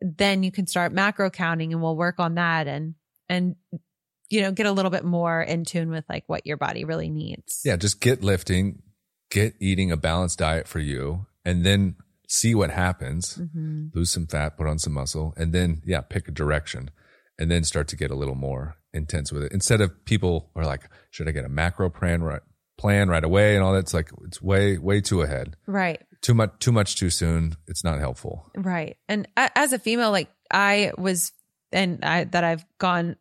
then 0.00 0.42
you 0.42 0.50
can 0.50 0.66
start 0.66 0.92
macro 0.92 1.28
counting 1.28 1.72
and 1.72 1.82
we'll 1.82 1.96
work 1.96 2.18
on 2.18 2.36
that 2.36 2.66
and, 2.66 2.94
and, 3.28 3.56
you 4.30 4.40
know, 4.40 4.50
get 4.50 4.66
a 4.66 4.72
little 4.72 4.90
bit 4.90 5.04
more 5.04 5.42
in 5.42 5.64
tune 5.64 5.90
with 5.90 6.04
like 6.08 6.24
what 6.26 6.46
your 6.46 6.56
body 6.56 6.84
really 6.84 7.10
needs. 7.10 7.60
Yeah. 7.64 7.76
Just 7.76 8.00
get 8.00 8.24
lifting, 8.24 8.82
get 9.30 9.54
eating 9.60 9.92
a 9.92 9.96
balanced 9.96 10.38
diet 10.38 10.66
for 10.66 10.78
you, 10.78 11.26
and 11.44 11.66
then 11.66 11.96
see 12.28 12.54
what 12.54 12.70
happens, 12.70 13.36
mm-hmm. 13.36 13.88
lose 13.94 14.10
some 14.10 14.26
fat, 14.26 14.56
put 14.56 14.66
on 14.66 14.78
some 14.78 14.94
muscle, 14.94 15.34
and 15.36 15.52
then, 15.52 15.82
yeah, 15.84 16.00
pick 16.00 16.28
a 16.28 16.32
direction 16.32 16.90
and 17.38 17.50
then 17.50 17.64
start 17.64 17.88
to 17.88 17.96
get 17.96 18.10
a 18.10 18.14
little 18.14 18.34
more 18.34 18.76
intense 18.92 19.32
with 19.32 19.42
it. 19.44 19.52
Instead 19.52 19.80
of 19.80 20.04
people 20.04 20.50
are 20.54 20.64
like, 20.64 20.88
should 21.10 21.28
I 21.28 21.32
get 21.32 21.44
a 21.44 21.48
macro 21.48 21.90
plan 21.90 22.22
right, 22.22 22.40
plan 22.78 23.08
right 23.08 23.24
away 23.24 23.54
and 23.54 23.64
all 23.64 23.72
that? 23.72 23.80
It's 23.80 23.94
like, 23.94 24.10
it's 24.24 24.40
way, 24.40 24.78
way 24.78 25.00
too 25.00 25.22
ahead. 25.22 25.56
Right 25.66 26.02
too 26.26 26.34
much 26.34 26.50
too 26.58 26.72
much 26.72 26.96
too 26.96 27.08
soon 27.08 27.54
it's 27.68 27.84
not 27.84 28.00
helpful 28.00 28.50
right 28.56 28.96
and 29.08 29.28
as 29.36 29.72
a 29.72 29.78
female 29.78 30.10
like 30.10 30.28
i 30.50 30.90
was 30.98 31.30
and 31.72 32.04
i 32.04 32.24
that 32.24 32.44
i've 32.44 32.64
gone 32.78 33.14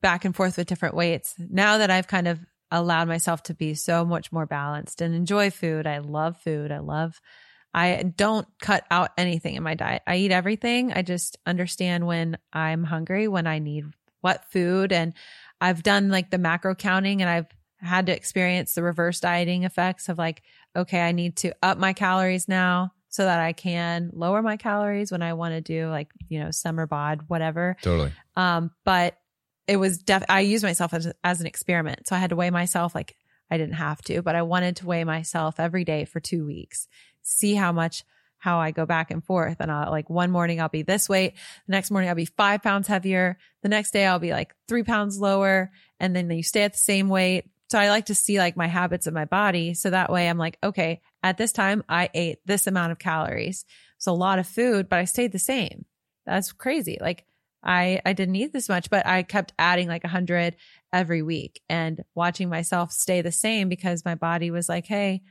back 0.00 0.24
and 0.24 0.34
forth 0.34 0.56
with 0.56 0.66
different 0.66 0.94
weights 0.94 1.34
now 1.38 1.76
that 1.78 1.90
i've 1.90 2.08
kind 2.08 2.26
of 2.26 2.40
allowed 2.70 3.06
myself 3.06 3.42
to 3.42 3.54
be 3.54 3.74
so 3.74 4.04
much 4.04 4.32
more 4.32 4.46
balanced 4.46 5.02
and 5.02 5.14
enjoy 5.14 5.50
food 5.50 5.86
i 5.86 5.98
love 5.98 6.36
food 6.38 6.72
i 6.72 6.78
love 6.78 7.20
i 7.78 8.02
don't 8.02 8.48
cut 8.60 8.84
out 8.90 9.10
anything 9.16 9.54
in 9.54 9.62
my 9.62 9.74
diet 9.74 10.02
i 10.06 10.16
eat 10.16 10.32
everything 10.32 10.92
i 10.92 11.02
just 11.02 11.38
understand 11.46 12.06
when 12.06 12.36
i'm 12.52 12.84
hungry 12.84 13.28
when 13.28 13.46
i 13.46 13.58
need 13.58 13.84
what 14.20 14.44
food 14.50 14.92
and 14.92 15.14
i've 15.60 15.82
done 15.82 16.08
like 16.08 16.30
the 16.30 16.38
macro 16.38 16.74
counting 16.74 17.22
and 17.22 17.30
i've 17.30 17.46
had 17.80 18.06
to 18.06 18.14
experience 18.14 18.74
the 18.74 18.82
reverse 18.82 19.20
dieting 19.20 19.64
effects 19.64 20.08
of 20.08 20.18
like, 20.18 20.42
okay, 20.74 21.00
I 21.00 21.12
need 21.12 21.36
to 21.38 21.54
up 21.62 21.78
my 21.78 21.92
calories 21.92 22.48
now 22.48 22.92
so 23.08 23.24
that 23.24 23.40
I 23.40 23.52
can 23.52 24.10
lower 24.12 24.42
my 24.42 24.56
calories 24.56 25.10
when 25.10 25.22
I 25.22 25.32
want 25.34 25.54
to 25.54 25.60
do 25.60 25.88
like, 25.88 26.10
you 26.28 26.40
know, 26.40 26.50
summer 26.50 26.86
bod, 26.86 27.22
whatever. 27.28 27.76
Totally. 27.82 28.12
Um, 28.36 28.70
but 28.84 29.16
it 29.66 29.76
was 29.76 29.98
def 29.98 30.24
I 30.28 30.40
used 30.40 30.64
myself 30.64 30.92
as, 30.92 31.12
as 31.22 31.40
an 31.40 31.46
experiment. 31.46 32.06
So 32.08 32.16
I 32.16 32.18
had 32.18 32.30
to 32.30 32.36
weigh 32.36 32.50
myself 32.50 32.94
like 32.94 33.16
I 33.50 33.56
didn't 33.56 33.74
have 33.74 34.02
to, 34.02 34.22
but 34.22 34.34
I 34.34 34.42
wanted 34.42 34.76
to 34.76 34.86
weigh 34.86 35.04
myself 35.04 35.58
every 35.58 35.84
day 35.84 36.04
for 36.04 36.20
two 36.20 36.44
weeks, 36.44 36.86
see 37.28 37.54
how 37.54 37.72
much 37.72 38.04
how 38.38 38.58
I 38.60 38.70
go 38.70 38.86
back 38.86 39.10
and 39.10 39.22
forth. 39.22 39.56
And 39.60 39.70
I'll 39.70 39.90
like 39.90 40.08
one 40.08 40.30
morning 40.30 40.60
I'll 40.60 40.68
be 40.68 40.82
this 40.82 41.08
weight. 41.08 41.34
The 41.66 41.72
next 41.72 41.90
morning 41.90 42.08
I'll 42.08 42.14
be 42.14 42.24
five 42.24 42.62
pounds 42.62 42.86
heavier. 42.86 43.36
The 43.62 43.68
next 43.68 43.92
day 43.92 44.06
I'll 44.06 44.20
be 44.20 44.30
like 44.30 44.54
three 44.68 44.84
pounds 44.84 45.18
lower. 45.18 45.70
And 46.00 46.14
then 46.14 46.30
you 46.30 46.42
stay 46.42 46.62
at 46.62 46.72
the 46.72 46.78
same 46.78 47.08
weight. 47.08 47.46
So 47.68 47.78
I 47.78 47.90
like 47.90 48.06
to 48.06 48.14
see 48.14 48.38
like 48.38 48.56
my 48.56 48.68
habits 48.68 49.06
of 49.06 49.14
my 49.14 49.24
body. 49.24 49.74
So 49.74 49.90
that 49.90 50.10
way 50.10 50.28
I'm 50.28 50.38
like, 50.38 50.56
okay, 50.62 51.00
at 51.22 51.36
this 51.36 51.52
time 51.52 51.82
I 51.88 52.08
ate 52.14 52.38
this 52.46 52.66
amount 52.66 52.92
of 52.92 52.98
calories. 52.98 53.64
So 53.98 54.12
a 54.12 54.14
lot 54.14 54.38
of 54.38 54.46
food, 54.46 54.88
but 54.88 55.00
I 55.00 55.04
stayed 55.04 55.32
the 55.32 55.38
same. 55.38 55.84
That's 56.24 56.52
crazy. 56.52 56.98
Like 57.00 57.24
I, 57.62 58.00
I 58.06 58.12
didn't 58.12 58.36
eat 58.36 58.52
this 58.52 58.68
much, 58.68 58.88
but 58.88 59.04
I 59.04 59.24
kept 59.24 59.52
adding 59.58 59.88
like 59.88 60.04
a 60.04 60.08
hundred 60.08 60.56
every 60.92 61.22
week 61.22 61.60
and 61.68 62.04
watching 62.14 62.48
myself 62.48 62.92
stay 62.92 63.20
the 63.20 63.32
same 63.32 63.68
because 63.68 64.04
my 64.04 64.14
body 64.14 64.50
was 64.50 64.68
like, 64.68 64.86
Hey, 64.86 65.22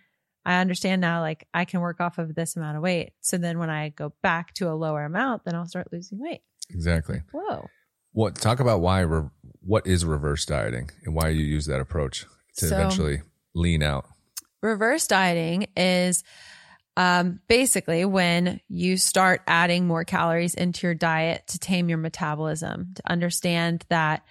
I 0.48 0.62
understand 0.62 1.02
now, 1.02 1.20
like 1.20 1.46
I 1.54 1.66
can 1.66 1.82
work 1.82 2.00
off 2.00 2.18
of 2.18 2.34
this 2.34 2.56
amount 2.56 2.78
of 2.78 2.82
weight. 2.82 3.12
So 3.20 3.38
then 3.38 3.60
when 3.60 3.70
I 3.70 3.90
go 3.90 4.14
back 4.24 4.54
to 4.56 4.72
a 4.72 4.76
lower 4.76 5.04
amount, 5.04 5.44
then 5.44 5.56
I'll 5.56 5.68
start 5.68 5.92
losing 5.92 6.20
weight. 6.20 6.40
Exactly. 6.70 7.22
Whoa. 7.34 7.68
What 8.14 8.36
talk 8.36 8.62
about 8.62 8.80
why 8.80 9.02
re- 9.02 9.30
what 9.60 9.86
is 9.86 10.06
reverse 10.06 10.46
dieting 10.46 10.90
and 11.04 11.14
why 11.14 11.30
you 11.30 11.44
use 11.44 11.66
that 11.66 11.82
approach 11.82 12.26
to 12.60 12.68
so, 12.68 12.76
eventually 12.76 13.24
lean 13.54 13.84
out? 13.84 14.06
Reverse 14.62 15.06
dieting 15.06 15.68
is 15.76 16.24
um, 16.96 17.42
basically 17.50 18.06
when 18.06 18.62
you 18.70 18.96
start 18.96 19.42
adding 19.48 19.86
more 19.86 20.06
calories 20.06 20.56
into 20.56 20.88
your 20.88 20.96
diet 20.96 21.46
to 21.48 21.60
tame 21.60 21.90
your 21.90 21.98
metabolism, 21.98 22.94
to 22.96 23.02
understand 23.06 23.86
that 23.90 24.24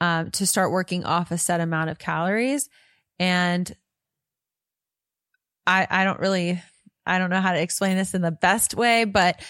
um, 0.00 0.30
to 0.30 0.46
start 0.46 0.70
working 0.70 1.04
off 1.04 1.32
a 1.32 1.38
set 1.38 1.60
amount 1.60 1.90
of 1.90 1.98
calories. 1.98 2.68
And 3.18 3.74
I, 5.66 5.86
I 5.90 6.04
don't 6.04 6.20
really, 6.20 6.62
I 7.06 7.18
don't 7.18 7.30
know 7.30 7.40
how 7.40 7.52
to 7.52 7.60
explain 7.60 7.96
this 7.96 8.14
in 8.14 8.22
the 8.22 8.30
best 8.30 8.74
way, 8.74 9.04
but 9.04 9.40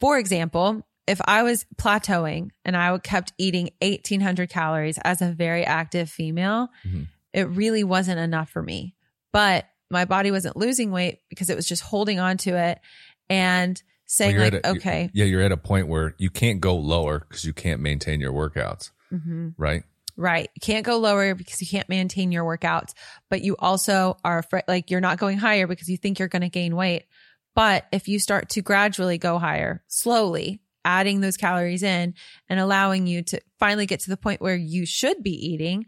for 0.00 0.18
example, 0.18 0.86
if 1.06 1.20
I 1.24 1.42
was 1.42 1.66
plateauing 1.76 2.50
and 2.64 2.76
I 2.76 2.96
kept 2.98 3.32
eating 3.38 3.70
1800 3.82 4.48
calories 4.48 4.98
as 4.98 5.20
a 5.22 5.32
very 5.32 5.64
active 5.64 6.08
female, 6.08 6.68
mm-hmm. 6.86 7.02
it 7.32 7.48
really 7.48 7.84
wasn't 7.84 8.18
enough 8.18 8.50
for 8.50 8.62
me. 8.62 8.94
But 9.32 9.66
my 9.90 10.04
body 10.04 10.30
wasn't 10.30 10.56
losing 10.56 10.90
weight 10.90 11.20
because 11.28 11.50
it 11.50 11.56
was 11.56 11.66
just 11.66 11.82
holding 11.82 12.18
on 12.18 12.36
to 12.38 12.56
it 12.56 12.80
and 13.28 13.80
saying 14.06 14.36
Well, 14.36 14.44
like, 14.44 14.54
a- 14.54 14.70
okay, 14.70 15.10
Yeah, 15.12 15.24
you're 15.24 15.42
at 15.42 15.52
a 15.52 15.56
point 15.56 15.88
where 15.88 16.14
you 16.18 16.30
can't 16.30 16.60
go 16.60 16.76
lower 16.76 17.20
because 17.20 17.44
you 17.44 17.52
can't 17.52 17.80
maintain 17.80 18.20
your 18.20 18.32
workouts, 18.32 18.90
hmm 19.10 19.50
right? 19.56 19.84
Right. 20.16 20.50
You 20.54 20.60
can't 20.60 20.84
go 20.84 20.98
lower 20.98 21.34
because 21.34 21.60
you 21.60 21.66
can't 21.66 21.88
maintain 21.88 22.32
your 22.32 22.44
workouts, 22.44 22.92
but 23.30 23.42
you 23.42 23.56
also 23.58 24.16
are 24.24 24.38
afraid, 24.38 24.64
like 24.68 24.90
you're 24.90 25.00
not 25.00 25.18
going 25.18 25.38
higher 25.38 25.66
because 25.66 25.88
you 25.88 25.96
think 25.96 26.18
you're 26.18 26.28
going 26.28 26.42
to 26.42 26.48
gain 26.48 26.76
weight. 26.76 27.06
But 27.54 27.86
if 27.92 28.08
you 28.08 28.18
start 28.18 28.50
to 28.50 28.62
gradually 28.62 29.18
go 29.18 29.38
higher, 29.38 29.82
slowly 29.88 30.60
adding 30.84 31.20
those 31.20 31.36
calories 31.36 31.82
in 31.82 32.14
and 32.48 32.60
allowing 32.60 33.06
you 33.06 33.22
to 33.22 33.40
finally 33.58 33.86
get 33.86 34.00
to 34.00 34.10
the 34.10 34.16
point 34.16 34.40
where 34.40 34.56
you 34.56 34.84
should 34.86 35.22
be 35.22 35.30
eating, 35.30 35.86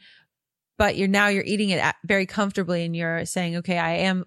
but 0.78 0.96
you're 0.96 1.08
now 1.08 1.28
you're 1.28 1.44
eating 1.44 1.70
it 1.70 1.82
very 2.04 2.26
comfortably 2.26 2.84
and 2.84 2.96
you're 2.96 3.24
saying, 3.26 3.56
okay, 3.56 3.78
I 3.78 3.92
am 3.98 4.24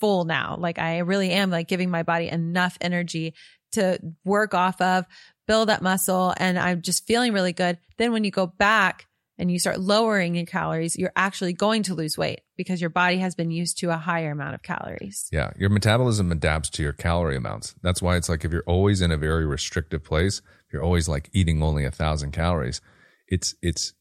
full 0.00 0.24
now. 0.24 0.56
Like 0.58 0.78
I 0.78 0.98
really 0.98 1.30
am 1.30 1.50
like 1.50 1.68
giving 1.68 1.90
my 1.90 2.02
body 2.02 2.28
enough 2.28 2.76
energy 2.80 3.34
to 3.72 3.98
work 4.24 4.54
off 4.54 4.80
of, 4.80 5.06
build 5.46 5.70
up 5.70 5.80
muscle, 5.80 6.34
and 6.36 6.58
I'm 6.58 6.82
just 6.82 7.06
feeling 7.06 7.32
really 7.32 7.52
good. 7.52 7.78
Then 7.98 8.12
when 8.12 8.24
you 8.24 8.30
go 8.30 8.46
back 8.46 9.06
and 9.38 9.50
you 9.50 9.58
start 9.58 9.80
lowering 9.80 10.34
your 10.34 10.46
calories, 10.46 10.96
you're 10.96 11.12
actually 11.16 11.52
going 11.52 11.82
to 11.84 11.94
lose 11.94 12.18
weight 12.18 12.42
because 12.56 12.80
your 12.80 12.90
body 12.90 13.18
has 13.18 13.34
been 13.34 13.50
used 13.50 13.78
to 13.78 13.90
a 13.90 13.96
higher 13.96 14.30
amount 14.30 14.54
of 14.54 14.62
calories. 14.62 15.28
Yeah, 15.32 15.50
your 15.56 15.70
metabolism 15.70 16.30
adapts 16.30 16.70
to 16.70 16.82
your 16.82 16.92
calorie 16.92 17.36
amounts. 17.36 17.74
That's 17.82 18.02
why 18.02 18.16
it's 18.16 18.28
like 18.28 18.44
if 18.44 18.52
you're 18.52 18.62
always 18.66 19.00
in 19.00 19.10
a 19.10 19.16
very 19.16 19.46
restrictive 19.46 20.04
place, 20.04 20.42
you're 20.72 20.82
always 20.82 21.08
like 21.08 21.30
eating 21.32 21.62
only 21.62 21.84
a 21.84 21.90
thousand 21.90 22.32
calories, 22.32 22.80
it's 23.28 23.54
it's 23.62 23.94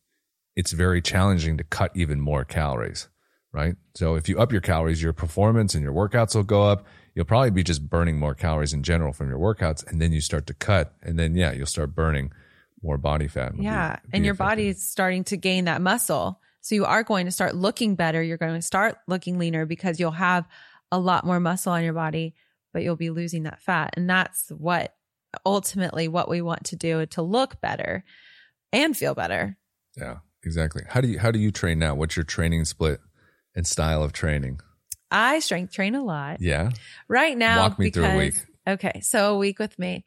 it's 0.56 0.74
very 0.74 1.02
challenging 1.02 1.58
to 1.58 1.64
cut 1.64 1.92
even 1.96 2.20
more 2.20 2.44
calories, 2.44 3.08
right? 3.54 3.76
So 3.96 4.16
if 4.16 4.28
you 4.28 4.40
up 4.40 4.52
your 4.52 4.62
calories, 4.62 5.02
your 5.02 5.14
performance 5.14 5.74
and 5.74 5.84
your 5.84 5.94
workouts 5.94 6.36
will 6.36 6.44
go 6.44 6.64
up. 6.64 6.86
You'll 7.16 7.26
probably 7.26 7.52
be 7.52 7.64
just 7.64 7.90
burning 7.90 8.20
more 8.20 8.34
calories 8.34 8.74
in 8.74 8.84
general 8.84 9.12
from 9.12 9.30
your 9.30 9.40
workouts, 9.40 9.86
and 9.86 10.02
then 10.02 10.14
you 10.14 10.22
start 10.22 10.48
to 10.48 10.54
cut, 10.54 10.94
and 11.02 11.20
then 11.20 11.36
yeah, 11.36 11.52
you'll 11.52 11.66
start 11.66 11.94
burning 11.94 12.32
more 12.84 12.98
body 12.98 13.28
fat. 13.28 13.50
It'll 13.50 13.58
be- 13.60 13.64
Yeah. 13.66 13.98
be 14.04 14.10
and 14.14 14.26
your 14.26 14.34
effective. 14.34 14.50
body 14.58 14.74
starting 14.74 15.24
to 15.26 15.38
gain 15.38 15.66
that 15.66 15.82
muscle. 15.82 16.40
So 16.62 16.76
you 16.76 16.86
are 16.86 17.04
going 17.04 17.26
to 17.26 17.32
start 17.32 17.56
looking 17.56 17.96
better. 17.96 18.22
You're 18.22 18.38
going 18.38 18.56
to 18.56 18.62
start 18.62 18.98
looking 19.08 19.38
leaner 19.40 19.66
because 19.66 20.00
you'll 20.00 20.12
have 20.12 20.48
a 20.92 21.00
lot 21.00 21.26
more 21.26 21.40
muscle 21.40 21.72
on 21.74 21.84
your 21.84 21.94
body, 21.94 22.36
but 22.74 22.84
you'll 22.84 22.96
be 22.96 23.10
losing 23.10 23.44
that 23.44 23.62
fat. 23.62 23.94
And 23.98 24.10
that's 24.10 24.50
what 24.50 24.96
ultimately 25.46 26.08
what 26.08 26.30
we 26.30 26.42
want 26.42 26.66
to 26.66 26.76
do 26.76 27.06
to 27.08 27.22
look 27.22 27.60
better 27.62 28.04
and 28.74 28.96
feel 28.96 29.16
better. 29.16 29.58
Yeah, 29.98 30.18
exactly. 30.44 30.84
How 30.88 31.02
do 31.02 31.08
you 31.08 31.20
how 31.20 31.32
do 31.32 31.40
you 31.40 31.52
train 31.52 31.80
now? 31.80 31.96
What's 31.96 32.16
your 32.16 32.26
training 32.26 32.66
split 32.66 33.00
and 33.56 33.66
style 33.66 34.04
of 34.04 34.14
training? 34.14 34.60
I 35.10 35.40
strength 35.40 35.74
train 35.74 35.96
a 35.96 36.04
lot. 36.04 36.42
Yeah, 36.42 36.70
right 37.08 37.38
now 37.38 37.60
Walk 37.70 37.80
me 37.80 37.86
because 37.88 38.06
through 38.06 38.14
a 38.14 38.18
week. 38.18 38.36
okay 38.68 39.00
so 39.02 39.34
a 39.36 39.38
week 39.38 39.58
with 39.60 39.78
me 39.80 40.06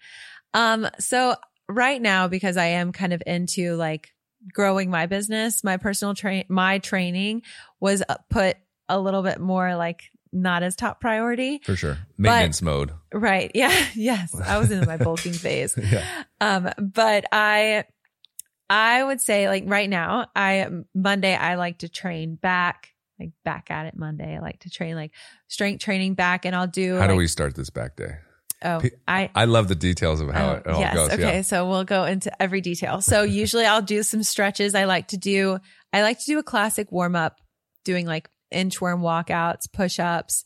um 0.54 0.88
so 0.98 1.34
right 1.68 2.00
now 2.00 2.28
because 2.28 2.56
i 2.56 2.66
am 2.66 2.92
kind 2.92 3.12
of 3.12 3.22
into 3.26 3.74
like 3.76 4.12
growing 4.52 4.90
my 4.90 5.06
business 5.06 5.64
my 5.64 5.76
personal 5.76 6.14
train 6.14 6.44
my 6.48 6.78
training 6.78 7.42
was 7.80 8.02
uh, 8.08 8.16
put 8.30 8.56
a 8.88 9.00
little 9.00 9.22
bit 9.22 9.40
more 9.40 9.74
like 9.76 10.02
not 10.32 10.62
as 10.62 10.74
top 10.76 11.00
priority 11.00 11.60
for 11.64 11.76
sure. 11.76 11.96
Maintenance 12.18 12.60
mode. 12.60 12.92
right 13.12 13.50
yeah 13.54 13.72
yes 13.94 14.34
i 14.38 14.58
was 14.58 14.70
in 14.70 14.84
my 14.86 14.96
bulking 14.98 15.32
phase 15.32 15.74
Yeah. 15.90 16.04
um 16.40 16.68
but 16.78 17.24
i 17.32 17.84
i 18.68 19.02
would 19.02 19.20
say 19.20 19.48
like 19.48 19.64
right 19.66 19.88
now 19.88 20.26
i 20.36 20.68
monday 20.94 21.34
i 21.34 21.54
like 21.54 21.78
to 21.78 21.88
train 21.88 22.34
back 22.34 22.88
like 23.20 23.30
back 23.44 23.70
at 23.70 23.86
it 23.86 23.96
monday 23.96 24.36
i 24.36 24.40
like 24.40 24.58
to 24.60 24.70
train 24.70 24.96
like 24.96 25.12
strength 25.48 25.82
training 25.82 26.14
back 26.14 26.44
and 26.44 26.54
i'll 26.56 26.66
do 26.66 26.98
How 26.98 27.06
do 27.06 27.14
we 27.16 27.28
start 27.28 27.54
this 27.54 27.70
back 27.70 27.96
day? 27.96 28.16
Oh, 28.64 28.80
I. 29.06 29.30
I 29.34 29.44
love 29.44 29.68
the 29.68 29.74
details 29.74 30.20
of 30.20 30.30
how 30.30 30.50
oh, 30.50 30.54
it 30.54 30.66
all 30.66 30.80
yes. 30.80 30.94
goes. 30.94 31.10
Okay. 31.12 31.36
Yeah. 31.36 31.42
So 31.42 31.68
we'll 31.68 31.84
go 31.84 32.04
into 32.04 32.42
every 32.42 32.62
detail. 32.62 33.02
So 33.02 33.22
usually 33.42 33.66
I'll 33.66 33.82
do 33.82 34.02
some 34.02 34.22
stretches. 34.22 34.74
I 34.74 34.84
like 34.84 35.08
to 35.08 35.18
do, 35.18 35.58
I 35.92 36.02
like 36.02 36.18
to 36.20 36.24
do 36.26 36.38
a 36.38 36.42
classic 36.42 36.90
warm 36.90 37.14
up, 37.14 37.40
doing 37.84 38.06
like 38.06 38.30
inchworm 38.52 39.00
walkouts, 39.00 39.70
push 39.70 40.00
ups. 40.00 40.44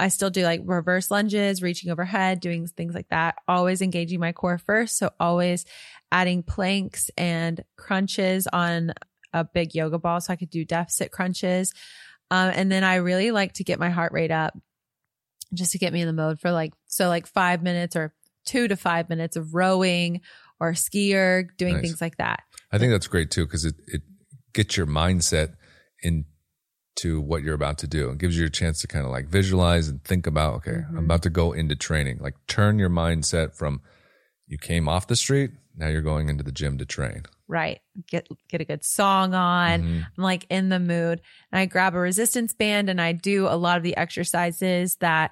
I 0.00 0.08
still 0.08 0.30
do 0.30 0.42
like 0.42 0.62
reverse 0.64 1.10
lunges, 1.10 1.62
reaching 1.62 1.92
overhead, 1.92 2.40
doing 2.40 2.66
things 2.66 2.94
like 2.94 3.08
that. 3.10 3.36
Always 3.46 3.82
engaging 3.82 4.18
my 4.18 4.32
core 4.32 4.58
first. 4.58 4.98
So 4.98 5.10
always 5.20 5.64
adding 6.10 6.42
planks 6.42 7.10
and 7.16 7.62
crunches 7.76 8.48
on 8.52 8.94
a 9.32 9.44
big 9.44 9.74
yoga 9.74 9.98
ball. 9.98 10.20
So 10.20 10.32
I 10.32 10.36
could 10.36 10.50
do 10.50 10.64
deficit 10.64 11.12
crunches. 11.12 11.72
Um, 12.30 12.50
and 12.54 12.72
then 12.72 12.82
I 12.82 12.96
really 12.96 13.30
like 13.30 13.54
to 13.54 13.64
get 13.64 13.78
my 13.78 13.90
heart 13.90 14.12
rate 14.12 14.30
up 14.30 14.56
just 15.54 15.72
to 15.72 15.78
get 15.78 15.92
me 15.92 16.00
in 16.00 16.06
the 16.06 16.12
mode 16.12 16.40
for 16.40 16.50
like, 16.52 16.72
so 16.86 17.08
like 17.08 17.26
five 17.26 17.62
minutes 17.62 17.96
or 17.96 18.14
two 18.44 18.68
to 18.68 18.76
five 18.76 19.08
minutes 19.08 19.36
of 19.36 19.54
rowing 19.54 20.20
or 20.58 20.72
skier, 20.72 21.46
doing 21.56 21.74
Nice. 21.74 21.82
things 21.82 22.00
like 22.00 22.16
that. 22.18 22.40
I 22.72 22.78
think 22.78 22.92
that's 22.92 23.06
great 23.06 23.30
too 23.30 23.46
because 23.46 23.64
it 23.64 23.74
it 23.86 24.02
gets 24.52 24.76
your 24.76 24.86
mindset 24.86 25.54
into 26.02 27.20
what 27.20 27.42
you're 27.42 27.54
about 27.54 27.78
to 27.78 27.86
do. 27.86 28.10
It 28.10 28.18
gives 28.18 28.38
you 28.38 28.46
a 28.46 28.50
chance 28.50 28.80
to 28.80 28.86
kind 28.86 29.04
of 29.04 29.10
like 29.10 29.26
visualize 29.28 29.88
and 29.88 30.02
think 30.04 30.26
about. 30.26 30.54
Okay, 30.56 30.72
Mhm. 30.82 30.90
I'm 30.98 31.04
about 31.04 31.22
to 31.22 31.30
go 31.30 31.52
into 31.52 31.74
training. 31.76 32.18
Like 32.20 32.34
turn 32.46 32.78
your 32.78 32.90
mindset 32.90 33.54
from 33.56 33.80
you 34.50 34.58
came 34.58 34.88
off 34.88 35.06
the 35.06 35.14
street. 35.14 35.52
Now 35.76 35.86
you're 35.86 36.02
going 36.02 36.28
into 36.28 36.42
the 36.42 36.50
gym 36.50 36.76
to 36.78 36.84
train. 36.84 37.22
Right. 37.46 37.80
Get, 38.08 38.26
get 38.48 38.60
a 38.60 38.64
good 38.64 38.84
song 38.84 39.32
on. 39.32 39.82
Mhm. 39.82 40.06
I'm 40.18 40.24
like 40.24 40.44
in 40.50 40.68
the 40.68 40.80
mood 40.80 41.20
and 41.52 41.60
I 41.60 41.66
grab 41.66 41.94
a 41.94 41.98
resistance 42.00 42.52
band 42.52 42.90
and 42.90 43.00
I 43.00 43.12
do 43.12 43.46
a 43.46 43.54
lot 43.54 43.76
of 43.76 43.84
the 43.84 43.96
exercises 43.96 44.96
that 44.96 45.30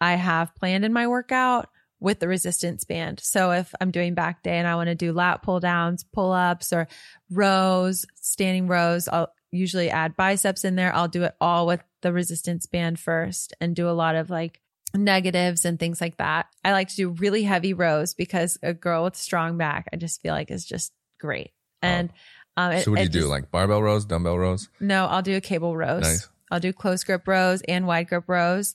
I 0.00 0.14
have 0.14 0.54
planned 0.54 0.86
in 0.86 0.92
my 0.94 1.06
workout 1.06 1.68
with 2.00 2.18
the 2.18 2.28
resistance 2.28 2.84
band. 2.84 3.20
So 3.22 3.52
if 3.52 3.74
I'm 3.78 3.90
doing 3.90 4.14
back 4.14 4.42
day 4.42 4.56
and 4.56 4.66
I 4.66 4.74
want 4.74 4.88
to 4.88 4.94
do 4.94 5.12
lat 5.12 5.42
pull 5.42 5.60
downs, 5.60 6.02
pull 6.02 6.32
ups 6.32 6.72
or 6.72 6.88
rows, 7.30 8.06
standing 8.14 8.68
rows, 8.68 9.06
I'll 9.06 9.32
usually 9.50 9.90
add 9.90 10.16
biceps 10.16 10.64
in 10.64 10.76
there. 10.76 10.94
I'll 10.94 11.08
do 11.08 11.24
it 11.24 11.34
all 11.42 11.66
with 11.66 11.82
the 12.00 12.12
resistance 12.12 12.66
band 12.66 12.98
first 12.98 13.52
and 13.60 13.76
do 13.76 13.88
a 13.88 13.92
lot 13.92 14.16
of 14.16 14.30
like 14.30 14.60
negatives 14.96 15.64
and 15.64 15.78
things 15.78 16.00
like 16.00 16.16
that. 16.18 16.46
I 16.64 16.72
like 16.72 16.88
to 16.88 16.96
do 16.96 17.10
really 17.10 17.42
heavy 17.42 17.72
rows 17.74 18.14
because 18.14 18.58
a 18.62 18.72
girl 18.74 19.04
with 19.04 19.16
strong 19.16 19.56
back, 19.58 19.86
I 19.92 19.96
just 19.96 20.20
feel 20.22 20.32
like 20.34 20.50
is 20.50 20.64
just 20.64 20.92
great. 21.20 21.52
And 21.82 22.10
um, 22.56 22.72
it- 22.72 22.84
so 22.84 22.90
what 22.92 22.98
do 22.98 23.02
you 23.04 23.08
do? 23.08 23.18
just- 23.20 23.30
Like 23.30 23.50
barbell 23.50 23.82
rows, 23.82 24.04
dumbbell 24.04 24.38
rows? 24.38 24.68
no, 24.80 25.06
I'll 25.06 25.22
do 25.22 25.36
a 25.36 25.40
cable 25.40 25.76
rows. 25.76 26.02
Nice. 26.02 26.28
I'll 26.50 26.60
do 26.60 26.72
close 26.72 27.02
grip 27.04 27.26
rows 27.26 27.62
and 27.62 27.86
wide 27.86 28.08
grip 28.08 28.24
rows. 28.28 28.74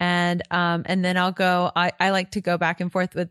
And 0.00 0.42
um 0.50 0.82
and 0.86 1.04
then 1.04 1.16
I'll 1.16 1.30
go 1.32 1.70
I, 1.76 1.92
I 2.00 2.10
like 2.10 2.32
to 2.32 2.40
go 2.40 2.58
back 2.58 2.80
and 2.80 2.90
forth 2.90 3.14
with 3.14 3.30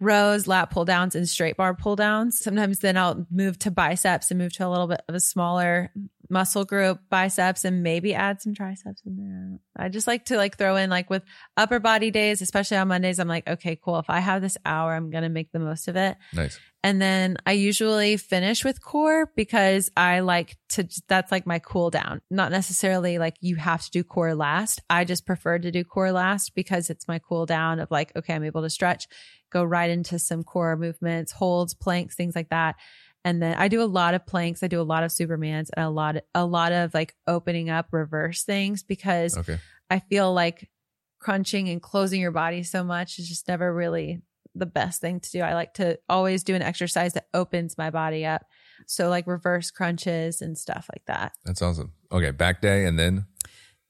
rows, 0.00 0.46
lat 0.48 0.70
pull 0.70 0.84
downs, 0.84 1.14
and 1.14 1.28
straight 1.28 1.56
bar 1.56 1.74
pull 1.74 1.94
downs. 1.96 2.40
Sometimes 2.40 2.80
then 2.80 2.96
I'll 2.96 3.26
move 3.30 3.58
to 3.60 3.70
biceps 3.70 4.30
and 4.30 4.38
move 4.38 4.52
to 4.54 4.66
a 4.66 4.68
little 4.70 4.86
bit 4.88 5.02
of 5.08 5.14
a 5.14 5.20
smaller 5.20 5.90
muscle 6.30 6.64
group, 6.64 7.00
biceps, 7.10 7.64
and 7.64 7.82
maybe 7.82 8.14
add 8.14 8.40
some 8.40 8.54
triceps 8.54 9.02
in 9.06 9.16
there. 9.16 9.58
I 9.76 9.88
just 9.88 10.06
like 10.06 10.26
to 10.26 10.36
like 10.36 10.56
throw 10.56 10.76
in 10.76 10.90
like 10.90 11.10
with 11.10 11.22
upper 11.56 11.78
body 11.78 12.10
days, 12.10 12.42
especially 12.42 12.76
on 12.76 12.88
Mondays, 12.88 13.18
I'm 13.18 13.28
like, 13.28 13.48
okay, 13.48 13.78
cool. 13.82 13.98
If 13.98 14.10
I 14.10 14.20
have 14.20 14.42
this 14.42 14.56
hour, 14.64 14.94
I'm 14.94 15.10
gonna 15.10 15.28
make 15.28 15.52
the 15.52 15.58
most 15.58 15.88
of 15.88 15.96
it. 15.96 16.16
Nice. 16.32 16.58
And 16.84 17.02
then 17.02 17.36
I 17.44 17.52
usually 17.52 18.16
finish 18.16 18.64
with 18.64 18.80
core 18.80 19.32
because 19.34 19.90
I 19.96 20.20
like 20.20 20.56
to, 20.70 20.88
that's 21.08 21.32
like 21.32 21.44
my 21.44 21.58
cool 21.58 21.90
down. 21.90 22.20
Not 22.30 22.52
necessarily 22.52 23.18
like 23.18 23.34
you 23.40 23.56
have 23.56 23.82
to 23.82 23.90
do 23.90 24.04
core 24.04 24.34
last. 24.34 24.80
I 24.88 25.04
just 25.04 25.26
prefer 25.26 25.58
to 25.58 25.72
do 25.72 25.82
core 25.82 26.12
last 26.12 26.54
because 26.54 26.88
it's 26.88 27.08
my 27.08 27.18
cool 27.18 27.46
down 27.46 27.80
of 27.80 27.90
like, 27.90 28.14
okay, 28.14 28.32
I'm 28.32 28.44
able 28.44 28.62
to 28.62 28.70
stretch, 28.70 29.08
go 29.50 29.64
right 29.64 29.90
into 29.90 30.20
some 30.20 30.44
core 30.44 30.76
movements, 30.76 31.32
holds, 31.32 31.74
planks, 31.74 32.14
things 32.14 32.36
like 32.36 32.50
that. 32.50 32.76
And 33.24 33.42
then 33.42 33.56
I 33.56 33.68
do 33.68 33.82
a 33.82 33.84
lot 33.84 34.14
of 34.14 34.26
planks. 34.26 34.62
I 34.62 34.68
do 34.68 34.80
a 34.80 34.82
lot 34.82 35.02
of 35.02 35.10
Supermans 35.10 35.70
and 35.76 35.84
a 35.84 35.90
lot, 35.90 36.16
a 36.34 36.44
lot 36.46 36.72
of 36.72 36.94
like 36.94 37.14
opening 37.26 37.68
up 37.68 37.88
reverse 37.92 38.44
things 38.44 38.82
because 38.82 39.36
Okay. 39.36 39.58
I 39.90 39.98
feel 39.98 40.32
like 40.32 40.70
crunching 41.18 41.68
and 41.68 41.82
closing 41.82 42.20
your 42.20 42.30
body 42.30 42.62
so 42.62 42.84
much 42.84 43.18
is 43.18 43.28
just 43.28 43.48
never 43.48 43.72
really 43.74 44.22
the 44.54 44.66
best 44.66 45.00
thing 45.00 45.20
to 45.20 45.30
do. 45.30 45.40
I 45.40 45.54
like 45.54 45.74
to 45.74 45.98
always 46.08 46.42
do 46.44 46.54
an 46.54 46.62
exercise 46.62 47.12
that 47.14 47.26
opens 47.34 47.76
my 47.76 47.90
body 47.90 48.24
up. 48.24 48.44
So 48.86 49.08
like 49.08 49.26
reverse 49.26 49.70
crunches 49.70 50.40
and 50.40 50.56
stuff 50.56 50.88
like 50.92 51.04
that. 51.06 51.32
That's 51.44 51.60
awesome. 51.62 51.92
Okay. 52.12 52.30
Back 52.30 52.60
day 52.62 52.84
and 52.86 52.98
then 52.98 53.26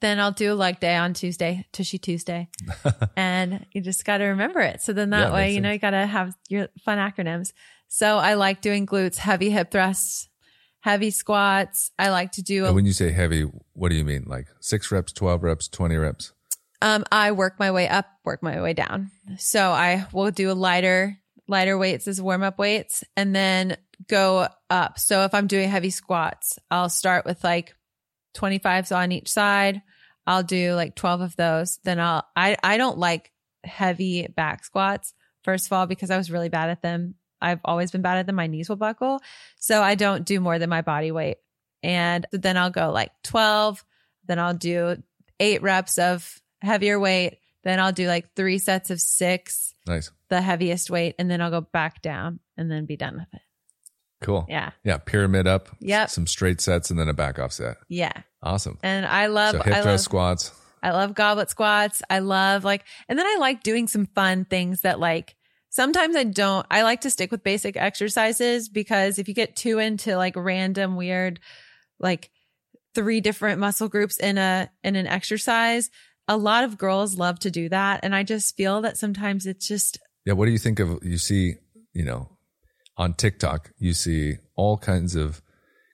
Then 0.01 0.21
I'll 0.21 0.33
do 0.33 0.53
a 0.53 0.55
leg 0.55 0.81
day 0.81 0.97
on 0.97 1.13
Tuesday, 1.15 1.67
Tushy 1.73 1.99
Tuesday. 1.99 2.49
and 3.17 3.67
you 3.73 3.81
just 3.81 4.05
got 4.05 4.19
to 4.19 4.25
remember 4.27 4.61
it. 4.61 4.81
So 4.83 4.93
then 4.93 5.11
that 5.11 5.29
Yeah, 5.29 5.35
way, 5.35 5.53
you 5.53 5.61
know, 5.61 5.69
sense. 5.69 5.75
you 5.75 5.81
got 5.81 5.91
to 5.91 6.07
have 6.07 6.35
your 6.49 6.69
fun 6.85 6.99
acronyms. 6.99 7.53
So 7.89 8.19
I 8.19 8.35
like 8.35 8.61
doing 8.61 8.87
glutes, 8.87 9.17
heavy 9.17 9.51
hip 9.51 9.71
thrusts, 9.71 10.29
heavy 10.81 11.11
squats. 11.11 11.91
I 11.99 12.11
like 12.11 12.33
to 12.33 12.43
do 12.43 12.65
a 12.65 12.67
and 12.69 12.75
when 12.75 12.87
you 12.87 12.93
say 12.93 13.11
heavy, 13.11 13.43
what 13.73 13.89
do 13.89 13.97
you 13.97 14.05
mean? 14.05 14.25
Like 14.27 14.49
six 14.61 14.93
reps, 14.93 15.13
12 15.13 15.43
reps, 15.43 15.69
20 15.69 15.97
reps? 15.97 16.33
Um, 16.81 17.05
I 17.11 17.33
work 17.33 17.59
my 17.59 17.73
way 17.73 17.89
up, 17.89 18.07
work 18.25 18.43
my 18.43 18.61
way 18.61 18.73
down. 18.73 19.11
So 19.39 19.71
I 19.71 20.07
will 20.13 20.31
do 20.31 20.51
a 20.51 20.53
lighter, 20.53 21.19
lighter 21.49 21.77
weights 21.77 22.07
as 22.07 22.23
warm 22.23 22.43
up 22.43 22.59
weights 22.59 23.03
and 23.17 23.35
then 23.35 23.77
go 24.07 24.49
up. 24.71 24.99
So 24.99 25.25
if 25.25 25.35
I'm 25.35 25.49
doing 25.49 25.69
heavy 25.69 25.91
squats, 25.91 26.59
I'll 26.71 26.91
start 26.91 27.25
with 27.25 27.43
like 27.43 27.75
25s 28.37 28.97
on 28.97 29.11
each 29.11 29.29
side. 29.29 29.83
I'll 30.27 30.43
do 30.43 30.75
like 30.75 30.95
12 30.95 31.21
of 31.23 31.37
those. 31.37 31.79
Then 31.83 31.99
I'll, 31.99 32.25
I, 32.37 32.57
I 32.63 32.77
don't 32.77 32.99
like 32.99 33.33
heavy 33.65 34.29
back 34.29 34.65
squats. 34.65 35.15
First 35.43 35.67
of 35.67 35.73
all, 35.73 35.87
because 35.87 36.11
I 36.11 36.17
was 36.17 36.31
really 36.31 36.51
bad 36.51 36.71
at 36.71 36.83
them. 36.83 37.15
I've 37.41 37.61
always 37.65 37.91
been 37.91 38.03
bad 38.03 38.19
at 38.19 38.27
them. 38.27 38.35
My 38.37 38.47
knees 38.47 38.69
will 38.69 38.77
buckle. 38.77 39.21
So 39.57 39.83
I 39.83 39.95
don't 39.95 40.25
do 40.25 40.41
more 40.41 40.59
than 40.59 40.71
my 40.71 40.83
body 40.83 41.13
weight. 41.13 41.39
And 41.83 42.27
then 42.33 42.57
I'll 42.57 42.71
go 42.71 42.91
like 42.91 43.13
12. 43.25 43.85
Then 44.27 44.39
I'll 44.39 44.55
do 44.55 45.03
eight 45.41 45.63
reps 45.63 45.99
of 45.99 46.41
heavier 46.61 46.99
weight. 46.99 47.39
Then 47.65 47.81
I'll 47.81 47.93
do 47.93 48.07
like 48.09 48.35
three 48.35 48.59
sets 48.59 48.91
of 48.91 49.01
six, 49.01 49.75
Nice. 49.87 50.11
the 50.29 50.41
heaviest 50.41 50.91
weight. 50.91 51.15
And 51.19 51.31
then 51.31 51.41
I'll 51.41 51.51
go 51.51 51.61
back 51.61 52.03
down 52.03 52.41
and 52.57 52.71
then 52.71 52.87
be 52.87 52.97
done 52.97 53.15
with 53.15 53.29
it. 53.33 53.41
Cool. 54.21 54.47
Yeah. 54.49 54.71
Yeah. 54.85 54.99
Pyramid 54.99 55.47
up. 55.47 55.69
Yep. 55.81 56.11
Some 56.11 56.27
straight 56.27 56.61
sets 56.61 56.91
and 56.91 56.99
then 56.99 57.09
a 57.09 57.15
back 57.15 57.39
off 57.39 57.53
set. 57.53 57.77
Yeah. 57.89 58.13
Awesome. 58.43 58.79
And 58.83 59.07
I 59.07 59.27
love, 59.27 59.53
so 59.53 59.63
hip 59.63 59.75
I 59.75 59.83
thrust 59.83 59.87
love, 59.87 60.01
squats. 60.01 60.53
I 60.83 60.91
love 60.91 61.15
goblet 61.15 61.51
squats. 61.51 62.03
I 62.11 62.19
love 62.21 62.65
like, 62.65 62.85
and 63.09 63.19
then 63.19 63.27
I 63.27 63.37
like 63.41 63.63
doing 63.63 63.87
some 63.89 64.07
fun 64.07 64.45
things 64.45 64.81
that 64.83 64.99
like, 65.01 65.37
sometimes 65.71 66.17
I 66.17 66.25
don't, 66.25 66.67
I 66.71 66.83
like 66.83 67.03
to 67.03 67.11
stick 67.11 67.31
with 67.31 67.43
basic 67.43 67.77
exercises 67.77 68.69
because 68.69 69.19
if 69.19 69.29
you 69.29 69.35
get 69.35 69.57
too 69.57 69.79
into 69.79 70.17
like 70.17 70.35
random 70.37 70.97
weird, 70.97 71.41
like 71.99 72.31
three 72.95 73.21
different 73.21 73.61
muscle 73.61 73.89
groups 73.89 74.19
in 74.19 74.39
a, 74.39 74.71
in 74.83 74.97
an 74.97 75.07
exercise, 75.07 75.91
a 76.27 76.37
lot 76.37 76.65
of 76.65 76.79
girls 76.79 77.17
love 77.17 77.39
to 77.41 77.51
do 77.51 77.69
that. 77.69 78.01
And 78.03 78.15
I 78.15 78.23
just 78.23 78.57
feel 78.57 78.83
that 78.83 78.97
sometimes 78.97 79.47
it's 79.47 79.67
just, 79.67 79.99
Yeah. 80.25 80.35
What 80.35 80.47
do 80.47 80.53
you 80.53 80.59
think 80.59 80.79
of, 80.81 80.99
you 81.03 81.19
see, 81.19 81.55
you 81.93 82.05
know, 82.05 82.37
on 82.97 83.15
TikTok, 83.15 83.71
you 83.79 83.93
see 83.93 84.37
all 84.57 84.77
kinds 84.77 85.15
of 85.15 85.41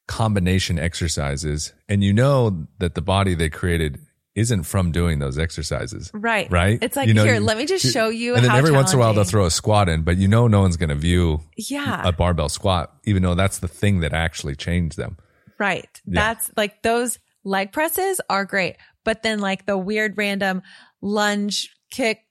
combination 0.06 0.78
exercises 0.78 1.72
and 1.88 2.04
you 2.04 2.12
know 2.12 2.66
that 2.78 2.94
the 2.94 3.02
body 3.02 3.34
they 3.34 3.48
created 3.48 3.98
isn't 4.34 4.64
from 4.64 4.90
doing 4.92 5.18
those 5.20 5.38
exercises. 5.38 6.10
right. 6.12 6.50
Right. 6.50 6.78
It's 6.82 6.96
like, 6.96 7.06
You 7.08 7.14
know, 7.14 7.24
here, 7.24 7.34
you- 7.34 7.40
let 7.40 7.56
me 7.56 7.66
just 7.66 7.92
show 7.92 8.08
you. 8.08 8.34
And 8.34 8.44
then 8.44 8.50
every 8.50 8.72
once 8.72 8.92
in 8.92 8.98
a 8.98 9.00
while 9.00 9.14
they'll 9.14 9.24
throw 9.24 9.44
a 9.46 9.50
squat 9.50 9.88
in, 9.88 10.02
but 10.02 10.16
you 10.16 10.26
know 10.28 10.48
no 10.48 10.60
one's 10.60 10.76
going 10.76 10.88
to 10.88 10.94
view 10.96 11.40
Yeah. 11.56 12.02
a 12.06 12.10
barbell 12.12 12.48
squat, 12.48 12.92
even 13.04 13.22
though 13.22 13.34
that's 13.36 13.58
the 13.58 13.68
thing 13.68 14.00
that 14.00 14.12
actually 14.12 14.56
changed 14.56 14.96
them. 14.96 15.18
Right. 15.58 15.88
Yeah. 16.04 16.20
That's 16.34 16.50
like 16.56 16.82
those 16.82 17.18
leg 17.44 17.70
presses 17.72 18.20
are 18.28 18.44
great. 18.44 18.76
But 19.04 19.22
then 19.22 19.38
like 19.38 19.66
the 19.66 19.78
weird 19.78 20.16
random 20.18 20.62
lunge 21.00 21.70
kick 21.90 22.23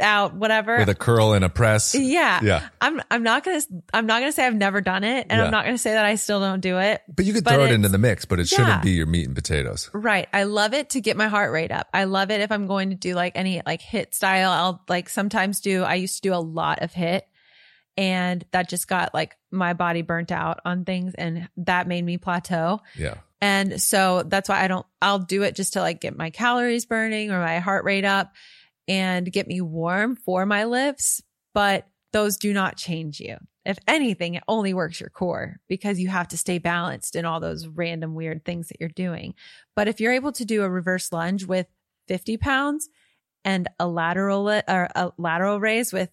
out, 0.00 0.34
whatever. 0.34 0.78
With 0.78 0.88
a 0.88 0.94
curl 0.94 1.32
and 1.32 1.44
a 1.44 1.48
press. 1.48 1.94
yeah. 1.94 2.40
Yeah. 2.42 2.68
I'm 2.80 3.00
I'm 3.10 3.22
not 3.22 3.44
gonna 3.44 3.60
I'm 3.92 4.06
not 4.06 4.20
gonna 4.20 4.32
say 4.32 4.46
I've 4.46 4.54
never 4.54 4.80
done 4.80 5.04
it 5.04 5.26
and 5.30 5.38
Yeah. 5.38 5.44
I'm 5.44 5.50
not 5.50 5.64
gonna 5.64 5.78
say 5.78 5.92
that 5.92 6.04
I 6.04 6.14
still 6.16 6.40
don't 6.40 6.60
do 6.60 6.78
it. 6.78 7.02
But 7.14 7.24
you 7.24 7.32
could 7.32 7.44
But 7.44 7.54
throw 7.54 7.64
it 7.64 7.72
into 7.72 7.88
the 7.88 7.98
mix, 7.98 8.24
but 8.24 8.40
it 8.40 8.50
yeah. 8.50 8.58
shouldn't 8.58 8.82
be 8.82 8.92
your 8.92 9.06
meat 9.06 9.26
and 9.26 9.34
potatoes. 9.34 9.90
Right. 9.92 10.28
I 10.32 10.44
love 10.44 10.74
it 10.74 10.90
to 10.90 11.00
get 11.00 11.16
my 11.16 11.28
heart 11.28 11.52
rate 11.52 11.70
up. 11.70 11.88
I 11.94 12.04
love 12.04 12.30
it 12.30 12.40
if 12.40 12.50
I'm 12.50 12.66
going 12.66 12.90
to 12.90 12.96
do 12.96 13.14
like 13.14 13.32
any 13.36 13.62
like 13.64 13.82
HIIT 13.82 14.14
style. 14.14 14.50
I'll 14.50 14.82
like 14.88 15.08
sometimes 15.08 15.60
do 15.60 15.84
I 15.84 15.94
used 15.94 16.16
to 16.22 16.28
do 16.28 16.34
a 16.34 16.40
lot 16.40 16.82
of 16.82 16.92
HIIT 16.92 17.22
and 17.96 18.44
that 18.52 18.68
just 18.68 18.88
got 18.88 19.12
like 19.14 19.36
my 19.50 19.72
body 19.74 20.02
burnt 20.02 20.32
out 20.32 20.60
on 20.64 20.84
things 20.84 21.14
and 21.14 21.48
that 21.58 21.86
made 21.88 22.04
me 22.04 22.16
plateau. 22.18 22.80
Yeah. 22.96 23.14
And 23.42 23.80
so 23.80 24.22
that's 24.22 24.48
why 24.48 24.62
I 24.62 24.68
don't, 24.68 24.86
I'll 25.00 25.18
do 25.18 25.42
it 25.42 25.54
just 25.56 25.72
to 25.72 25.80
like 25.80 26.00
get 26.00 26.16
my 26.16 26.30
calories 26.30 26.84
burning 26.84 27.30
or 27.30 27.40
my 27.40 27.58
heart 27.58 27.84
rate 27.84 28.04
up 28.04 28.32
and 28.90 29.32
get 29.32 29.46
me 29.46 29.60
warm 29.60 30.16
for 30.16 30.44
my 30.44 30.64
lifts. 30.64 31.22
But 31.54 31.86
those 32.12 32.36
do 32.36 32.52
not 32.52 32.76
change 32.76 33.20
you. 33.20 33.36
If 33.64 33.78
anything, 33.86 34.34
it 34.34 34.42
only 34.48 34.74
works 34.74 34.98
your 34.98 35.10
core 35.10 35.60
because 35.68 36.00
you 36.00 36.08
have 36.08 36.26
to 36.28 36.36
stay 36.36 36.58
balanced 36.58 37.14
in 37.14 37.24
all 37.24 37.38
those 37.38 37.68
random 37.68 38.16
weird 38.16 38.44
things 38.44 38.66
that 38.66 38.78
you're 38.80 38.88
doing. 38.88 39.34
But 39.76 39.86
if 39.86 40.00
you're 40.00 40.12
able 40.12 40.32
to 40.32 40.44
do 40.44 40.64
a 40.64 40.68
reverse 40.68 41.12
lunge 41.12 41.44
with 41.44 41.68
50 42.08 42.36
pounds 42.38 42.88
and 43.44 43.68
a 43.78 43.86
lateral 43.86 44.48
or 44.50 44.88
a 44.96 45.12
lateral 45.16 45.60
raise 45.60 45.92
with 45.92 46.10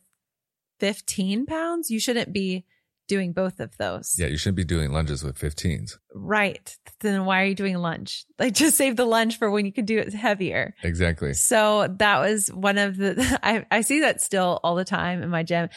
15 0.79 1.47
pounds, 1.47 1.89
you 1.89 1.99
shouldn't 1.99 2.31
be 2.31 2.63
doing 3.07 3.33
both 3.33 3.59
of 3.59 3.75
those. 3.77 4.15
Yeah. 4.17 4.27
You 4.27 4.37
shouldn't 4.37 4.57
be 4.57 4.63
doing 4.63 4.91
lunges 4.91 5.23
with 5.23 5.37
15s. 5.39 5.97
Right. 6.13 6.75
Then 6.99 7.25
why 7.25 7.41
are 7.41 7.45
you 7.45 7.55
doing 7.55 7.77
lunge? 7.77 8.25
Like 8.39 8.53
just 8.53 8.77
save 8.77 8.95
the 8.95 9.05
lunge 9.05 9.39
for 9.39 9.49
when 9.49 9.65
you 9.65 9.73
can 9.73 9.85
do 9.85 9.97
it 9.97 10.13
heavier. 10.13 10.75
Exactly. 10.83 11.33
So 11.33 11.87
that 11.97 12.19
was 12.19 12.49
one 12.53 12.77
of 12.77 12.95
the, 12.95 13.39
I, 13.43 13.65
I 13.71 13.81
see 13.81 14.01
that 14.01 14.21
still 14.21 14.59
all 14.63 14.75
the 14.75 14.85
time 14.85 15.23
in 15.23 15.29
my 15.29 15.41
gym 15.41 15.69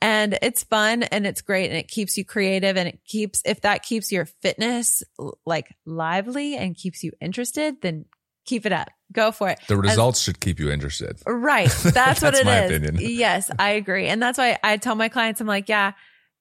and 0.00 0.36
it's 0.42 0.64
fun 0.64 1.04
and 1.04 1.28
it's 1.28 1.42
great 1.42 1.70
and 1.70 1.78
it 1.78 1.86
keeps 1.86 2.16
you 2.16 2.24
creative 2.24 2.76
and 2.76 2.88
it 2.88 3.04
keeps, 3.04 3.40
if 3.44 3.60
that 3.60 3.84
keeps 3.84 4.10
your 4.10 4.26
fitness 4.42 5.04
like 5.46 5.76
lively 5.86 6.56
and 6.56 6.74
keeps 6.76 7.04
you 7.04 7.12
interested, 7.20 7.80
then 7.82 8.06
keep 8.44 8.66
it 8.66 8.72
up. 8.72 8.88
Go 9.12 9.30
for 9.30 9.50
it. 9.50 9.60
The 9.68 9.76
results 9.76 10.20
should 10.20 10.40
keep 10.40 10.58
you 10.58 10.70
interested. 10.70 11.20
Right. 11.24 11.68
That's, 11.68 11.84
what 12.22 12.34
That's 12.34 12.38
it 12.38 12.40
is. 12.40 12.44
my 12.46 12.56
opinion. 12.56 12.96
Yes, 12.98 13.50
I 13.58 13.70
agree. 13.70 14.08
And 14.08 14.20
that's 14.20 14.38
why 14.38 14.58
I 14.64 14.76
tell 14.78 14.96
my 14.96 15.08
clients, 15.08 15.40
I'm 15.40 15.46
like, 15.46 15.68
yeah, 15.68 15.92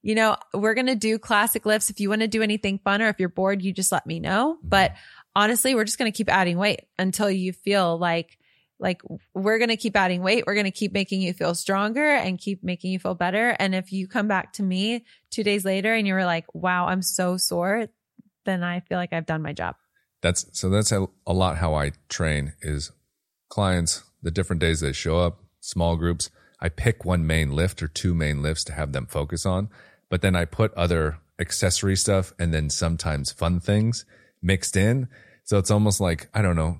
you 0.01 0.15
know, 0.15 0.37
we're 0.53 0.73
going 0.73 0.87
to 0.87 0.95
do 0.95 1.19
classic 1.19 1.65
lifts. 1.65 1.89
If 1.89 1.99
you 1.99 2.09
want 2.09 2.21
to 2.21 2.27
do 2.27 2.41
anything 2.41 2.79
fun 2.79 3.01
or 3.01 3.09
if 3.09 3.19
you're 3.19 3.29
bored, 3.29 3.61
you 3.61 3.73
just 3.73 3.91
let 3.91 4.05
me 4.05 4.19
know. 4.19 4.55
Mm-hmm. 4.57 4.69
But 4.69 4.95
honestly, 5.35 5.75
we're 5.75 5.85
just 5.85 5.97
going 5.97 6.11
to 6.11 6.15
keep 6.15 6.31
adding 6.31 6.57
weight 6.57 6.81
until 6.97 7.29
you 7.29 7.53
feel 7.53 7.97
like, 7.97 8.37
like 8.79 9.01
we're 9.33 9.57
going 9.57 9.69
to 9.69 9.77
keep 9.77 9.95
adding 9.95 10.21
weight. 10.21 10.43
We're 10.45 10.53
going 10.53 10.65
to 10.65 10.71
keep 10.71 10.93
making 10.93 11.21
you 11.21 11.33
feel 11.33 11.55
stronger 11.55 12.05
and 12.05 12.37
keep 12.37 12.63
making 12.63 12.91
you 12.91 12.99
feel 12.99 13.15
better. 13.15 13.55
And 13.59 13.73
if 13.73 13.91
you 13.91 14.07
come 14.07 14.27
back 14.27 14.53
to 14.53 14.63
me 14.63 15.03
two 15.31 15.43
days 15.43 15.65
later 15.65 15.93
and 15.93 16.07
you 16.07 16.13
were 16.13 16.25
like, 16.25 16.45
wow, 16.53 16.87
I'm 16.87 17.01
so 17.01 17.37
sore, 17.37 17.87
then 18.45 18.63
I 18.63 18.81
feel 18.81 18.97
like 18.97 19.13
I've 19.13 19.25
done 19.25 19.41
my 19.41 19.53
job. 19.53 19.75
That's 20.21 20.45
so 20.51 20.69
that's 20.69 20.91
a, 20.91 21.07
a 21.25 21.33
lot 21.33 21.57
how 21.57 21.75
I 21.75 21.91
train 22.09 22.53
is 22.61 22.91
clients, 23.49 24.03
the 24.21 24.31
different 24.31 24.59
days 24.59 24.79
they 24.79 24.93
show 24.93 25.19
up, 25.19 25.43
small 25.59 25.95
groups. 25.95 26.29
I 26.59 26.69
pick 26.69 27.05
one 27.05 27.25
main 27.27 27.51
lift 27.51 27.81
or 27.83 27.87
two 27.87 28.13
main 28.13 28.41
lifts 28.41 28.63
to 28.65 28.73
have 28.73 28.91
them 28.91 29.05
focus 29.05 29.45
on, 29.45 29.69
but 30.09 30.21
then 30.21 30.35
I 30.35 30.45
put 30.45 30.73
other 30.73 31.17
accessory 31.39 31.95
stuff 31.95 32.33
and 32.39 32.53
then 32.53 32.69
sometimes 32.69 33.31
fun 33.31 33.59
things 33.59 34.05
mixed 34.41 34.75
in. 34.75 35.07
So 35.43 35.57
it's 35.59 35.69
almost 35.71 36.01
like, 36.01 36.29
I 36.33 36.41
don't 36.41 36.55
know, 36.55 36.79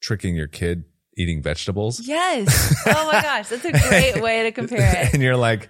tricking 0.00 0.34
your 0.34 0.48
kid 0.48 0.84
eating 1.16 1.42
vegetables. 1.42 2.00
Yes. 2.06 2.74
Oh 2.88 3.06
my 3.12 3.22
gosh. 3.22 3.48
That's 3.48 3.64
a 3.64 3.70
great 3.72 4.20
way 4.20 4.42
to 4.44 4.52
compare 4.52 5.02
it. 5.04 5.14
and 5.14 5.22
you're 5.22 5.36
like, 5.36 5.68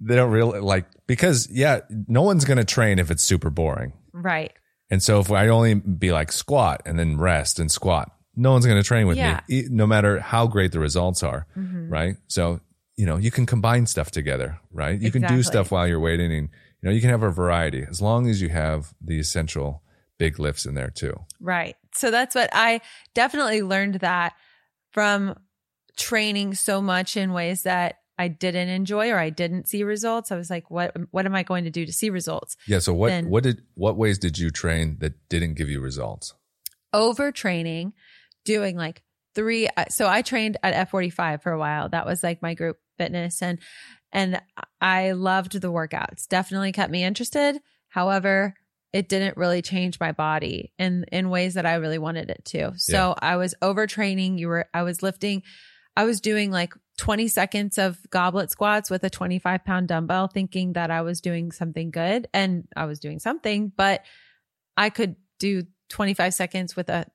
they 0.00 0.14
don't 0.16 0.30
really 0.30 0.60
like, 0.60 0.86
because 1.06 1.48
yeah, 1.50 1.80
no 2.08 2.20
one's 2.22 2.44
going 2.44 2.58
to 2.58 2.64
train 2.64 2.98
if 2.98 3.10
it's 3.10 3.22
super 3.24 3.48
boring. 3.50 3.92
Right. 4.12 4.52
And 4.90 5.02
so 5.02 5.20
if 5.20 5.32
I 5.32 5.48
only 5.48 5.74
be 5.74 6.12
like 6.12 6.30
squat 6.32 6.82
and 6.84 6.98
then 6.98 7.16
rest 7.16 7.58
and 7.58 7.70
squat, 7.72 8.10
no 8.36 8.52
one's 8.52 8.66
going 8.66 8.76
to 8.80 8.86
train 8.86 9.06
with 9.06 9.16
Yeah. 9.16 9.40
me, 9.48 9.64
no 9.70 9.86
matter 9.86 10.20
how 10.20 10.46
great 10.46 10.72
the 10.72 10.80
results 10.80 11.22
are. 11.22 11.46
Mhm. 11.56 11.90
Right. 11.90 12.16
So, 12.28 12.60
you 12.96 13.06
know, 13.06 13.16
you 13.16 13.30
can 13.30 13.46
combine 13.46 13.86
stuff 13.86 14.10
together, 14.10 14.60
right? 14.72 15.00
You 15.00 15.10
can 15.10 15.22
do 15.22 15.42
stuff 15.42 15.70
while 15.70 15.86
you're 15.86 16.00
waiting 16.00 16.32
and, 16.32 16.48
you 16.80 16.88
know, 16.88 16.90
you 16.90 17.00
can 17.00 17.10
have 17.10 17.22
a 17.22 17.30
variety 17.30 17.84
as 17.88 18.00
long 18.00 18.28
as 18.28 18.40
you 18.40 18.50
have 18.50 18.94
the 19.00 19.18
essential 19.18 19.82
big 20.18 20.38
lifts 20.38 20.64
in 20.64 20.74
there 20.74 20.90
too. 20.90 21.14
Right. 21.40 21.76
So 21.94 22.10
that's 22.10 22.34
what 22.34 22.50
I 22.52 22.80
definitely 23.14 23.62
learned 23.62 23.96
that 23.96 24.34
from 24.92 25.36
training 25.96 26.54
so 26.54 26.80
much 26.80 27.16
in 27.16 27.32
ways 27.32 27.62
that 27.62 27.96
I 28.16 28.28
didn't 28.28 28.68
enjoy 28.68 29.10
or 29.10 29.18
I 29.18 29.30
didn't 29.30 29.66
see 29.68 29.82
results. 29.82 30.30
I 30.30 30.36
was 30.36 30.50
like, 30.50 30.70
what 30.70 30.94
what 31.10 31.26
am 31.26 31.34
I 31.34 31.42
going 31.42 31.64
to 31.64 31.70
do 31.70 31.84
to 31.84 31.92
see 31.92 32.10
results? 32.10 32.56
Yeah. 32.66 32.78
So 32.78 32.94
what, 32.94 33.08
Then- 33.08 33.28
what 33.28 33.42
did, 33.42 33.62
what 33.74 33.96
ways 33.96 34.18
did 34.18 34.38
you 34.38 34.50
train 34.50 34.98
that 35.00 35.14
didn't 35.28 35.54
give 35.54 35.68
you 35.68 35.80
results? 35.80 36.34
Overtraining, 36.94 37.92
doing 38.44 38.76
like 38.76 39.02
three 39.34 39.68
uh, 39.76 39.86
so 39.88 40.08
I 40.08 40.22
trained 40.22 40.58
at 40.62 40.88
F45 40.90 41.42
for 41.42 41.50
a 41.50 41.58
while. 41.58 41.88
That 41.88 42.06
was 42.06 42.22
like 42.22 42.40
my 42.40 42.54
group 42.54 42.78
fitness 42.98 43.42
and 43.42 43.58
and 44.12 44.40
I 44.80 45.12
loved 45.12 45.60
the 45.60 45.72
workouts. 45.72 46.28
Definitely 46.28 46.70
kept 46.72 46.90
me 46.92 47.02
interested. 47.02 47.60
However, 47.88 48.54
it 48.92 49.08
didn't 49.08 49.36
really 49.36 49.60
change 49.60 49.98
my 49.98 50.12
body 50.12 50.72
in 50.78 51.04
in 51.10 51.30
ways 51.30 51.54
that 51.54 51.66
I 51.66 51.74
really 51.74 51.98
wanted 51.98 52.30
it 52.30 52.44
to. 52.46 52.72
So 52.76 53.14
I 53.20 53.36
was 53.36 53.54
overtraining. 53.60 54.38
You 54.38 54.48
were 54.48 54.66
I 54.72 54.82
was 54.82 55.02
lifting. 55.02 55.42
I 55.96 56.04
was 56.04 56.20
doing 56.20 56.50
like 56.50 56.74
20 56.98 57.26
seconds 57.28 57.78
of 57.78 57.98
goblet 58.10 58.50
squats 58.52 58.90
with 58.90 59.02
a 59.04 59.10
25 59.10 59.64
pound 59.64 59.88
dumbbell, 59.88 60.28
thinking 60.28 60.74
that 60.74 60.90
I 60.90 61.02
was 61.02 61.20
doing 61.20 61.50
something 61.52 61.90
good, 61.90 62.28
and 62.32 62.68
I 62.76 62.84
was 62.86 63.00
doing 63.00 63.18
something, 63.18 63.72
but 63.76 64.02
I 64.76 64.90
could 64.90 65.16
do 65.40 65.64
25 65.90 66.34
seconds 66.34 66.74
with 66.76 66.88
a 66.88 67.06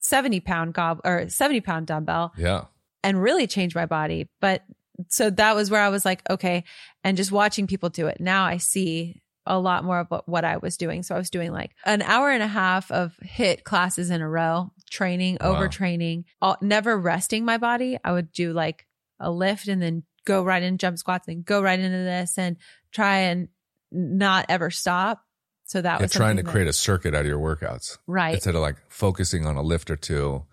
70 0.00 0.40
pound 0.40 0.74
gob 0.74 1.00
or 1.04 1.28
70 1.28 1.60
pound 1.60 1.86
dumbbell 1.86 2.32
Yeah. 2.36 2.64
and 3.02 3.20
really 3.20 3.46
change 3.46 3.74
my 3.74 3.86
body. 3.86 4.28
But 4.40 4.62
so 5.08 5.30
that 5.30 5.54
was 5.54 5.70
where 5.70 5.80
I 5.80 5.88
was 5.88 6.04
like, 6.04 6.22
okay. 6.28 6.64
And 7.04 7.16
just 7.16 7.32
watching 7.32 7.66
people 7.66 7.88
do 7.88 8.08
it. 8.08 8.20
Now 8.20 8.44
I 8.44 8.56
see 8.56 9.22
a 9.46 9.58
lot 9.58 9.84
more 9.84 10.00
of 10.00 10.08
what, 10.08 10.28
what 10.28 10.44
I 10.44 10.58
was 10.58 10.76
doing. 10.76 11.02
So 11.02 11.14
I 11.14 11.18
was 11.18 11.30
doing 11.30 11.52
like 11.52 11.70
an 11.84 12.02
hour 12.02 12.30
and 12.30 12.42
a 12.42 12.48
half 12.48 12.90
of 12.90 13.16
HIIT 13.24 13.64
classes 13.64 14.10
in 14.10 14.20
a 14.20 14.28
row, 14.28 14.72
training, 14.90 15.38
Wow. 15.40 15.54
overtraining, 15.54 16.24
all, 16.42 16.56
never 16.60 16.98
resting 16.98 17.44
my 17.44 17.56
body. 17.56 17.98
I 18.04 18.12
would 18.12 18.32
do 18.32 18.52
like 18.52 18.86
a 19.18 19.30
lift 19.30 19.68
and 19.68 19.80
then 19.80 20.02
go 20.26 20.42
right 20.42 20.62
in 20.62 20.76
jump 20.76 20.98
squats 20.98 21.28
and 21.28 21.44
go 21.44 21.62
right 21.62 21.78
into 21.78 21.96
this 21.96 22.36
and 22.36 22.56
try 22.92 23.18
and 23.20 23.48
not 23.90 24.46
ever 24.48 24.70
stop. 24.70 25.24
So 25.64 25.82
that 25.82 26.00
You're 26.00 26.04
was 26.06 26.12
trying 26.12 26.36
to 26.38 26.42
that- 26.42 26.50
create 26.50 26.66
a 26.66 26.72
circuit 26.72 27.14
out 27.14 27.22
of 27.22 27.26
your 27.26 27.38
workouts 27.38 27.98
right. 28.06 28.34
instead 28.34 28.54
of 28.54 28.62
like 28.62 28.76
focusing 28.88 29.46
on 29.46 29.56
a 29.56 29.62
lift 29.62 29.90
or 29.90 29.96
two 29.96 30.44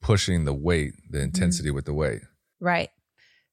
pushing 0.00 0.44
the 0.44 0.54
weight, 0.54 0.94
the 1.10 1.18
mm-hmm. 1.18 1.24
intensity 1.24 1.70
with 1.70 1.84
the 1.84 1.94
weight. 1.94 2.20
Right. 2.60 2.90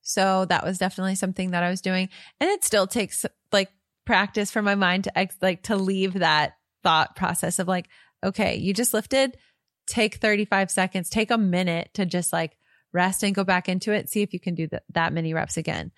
So 0.07 0.45
that 0.45 0.63
was 0.63 0.77
definitely 0.77 1.15
something 1.15 1.51
that 1.51 1.63
I 1.63 1.71
was 1.71 1.81
doing. 1.81 2.09
And 2.39 2.47
it 2.51 2.63
still 2.63 2.85
takes 2.85 3.25
like 3.51 3.71
practice 4.05 4.51
for 4.51 4.61
my 4.61 4.75
mind 4.75 5.05
to 5.05 5.17
ex- 5.17 5.35
like 5.41 5.63
to 5.63 5.75
leave 5.75 6.13
that 6.13 6.57
thought 6.83 7.15
process 7.15 7.57
of 7.57 7.67
like, 7.67 7.87
okay, 8.23 8.55
you 8.55 8.71
just 8.71 8.93
lifted, 8.93 9.35
take 9.87 10.15
35 10.17 10.69
seconds, 10.69 11.09
take 11.09 11.31
a 11.31 11.39
minute 11.39 11.89
to 11.95 12.05
just 12.05 12.31
like 12.31 12.55
rest 12.93 13.23
and 13.23 13.33
go 13.33 13.43
back 13.43 13.67
into 13.67 13.91
it, 13.91 14.07
see 14.07 14.21
if 14.21 14.31
you 14.31 14.39
can 14.39 14.53
do 14.53 14.67
th- 14.67 14.83
that 14.93 15.11
many 15.11 15.33
reps 15.33 15.57
again. 15.57 15.91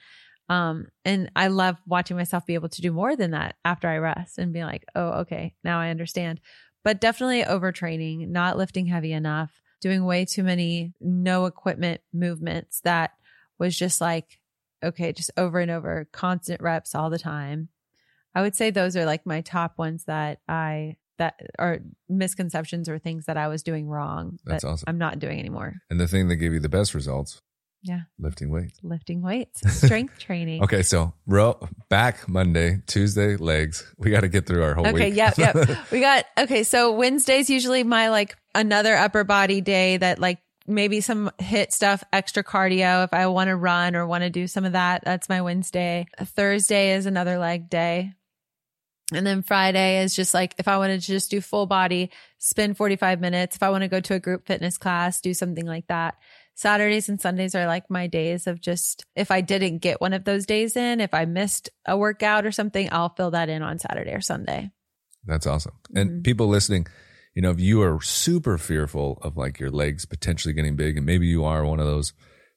Um, 0.48 0.88
and 1.04 1.30
I 1.36 1.48
love 1.50 1.76
watching 1.86 2.16
myself 2.16 2.46
be 2.46 2.54
able 2.54 2.70
to 2.70 2.82
do 2.82 2.94
more 2.94 3.18
than 3.18 3.32
that 3.32 3.58
after 3.66 3.90
I 3.90 3.98
rest 3.98 4.38
and 4.38 4.54
be 4.54 4.64
like, 4.64 4.86
oh, 4.96 5.10
okay, 5.20 5.54
now 5.66 5.82
I 5.82 5.90
understand. 5.90 6.40
But 6.86 7.02
definitely 7.02 7.44
overtraining, 7.44 8.30
not 8.30 8.58
lifting 8.58 8.86
heavy 8.86 9.12
enough, 9.12 9.62
doing 9.82 10.06
way 10.06 10.24
too 10.24 10.44
many 10.44 10.94
no 11.02 11.46
equipment 11.46 12.00
movements 12.14 12.80
that 12.86 13.12
was 13.60 13.78
just 13.78 14.02
like, 14.02 14.40
okay, 14.84 15.12
just 15.12 15.32
over 15.38 15.60
and 15.60 15.72
over, 15.72 16.08
constant 16.12 16.62
reps 16.62 16.94
all 16.96 17.10
the 17.10 17.20
time. 17.20 17.70
I 18.36 18.42
would 18.42 18.56
say 18.56 18.70
those 18.70 18.96
are 18.96 19.06
like 19.06 19.26
my 19.26 19.42
top 19.42 19.78
ones 19.78 20.04
that 20.06 20.40
I 20.48 20.98
that 21.18 21.40
are 21.58 21.80
misconceptions 22.08 22.88
or 22.88 23.00
things 23.00 23.26
that 23.26 23.38
I 23.38 23.48
was 23.48 23.64
doing 23.64 23.88
wrong. 23.88 24.38
That's 24.46 24.64
that 24.64 24.70
awesome. 24.70 24.86
I'm 24.88 24.98
not 25.00 25.18
doing 25.18 25.40
anymore. 25.40 25.74
And 25.90 26.00
the 26.00 26.08
thing 26.08 26.28
that 26.28 26.36
gave 26.36 26.54
you 26.54 26.60
the 26.60 26.70
best 26.70 26.94
results, 26.94 27.42
Yeah. 27.82 28.02
lifting 28.20 28.52
weights. 28.52 28.78
Lifting 28.84 29.24
weights, 29.24 29.62
strength 29.84 30.20
training. 30.20 30.62
Okay, 30.64 30.84
so 30.84 31.14
row 31.26 31.58
back 31.90 32.30
Monday, 32.30 32.84
Tuesday 32.86 33.36
legs. 33.36 33.92
We 33.98 34.12
got 34.12 34.22
to 34.22 34.28
get 34.28 34.46
through 34.46 34.62
our 34.64 34.76
whole 34.76 34.86
Okay, 34.86 34.94
week. 34.94 35.04
Okay, 35.04 35.16
yep, 35.16 35.38
yep. 35.38 35.78
We 35.92 36.00
got 36.02 36.26
okay, 36.38 36.62
so 36.64 36.92
Wednesday's 36.92 37.50
usually 37.50 37.84
my 37.84 38.10
like 38.10 38.36
another 38.54 38.96
upper 38.96 39.24
body 39.24 39.62
day 39.62 39.98
that 39.98 40.20
like 40.20 40.38
maybe 40.68 41.02
some 41.02 41.32
HIIT 41.40 41.72
stuff, 41.72 42.04
extra 42.12 42.44
cardio 42.44 43.04
if 43.04 43.14
I 43.14 43.28
want 43.28 43.48
to 43.48 43.56
run 43.56 43.96
or 43.96 44.06
want 44.06 44.24
to 44.24 44.30
do 44.30 44.48
some 44.48 44.66
of 44.66 44.74
that. 44.74 45.04
That's 45.06 45.30
my 45.30 45.42
Wednesday. 45.42 46.08
Thursday 46.20 46.94
is 46.94 47.06
another 47.06 47.38
leg 47.38 47.70
day. 47.70 48.14
And 49.14 49.26
then 49.26 49.42
Friday 49.42 50.04
is 50.04 50.14
just 50.14 50.34
like 50.34 50.54
if 50.58 50.68
I 50.68 50.78
wanted 50.78 51.00
to 51.00 51.08
just 51.08 51.32
do 51.32 51.40
full 51.40 51.66
body, 51.66 52.12
spend 52.40 52.76
45 52.76 53.22
minutes. 53.22 53.56
If 53.56 53.64
I 53.64 53.70
want 53.70 53.84
to 53.84 53.88
go 53.88 54.02
to 54.02 54.16
a 54.16 54.20
group 54.20 54.46
fitness 54.46 54.78
class, 54.78 55.22
do 55.22 55.34
something 55.34 55.66
like 55.66 55.88
that. 55.88 56.16
Saturdays 56.56 57.08
and 57.08 57.22
Sundays 57.22 57.56
are 57.56 57.68
like 57.68 57.90
my 57.90 58.08
days 58.08 58.48
of 58.48 58.60
just 58.60 59.06
if 59.16 59.32
I 59.32 59.42
didn't 59.42 59.78
get 59.78 60.02
one 60.02 60.12
of 60.12 60.26
those 60.26 60.46
days 60.46 60.76
in, 60.76 61.00
if 61.00 61.14
I 61.14 61.24
missed 61.24 61.70
a 61.86 61.98
workout 61.98 62.46
or 62.46 62.52
something, 62.52 62.90
I'll 62.92 63.14
fill 63.16 63.32
that 63.32 63.48
in 63.48 63.62
on 63.62 63.80
Saturday 63.80 64.12
or 64.12 64.22
Sunday. 64.22 64.72
That's 65.26 65.48
awesome. 65.48 65.76
And 65.96 66.10
Mhm. 66.10 66.24
people 66.24 66.48
listening, 66.48 66.88
you 67.38 67.42
know, 67.44 67.52
if 67.52 67.60
you 67.60 67.84
are 67.84 68.02
super 68.02 68.58
fearful 68.58 69.20
of 69.22 69.38
like 69.38 69.60
your 69.60 69.70
legs 69.70 70.06
potentially 70.08 70.56
getting 70.56 70.76
big, 70.76 70.98
and 70.98 71.06
maybe 71.06 71.28
you 71.28 71.44
are 71.46 71.64
one 71.64 71.80
of 71.80 71.86
those 71.86 72.12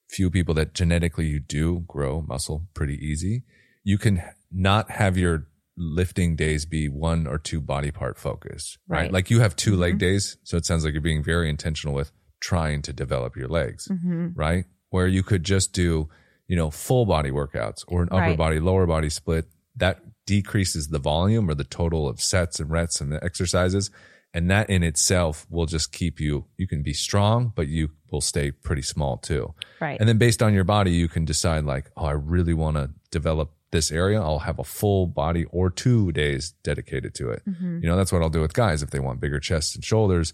few 0.08 0.30
people 0.30 0.54
that 0.54 0.72
genetically 0.72 1.26
you 1.26 1.38
do 1.38 1.80
grow 1.86 2.22
muscle 2.22 2.66
pretty 2.72 2.94
easy, 2.94 3.42
you 3.84 3.98
can 3.98 4.22
not 4.50 4.90
have 4.92 5.18
your 5.18 5.46
lifting 5.76 6.34
days 6.34 6.64
be 6.64 6.88
one 6.88 7.26
or 7.26 7.36
two 7.36 7.60
body 7.60 7.90
part 7.90 8.16
focused, 8.18 8.78
right? 8.88 9.02
Right. 9.02 9.12
Like 9.12 9.30
you 9.30 9.40
have 9.40 9.54
2 9.54 9.76
leg 9.76 9.96
Mhm. 9.96 9.98
days. 9.98 10.38
So 10.44 10.56
it 10.56 10.64
sounds 10.64 10.82
like 10.82 10.94
you're 10.94 11.02
being 11.02 11.22
very 11.22 11.50
intentional 11.50 11.94
with 11.94 12.10
trying 12.40 12.80
to 12.82 12.92
develop 12.94 13.36
your 13.36 13.48
legs, 13.48 13.86
Mm-hmm. 13.86 14.28
right? 14.34 14.64
Where 14.88 15.06
you 15.06 15.22
could 15.22 15.44
just 15.44 15.74
do, 15.74 16.08
you 16.48 16.56
know, 16.56 16.70
full 16.70 17.04
body 17.04 17.30
workouts 17.30 17.84
or 17.86 18.02
an 18.02 18.08
upper 18.10 18.30
Right. 18.30 18.36
body, 18.38 18.60
lower 18.60 18.86
body 18.86 19.10
split. 19.10 19.44
That 19.76 20.00
decreases 20.26 20.88
the 20.88 20.98
volume 20.98 21.50
or 21.50 21.54
the 21.54 21.64
total 21.64 22.08
of 22.08 22.20
sets 22.22 22.60
and 22.60 22.70
reps 22.70 23.00
and 23.02 23.12
the 23.12 23.22
exercises. 23.22 23.90
And 24.32 24.50
that 24.50 24.70
in 24.70 24.82
itself 24.82 25.46
will 25.50 25.66
just 25.66 25.92
keep 25.92 26.20
you, 26.20 26.46
you 26.56 26.68
can 26.68 26.82
be 26.82 26.92
strong, 26.92 27.52
but 27.56 27.66
you 27.66 27.90
will 28.10 28.20
stay 28.20 28.52
pretty 28.52 28.82
small 28.82 29.16
too. 29.16 29.54
Right. 29.80 29.98
And 29.98 30.08
then 30.08 30.18
based 30.18 30.42
on 30.42 30.54
your 30.54 30.64
body, 30.64 30.92
you 30.92 31.08
can 31.08 31.24
decide 31.24 31.64
like, 31.64 31.90
oh, 31.96 32.04
I 32.06 32.12
really 32.12 32.54
want 32.54 32.76
to 32.76 32.90
develop 33.10 33.50
this 33.72 33.90
area. 33.90 34.20
I'll 34.20 34.40
have 34.40 34.58
a 34.58 34.64
full 34.64 35.06
body 35.06 35.44
or 35.50 35.70
two 35.70 36.12
days 36.12 36.54
dedicated 36.62 37.14
to 37.16 37.30
it. 37.30 37.42
Mhm. 37.48 37.82
You 37.82 37.88
know, 37.88 37.96
that's 37.96 38.12
what 38.12 38.22
I'll 38.22 38.30
do 38.30 38.40
with 38.40 38.52
guys. 38.52 38.82
If 38.82 38.90
they 38.90 39.00
want 39.00 39.20
bigger 39.20 39.40
chests 39.40 39.74
and 39.74 39.84
shoulders, 39.84 40.32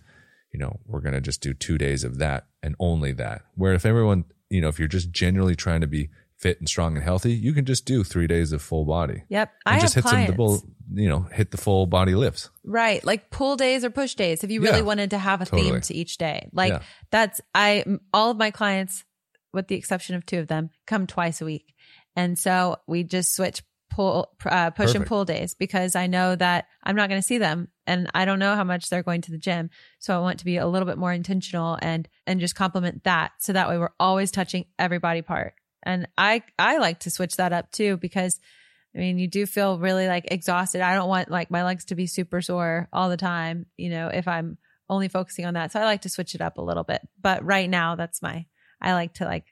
you 0.52 0.58
know, 0.58 0.80
we're 0.86 1.00
going 1.00 1.14
to 1.14 1.20
just 1.20 1.40
do 1.40 1.52
two 1.54 1.76
days 1.78 2.04
of 2.04 2.18
that 2.18 2.46
and 2.62 2.76
only 2.78 3.12
that. 3.12 3.42
Where 3.54 3.74
if 3.74 3.84
everyone, 3.84 4.24
you 4.50 4.60
know, 4.60 4.68
if 4.68 4.78
you're 4.78 4.88
just 4.88 5.10
genuinely 5.10 5.56
trying 5.56 5.80
to 5.82 5.86
be 5.86 6.08
fit 6.38 6.58
and 6.60 6.68
strong 6.68 6.96
and 6.96 7.04
healthy, 7.04 7.32
you 7.32 7.52
can 7.52 7.64
just 7.64 7.84
do 7.86 8.04
three 8.04 8.26
days 8.26 8.52
of 8.52 8.60
full 8.62 8.84
body 8.84 9.22
Yep. 9.28 9.52
and 9.64 9.76
I 9.76 9.80
just 9.80 9.94
hit 9.94 10.04
clients. 10.04 10.26
some 10.28 10.34
double, 10.36 10.62
you 10.92 11.08
know, 11.08 11.20
hit 11.32 11.50
the 11.50 11.56
full 11.56 11.86
body 11.86 12.14
lifts. 12.14 12.50
Right. 12.64 13.02
Like 13.04 13.30
pull 13.30 13.56
days 13.56 13.84
or 13.84 13.90
push 13.90 14.14
days. 14.14 14.44
If 14.44 14.50
you 14.50 14.60
really 14.60 14.78
Yeah. 14.78 14.84
wanted 14.84 15.10
to 15.10 15.18
have 15.18 15.40
a 15.40 15.46
Totally. 15.46 15.70
theme 15.70 15.80
to 15.80 15.94
each 15.94 16.18
day, 16.18 16.48
like 16.52 16.72
Yeah. 16.72 16.82
that's, 17.10 17.40
I, 17.54 17.84
all 18.12 18.30
of 18.30 18.36
my 18.36 18.50
clients, 18.50 19.04
with 19.52 19.68
the 19.68 19.76
exception 19.76 20.14
of 20.14 20.26
two 20.26 20.38
of 20.38 20.48
them, 20.48 20.70
come 20.86 21.06
twice 21.06 21.40
a 21.40 21.46
week. 21.46 21.74
And 22.14 22.38
so 22.38 22.76
we 22.86 23.02
just 23.02 23.34
switch 23.34 23.62
pull, 23.90 24.30
uh, 24.44 24.70
push 24.72 24.94
and 24.94 25.06
pull 25.06 25.24
days 25.24 25.54
because 25.54 25.96
I 25.96 26.06
know 26.06 26.36
that 26.36 26.66
I'm 26.82 26.96
not 26.96 27.08
going 27.08 27.20
to 27.20 27.26
see 27.26 27.38
them 27.38 27.68
and 27.86 28.10
I 28.14 28.26
don't 28.26 28.38
know 28.38 28.54
how 28.54 28.64
much 28.64 28.90
they're 28.90 29.02
going 29.02 29.22
to 29.22 29.30
the 29.30 29.38
gym. 29.38 29.70
So 30.00 30.14
I 30.14 30.20
want 30.20 30.40
to 30.40 30.44
be 30.44 30.58
a 30.58 30.66
little 30.66 30.86
bit 30.86 30.98
more 30.98 31.12
intentional 31.14 31.78
and, 31.80 32.06
and 32.26 32.40
just 32.40 32.54
complement 32.54 33.04
that. 33.04 33.32
So 33.38 33.54
that 33.54 33.70
way 33.70 33.78
we're 33.78 33.88
always 33.98 34.30
touching 34.30 34.66
every 34.78 34.98
body 34.98 35.22
part. 35.22 35.54
And 35.86 36.06
I, 36.18 36.42
I 36.58 36.78
like 36.78 37.00
to 37.00 37.10
switch 37.10 37.36
that 37.36 37.52
up 37.54 37.70
too 37.72 37.96
because 37.96 38.38
I 38.94 38.98
mean, 38.98 39.18
you 39.18 39.28
do 39.28 39.44
feel 39.46 39.78
really 39.78 40.06
like 40.08 40.30
exhausted. 40.30 40.80
I 40.80 40.94
don't 40.94 41.08
want 41.08 41.30
like 41.30 41.50
my 41.50 41.64
legs 41.64 41.84
to 41.86 41.94
be 41.94 42.06
super 42.06 42.40
sore 42.40 42.88
all 42.92 43.08
the 43.10 43.16
time, 43.16 43.66
you 43.76 43.90
know, 43.90 44.08
if 44.08 44.26
I'm 44.26 44.56
only 44.88 45.08
focusing 45.08 45.44
on 45.44 45.54
that. 45.54 45.72
So 45.72 45.80
I 45.80 45.84
like 45.84 46.02
to 46.02 46.08
switch 46.08 46.34
it 46.34 46.40
up 46.40 46.56
a 46.58 46.62
little 46.62 46.84
bit. 46.84 47.02
But 47.20 47.44
right 47.44 47.68
now, 47.68 47.94
that's 47.94 48.22
my, 48.22 48.46
I 48.80 48.94
like 48.94 49.14
to 49.14 49.24
like 49.24 49.44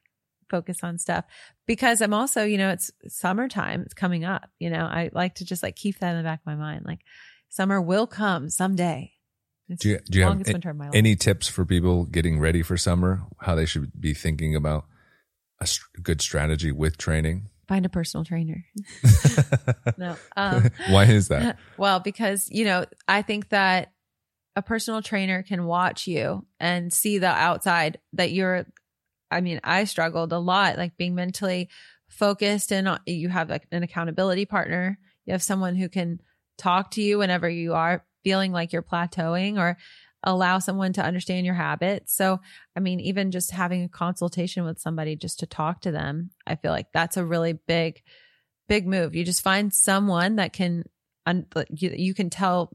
focus 0.51 0.79
on 0.83 0.97
stuff 0.99 1.25
because 1.67 2.01
I'm 2.01 2.15
also, 2.15 2.45
you 2.45 2.57
know, 2.57 2.71
it's 2.71 2.91
summertime, 3.09 3.83
it's 3.83 3.95
coming 3.95 4.25
up, 4.25 4.49
you 4.59 4.71
know, 4.71 4.85
I 4.85 5.11
like 5.13 5.37
to 5.37 5.45
just 5.45 5.63
like 5.63 5.77
keep 5.77 5.99
that 5.99 6.13
in 6.13 6.17
the 6.17 6.23
back 6.23 6.41
of 6.41 6.47
my 6.47 6.55
mind. 6.55 6.85
Like 6.87 7.01
summer 7.51 7.81
will 7.83 8.07
come 8.07 8.49
someday. 8.49 9.13
It's 9.69 9.83
Do 9.83 9.91
you, 9.91 9.99
do 10.11 10.19
you 10.19 10.25
have 10.25 10.31
longest 10.33 10.51
a- 10.51 10.53
winter 10.55 10.71
of 10.71 10.77
my 10.77 10.87
life. 10.87 10.95
any 10.95 11.17
tips 11.17 11.49
for 11.49 11.65
people 11.67 12.05
getting 12.05 12.39
ready 12.41 12.63
for 12.63 12.77
summer? 12.77 13.23
How 13.41 13.55
they 13.55 13.67
should 13.67 13.93
be 14.01 14.15
thinking 14.15 14.55
about 14.55 14.87
a 15.65 16.01
good 16.01 16.21
strategy 16.21 16.73
with 16.73 16.99
training? 16.99 17.49
Find 17.69 17.87
a 17.87 17.89
personal 17.89 18.25
trainer. 18.25 18.65
No. 19.97 20.17
Um, 20.37 20.71
Why 20.89 21.05
is 21.05 21.29
that? 21.29 21.59
Well, 21.79 22.01
because, 22.01 22.49
you 22.51 22.65
know, 22.65 22.85
I 23.07 23.23
think 23.23 23.51
that 23.51 23.93
a 24.57 24.63
personal 24.63 25.03
trainer 25.03 25.43
can 25.43 25.67
watch 25.67 26.07
you 26.07 26.47
and 26.59 26.93
see 26.93 27.19
the 27.19 27.29
outside 27.29 27.99
that 28.13 28.33
you're, 28.33 28.67
I 29.31 29.41
mean, 29.41 29.61
I 29.63 29.85
struggled 29.85 30.33
a 30.33 30.39
lot, 30.39 30.79
like 30.79 30.97
being 30.97 31.15
mentally 31.15 31.69
focused 32.09 32.73
and 32.73 32.89
uh, 32.89 32.99
you 33.07 33.29
have 33.29 33.51
like 33.51 33.67
an 33.73 33.83
accountability 33.83 34.47
partner. 34.47 34.99
You 35.27 35.33
have 35.33 35.43
someone 35.43 35.77
who 35.77 35.89
can 35.89 36.21
talk 36.59 36.93
to 36.93 37.03
you 37.03 37.19
whenever 37.19 37.49
you 37.49 37.75
are 37.75 38.05
feeling 38.23 38.53
like 38.53 38.73
you're 38.73 38.83
plateauing 38.83 39.59
or 39.59 39.77
allow 40.25 40.59
someone 40.59 40.93
to 40.95 41.05
understand 41.05 41.47
your 41.47 41.55
habits. 41.55 42.15
So, 42.15 42.41
I 42.75 42.81
mean, 42.81 42.99
even 43.01 43.31
just 43.31 43.51
having 43.51 43.85
a 43.85 43.89
consultation 43.89 44.65
with 44.65 44.81
somebody 44.81 45.17
just 45.17 45.41
to 45.41 45.47
talk 45.47 45.83
to 45.83 45.93
them, 45.93 46.31
I 46.47 46.57
feel 46.57 46.73
like 46.73 46.93
that's 46.93 47.17
a 47.17 47.25
really 47.25 47.53
big, 47.53 48.03
big 48.67 48.87
move. 48.87 49.15
You 49.15 49.25
just 49.25 49.43
find 49.43 49.73
someone 49.73 50.37
that 50.37 50.53
can, 50.53 50.85
you, 51.71 52.15
can 52.15 52.31
tell 52.31 52.73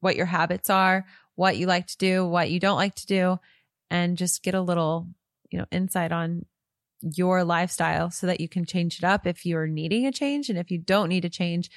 what 0.00 0.16
your 0.16 0.26
habits 0.26 0.70
are, 0.70 1.06
what 1.34 1.56
you 1.56 1.66
like 1.66 1.86
to 1.88 1.98
do, 1.98 2.26
what 2.26 2.50
you 2.50 2.60
don't 2.60 2.76
like 2.76 2.94
to 2.96 3.06
do, 3.06 3.38
and 3.90 4.16
just 4.16 4.42
get 4.42 4.54
a 4.54 4.60
little, 4.60 5.08
you 5.50 5.58
know, 5.58 5.66
insight 5.72 6.12
on 6.12 6.44
your 7.00 7.44
lifestyle 7.44 8.10
so 8.10 8.26
that 8.26 8.40
you 8.40 8.48
can 8.48 8.64
change 8.64 8.98
it 8.98 9.04
up 9.04 9.26
if 9.26 9.44
you're 9.44 9.66
needing 9.66 10.06
a 10.06 10.12
change. 10.12 10.48
And 10.48 10.58
if 10.58 10.70
you 10.70 10.78
don't 10.78 11.08
need 11.08 11.24
a 11.24 11.30
change, 11.30 11.70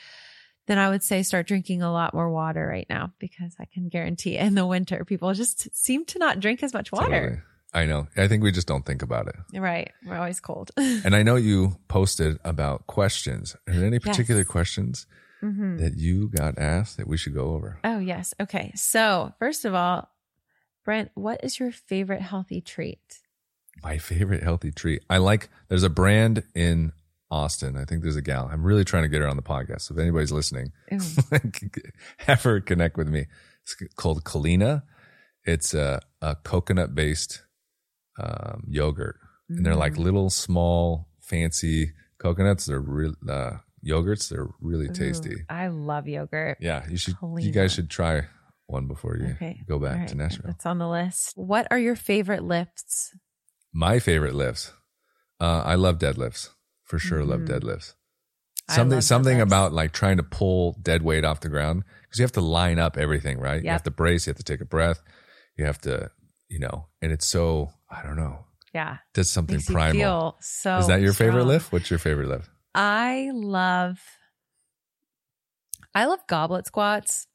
then 0.68 0.78
I 0.78 0.90
would 0.90 1.04
say 1.04 1.24
start 1.24 1.48
drinking 1.48 1.82
a 1.82 1.92
lot 1.92 2.14
more 2.14 2.30
water 2.30 2.66
right 2.68 2.86
now 2.90 3.12
because 3.20 3.56
I 3.60 3.66
can 3.66 3.90
guarantee 3.90 4.38
in 4.38 4.54
the 4.56 4.66
winter 4.66 5.04
people 5.06 5.34
just 5.34 5.76
seem 5.76 6.06
to 6.06 6.20
not 6.20 6.40
drink 6.40 6.62
as 6.64 6.74
much 6.74 6.92
water. 6.92 7.20
Totally. 7.22 7.42
I 7.74 7.86
know. 7.86 8.08
I 8.16 8.28
think 8.28 8.44
we 8.44 8.52
just 8.52 8.68
don't 8.68 8.86
think 8.86 9.02
about 9.02 9.28
it. 9.28 9.36
Right. 9.60 9.92
We're 10.06 10.16
always 10.18 10.40
cold. 10.40 10.72
And 10.78 11.16
I 11.16 11.24
know 11.24 11.36
you 11.36 11.78
posted 11.90 12.40
about 12.46 12.88
questions. 12.88 13.56
Are 13.68 13.74
there 13.74 13.86
any 13.86 14.00
particular 14.00 14.42
Yes. 14.42 14.48
questions 14.48 15.06
Mhm. 15.44 15.80
that 15.80 15.98
you 15.98 16.30
got 16.30 16.58
asked 16.58 16.98
that 16.98 17.08
we 17.08 17.18
should 17.18 17.34
go 17.34 17.54
over? 17.56 17.80
Oh, 17.84 18.00
yes. 18.00 18.34
Okay. 18.40 18.72
So, 18.76 19.34
first 19.38 19.66
of 19.66 19.74
all, 19.76 20.10
Brent, 20.86 21.12
what 21.14 21.44
is 21.44 21.60
your 21.60 21.72
favorite 21.72 22.22
healthy 22.22 22.62
treat? 22.62 23.20
My 23.84 23.98
favorite 24.00 24.42
healthy 24.44 24.72
treat. 24.72 25.04
I 25.10 25.18
like, 25.18 25.50
there's 25.68 25.84
a 25.84 25.90
brand 25.90 26.44
in 26.56 26.94
Austin. 27.30 27.76
I 27.78 27.86
think 27.86 28.04
there's 28.04 28.16
a 28.16 28.22
gal. 28.22 28.50
I'm 28.52 28.64
really 28.64 28.86
trying 28.86 29.04
to 29.04 29.10
get 29.10 29.22
her 29.22 29.28
on 29.28 29.36
the 29.36 29.44
podcast. 29.44 29.82
So 29.82 29.94
if 29.94 30.00
anybody's 30.00 30.32
listening, 30.32 30.72
have 32.20 32.44
her 32.44 32.60
connect 32.62 32.98
with 32.98 33.08
me. 33.10 33.26
It's 33.64 33.76
called 33.96 34.24
Kalina. 34.24 34.84
It's 35.46 35.74
a, 35.74 36.00
a 36.22 36.36
coconut 36.36 36.96
based 36.96 37.44
um, 38.20 38.64
yogurt. 38.68 39.18
And 39.50 39.66
they're 39.66 39.76
like 39.76 39.94
Mm. 39.94 40.00
little, 40.00 40.30
small, 40.30 41.08
fancy 41.22 41.94
coconuts. 42.18 42.66
They're 42.66 42.80
real 42.82 43.14
uh, 43.30 43.58
yogurts. 43.86 44.30
They're 44.30 44.48
really 44.62 44.90
tasty. 44.90 45.36
Ooh, 45.36 45.46
I 45.50 45.68
love 45.68 46.08
yogurt. 46.08 46.58
Yeah, 46.60 46.86
you 46.90 46.98
should. 46.98 47.16
You 47.38 47.52
guys 47.52 47.74
should 47.74 47.90
try 47.90 48.24
one 48.66 48.88
before 48.88 49.16
you 49.18 49.28
Okay. 49.36 49.62
go 49.68 49.80
back 49.80 49.98
right. 50.00 50.08
to 50.10 50.16
Nashville. 50.16 50.48
That's 50.48 50.66
on 50.66 50.78
the 50.80 50.88
list. 50.90 51.34
What 51.36 51.68
are 51.72 51.80
your 51.80 51.96
favorite 51.96 52.44
lifts? 52.44 53.16
My 53.74 54.00
favorite 54.00 54.36
lifts. 54.36 54.74
Uh, 55.40 55.62
I 55.64 55.76
love 55.76 56.00
deadlifts 56.00 56.50
for 56.88 56.98
sure. 57.00 57.24
Love 57.24 57.42
Mhm. 57.42 57.48
deadlifts. 57.50 57.94
Something 58.70 58.98
love 58.98 59.04
something 59.04 59.38
deadlifts. 59.38 59.42
about 59.44 59.74
like 59.74 59.92
trying 59.94 60.18
to 60.18 60.24
pull 60.24 60.74
dead 60.82 61.02
weight 61.04 61.24
off 61.24 61.40
the 61.40 61.50
ground 61.50 61.84
because 62.02 62.20
you 62.20 62.24
have 62.24 62.34
to 62.34 62.42
line 62.42 62.80
up 62.80 62.98
everything, 62.98 63.40
right? 63.40 63.64
You 63.64 63.70
have 63.70 63.84
to 63.84 63.92
brace. 63.92 64.28
You 64.28 64.32
have 64.32 64.38
to 64.38 64.44
take 64.44 64.60
a 64.62 64.66
breath. 64.66 65.02
You 65.56 65.66
have 65.66 65.80
to, 65.82 66.12
you 66.50 66.60
know, 66.60 66.88
and 67.02 67.12
it's 67.12 67.28
so 67.28 67.72
I 67.90 68.04
don't 68.04 68.18
know. 68.18 68.46
Yeah. 68.74 68.98
Does 69.14 69.30
something 69.30 69.62
primal. 69.62 70.38
so 70.42 70.78
Is 70.80 70.88
that 70.88 71.02
your 71.02 71.14
favorite 71.14 71.46
lift? 71.46 71.72
What's 71.72 71.90
your 71.90 72.00
favorite 72.00 72.28
lift? 72.28 72.50
I 72.76 73.32
love 73.34 74.00
I 75.96 76.06
love 76.06 76.20
goblet 76.28 76.68
squats. 76.68 77.28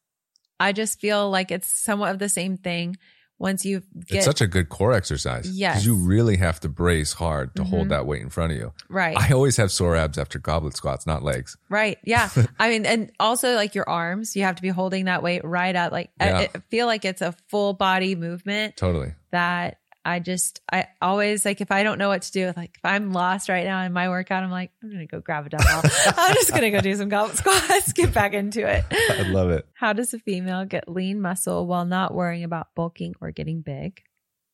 I 0.60 0.72
just 0.72 1.00
feel 1.00 1.30
like 1.30 1.50
it's 1.50 1.66
somewhat 1.66 2.12
of 2.12 2.18
the 2.18 2.28
same 2.28 2.56
thing 2.56 2.96
once 3.42 3.64
you 3.66 3.82
get 4.06 4.18
it's 4.18 4.24
such 4.24 4.40
a 4.40 4.46
good 4.46 4.68
core 4.70 4.92
exercise. 4.94 5.50
Yes. 5.50 5.74
Because 5.74 5.86
you 5.86 5.94
really 5.96 6.36
have 6.38 6.60
to 6.60 6.68
brace 6.70 7.12
hard 7.12 7.54
to 7.56 7.64
hold 7.64 7.86
Mhm. 7.88 7.90
that 7.90 8.06
weight 8.06 8.22
in 8.22 8.30
front 8.30 8.52
of 8.52 8.58
you. 8.58 8.72
right. 8.88 9.16
I 9.18 9.32
always 9.32 9.56
have 9.58 9.70
sore 9.70 9.96
abs 9.96 10.16
after 10.16 10.38
goblet 10.38 10.76
squats, 10.76 11.06
not 11.06 11.22
legs. 11.22 11.56
right. 11.68 11.98
Yeah. 12.04 12.30
I 12.58 12.70
mean 12.70 12.86
and 12.86 13.10
also 13.20 13.54
like 13.56 13.74
your 13.74 13.88
arms, 13.90 14.34
you 14.36 14.44
have 14.44 14.56
to 14.56 14.62
be 14.62 14.68
holding 14.70 15.04
that 15.06 15.22
weight 15.22 15.44
right 15.44 15.74
up 15.76 15.92
like 15.92 16.10
Yeah. 16.20 16.38
I, 16.38 16.42
I 16.54 16.58
feel 16.70 16.86
like 16.86 17.04
it's 17.04 17.20
a 17.20 17.34
full 17.48 17.74
body 17.74 18.14
movement 18.14 18.76
Totally. 18.76 19.12
that 19.32 19.78
I 20.04 20.18
just 20.18 20.60
I 20.72 20.86
always 21.00 21.44
like 21.44 21.60
if 21.60 21.70
I 21.70 21.82
don't 21.82 21.98
know 21.98 22.08
what 22.08 22.22
to 22.22 22.32
do, 22.32 22.52
like 22.56 22.76
if 22.76 22.84
I'm 22.84 23.12
lost 23.12 23.48
right 23.48 23.64
now 23.64 23.82
in 23.82 23.92
my 23.92 24.08
workout, 24.08 24.42
I'm 24.42 24.50
like, 24.50 24.72
I'm 24.82 24.90
gonna 24.90 25.06
go 25.06 25.20
grab 25.20 25.46
a 25.46 25.48
dumbbell. 25.50 25.82
I'm 26.16 26.34
just 26.34 26.52
gonna 26.52 26.70
go 26.70 26.80
do 26.80 26.94
some 26.96 27.08
goblet 27.08 27.36
squats, 27.38 27.92
get 27.92 28.12
back 28.12 28.34
into 28.34 28.66
it. 28.66 28.84
I 28.90 29.22
love 29.28 29.50
it. 29.50 29.66
How 29.74 29.92
does 29.92 30.12
a 30.14 30.18
female 30.18 30.64
get 30.64 30.88
lean 30.88 31.20
muscle 31.20 31.66
while 31.66 31.84
not 31.84 32.14
worrying 32.14 32.44
about 32.44 32.74
bulking 32.74 33.14
or 33.20 33.30
getting 33.30 33.62
big? 33.62 34.02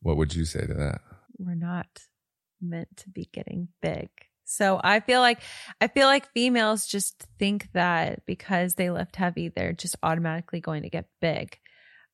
What 0.00 0.16
would 0.16 0.34
you 0.34 0.44
say 0.44 0.66
to 0.66 0.74
that? 0.74 1.00
We're 1.38 1.54
not 1.54 1.86
meant 2.60 2.96
to 2.98 3.10
be 3.10 3.28
getting 3.32 3.68
big. 3.80 4.08
So 4.44 4.80
I 4.82 5.00
feel 5.00 5.20
like 5.20 5.40
I 5.80 5.88
feel 5.88 6.06
like 6.06 6.32
females 6.32 6.86
just 6.86 7.26
think 7.38 7.68
that 7.74 8.24
because 8.24 8.74
they 8.74 8.90
lift 8.90 9.16
heavy, 9.16 9.50
they're 9.50 9.74
just 9.74 9.96
automatically 10.02 10.60
going 10.60 10.82
to 10.84 10.90
get 10.90 11.06
big. 11.20 11.58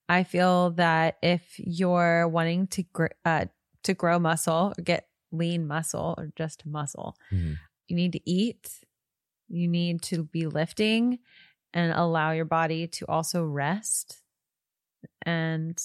I 0.09 0.25
feel 0.25 0.71
that 0.73 1.17
if 1.23 1.55
you're 1.59 2.29
wanting 2.29 2.67
to 2.69 2.83
gr- 2.93 3.07
uh, 3.25 3.47
to 3.85 3.95
grow 3.95 4.19
muscle 4.19 4.73
or 4.77 4.83
get 4.83 5.09
lean 5.33 5.67
muscle 5.67 6.15
or 6.19 6.31
just 6.37 6.65
muscle, 6.67 7.17
Mhm. 7.33 7.57
you 7.89 7.97
need 7.97 8.13
to 8.13 8.31
eat. 8.31 8.81
You 9.49 9.69
need 9.69 10.03
to 10.03 10.25
be 10.25 10.47
lifting 10.47 11.19
and 11.73 11.93
allow 11.93 12.31
your 12.33 12.45
body 12.45 12.87
to 12.89 13.07
also 13.07 13.45
rest 13.45 14.23
and 15.23 15.83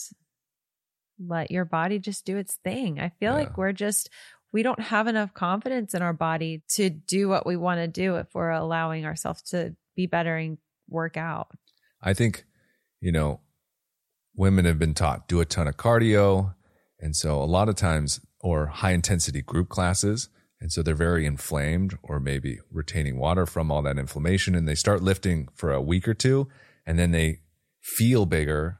let 1.17 1.51
your 1.51 1.65
body 1.65 1.99
just 1.99 2.25
do 2.25 2.37
its 2.37 2.55
thing. 2.63 2.99
I 2.99 3.09
feel 3.09 3.33
Yeah. 3.33 3.45
like 3.45 3.57
we're 3.57 3.73
just 3.73 4.09
we 4.51 4.63
don't 4.63 4.79
have 4.79 5.05
enough 5.05 5.31
confidence 5.35 5.93
in 5.93 6.01
our 6.01 6.13
body 6.13 6.63
to 6.69 6.89
do 6.89 7.29
what 7.29 7.45
we 7.45 7.55
want 7.55 7.77
to 7.77 7.87
do 7.87 8.15
if 8.15 8.33
we're 8.33 8.49
allowing 8.49 9.05
ourselves 9.05 9.43
to 9.43 9.75
be 9.95 10.07
better 10.07 10.35
and 10.37 10.57
work 10.87 11.17
out. 11.17 11.51
I 12.01 12.15
think, 12.15 12.45
you 12.99 13.11
know, 13.11 13.41
women 14.35 14.65
have 14.65 14.79
been 14.79 14.93
taught 14.93 15.27
do 15.27 15.39
a 15.39 15.45
ton 15.45 15.67
of 15.67 15.77
cardio. 15.77 16.55
And 16.99 17.15
so 17.15 17.41
a 17.41 17.45
lot 17.45 17.69
of 17.69 17.75
times, 17.75 18.19
or 18.41 18.67
high 18.67 18.91
intensity 18.91 19.41
group 19.41 19.69
classes. 19.69 20.29
And 20.61 20.71
so 20.71 20.81
they're 20.81 20.95
very 20.95 21.25
inflamed 21.25 21.97
or 22.03 22.19
maybe 22.19 22.59
retaining 22.71 23.17
water 23.17 23.45
from 23.45 23.71
all 23.71 23.81
that 23.83 23.97
inflammation. 23.97 24.55
And 24.55 24.67
they 24.67 24.75
start 24.75 25.01
lifting 25.01 25.47
for 25.55 25.71
a 25.71 25.81
week 25.81 26.07
or 26.07 26.13
two. 26.13 26.47
And 26.85 26.97
then 26.99 27.11
they 27.11 27.39
feel 27.81 28.25
bigger 28.25 28.79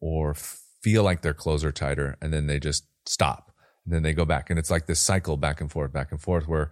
or 0.00 0.34
feel 0.34 1.02
like 1.02 1.22
their 1.22 1.34
clothes 1.34 1.64
are 1.64 1.72
tighter. 1.72 2.16
And 2.20 2.32
then 2.32 2.46
they 2.46 2.60
just 2.60 2.84
stop. 3.06 3.52
And 3.84 3.94
then 3.94 4.02
they 4.02 4.12
go 4.12 4.24
back. 4.24 4.50
And 4.50 4.58
it's 4.58 4.70
like 4.70 4.86
this 4.86 5.00
cycle 5.00 5.36
back 5.36 5.60
and 5.60 5.70
forth, 5.70 5.92
back 5.92 6.10
and 6.10 6.20
forth, 6.20 6.46
where 6.46 6.70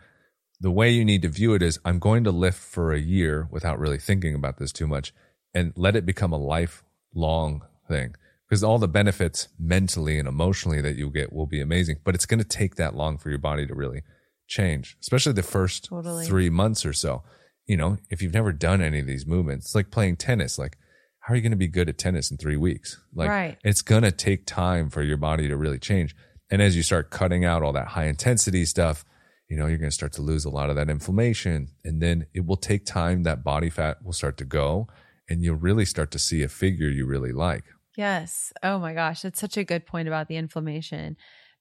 the 0.61 0.70
way 0.70 0.91
you 0.91 1.05
need 1.05 1.22
to 1.22 1.29
view 1.29 1.55
it 1.55 1.62
is 1.62 1.81
I'm 1.85 1.99
going 1.99 2.25
to 2.25 2.31
lift 2.31 2.59
for 2.59 2.93
a 2.93 3.01
year 3.01 3.49
without 3.51 3.79
really 3.79 3.99
thinking 3.99 4.35
about 4.35 4.59
this 4.59 4.72
too 4.72 4.87
much 4.87 5.12
and 5.53 5.72
let 5.77 5.97
it 5.97 6.07
become 6.07 6.33
a 6.33 6.39
lifelong 6.39 7.62
thing 7.89 8.14
because 8.49 8.62
all 8.62 8.78
the 8.78 8.89
benefits 8.89 9.49
mentally 9.59 10.18
and 10.18 10.28
emotionally 10.28 10.80
that 10.80 10.97
you 10.97 11.11
get 11.11 11.32
will 11.32 11.47
be 11.47 11.61
amazing 11.61 11.97
but 12.05 12.14
it's 12.14 12.26
going 12.26 12.39
to 12.39 12.45
take 12.49 12.76
that 12.76 12.95
long 12.95 13.18
for 13.18 13.30
your 13.30 13.39
body 13.39 13.66
to 13.66 13.74
really 13.74 14.03
change 14.47 14.97
especially 15.01 15.32
the 15.32 15.43
first 15.43 15.85
Totally. 15.87 16.26
3 16.26 16.51
months 16.51 16.85
or 16.85 16.93
so 16.93 17.22
you 17.66 17.76
know 17.76 17.99
if 18.11 18.20
you've 18.22 18.35
never 18.35 18.53
done 18.53 18.82
any 18.82 19.01
of 19.01 19.07
these 19.07 19.26
movements 19.26 19.66
it's 19.66 19.74
like 19.74 19.91
playing 19.91 20.16
tennis 20.16 20.59
like 20.59 20.76
how 21.20 21.32
are 21.32 21.37
you 21.37 21.43
going 21.43 21.53
to 21.53 21.57
be 21.57 21.68
good 21.68 21.89
at 21.89 21.97
tennis 21.99 22.30
in 22.30 22.37
3 22.37 22.57
weeks 22.57 23.01
like 23.14 23.28
Right. 23.30 23.59
it's 23.64 23.82
going 23.82 24.03
to 24.03 24.12
take 24.12 24.47
time 24.47 24.91
for 24.91 25.03
your 25.03 25.16
body 25.16 25.49
to 25.49 25.57
really 25.57 25.78
change 25.78 26.14
and 26.51 26.61
as 26.61 26.76
you 26.76 26.82
start 26.82 27.11
cutting 27.11 27.45
out 27.45 27.62
all 27.62 27.72
that 27.72 27.89
high 27.89 28.07
intensity 28.07 28.64
stuff 28.64 29.05
you 29.51 29.59
know, 29.59 29.66
you're 29.66 29.78
going 29.78 29.91
to 29.91 29.95
start 29.95 30.14
to 30.14 30.22
lose 30.22 30.47
a 30.47 30.51
lot 30.51 30.70
of 30.70 30.76
that 30.76 30.89
inflammation. 30.89 31.68
And 31.85 32.01
then 32.01 32.26
it 32.32 32.47
will 32.47 32.57
take 32.57 32.87
time 32.87 33.24
that 33.24 33.45
body 33.45 33.68
fat 33.68 33.99
will 34.03 34.14
start 34.14 34.39
to 34.39 34.45
go 34.47 34.89
and 35.29 35.43
you'll 35.43 35.57
really 35.57 35.85
start 35.85 36.11
to 36.12 36.18
see 36.18 36.43
a 36.43 36.49
figure 36.49 36.89
you 36.89 37.07
really 37.07 37.33
like. 37.33 37.64
Yes. 37.97 38.53
Oh 38.62 38.79
my 38.79 38.93
gosh, 38.93 39.22
that's 39.22 39.41
such 39.41 39.57
a 39.57 39.64
good 39.64 39.87
point 39.87 40.09
about 40.09 40.29
the 40.29 40.37
inflammation 40.37 41.16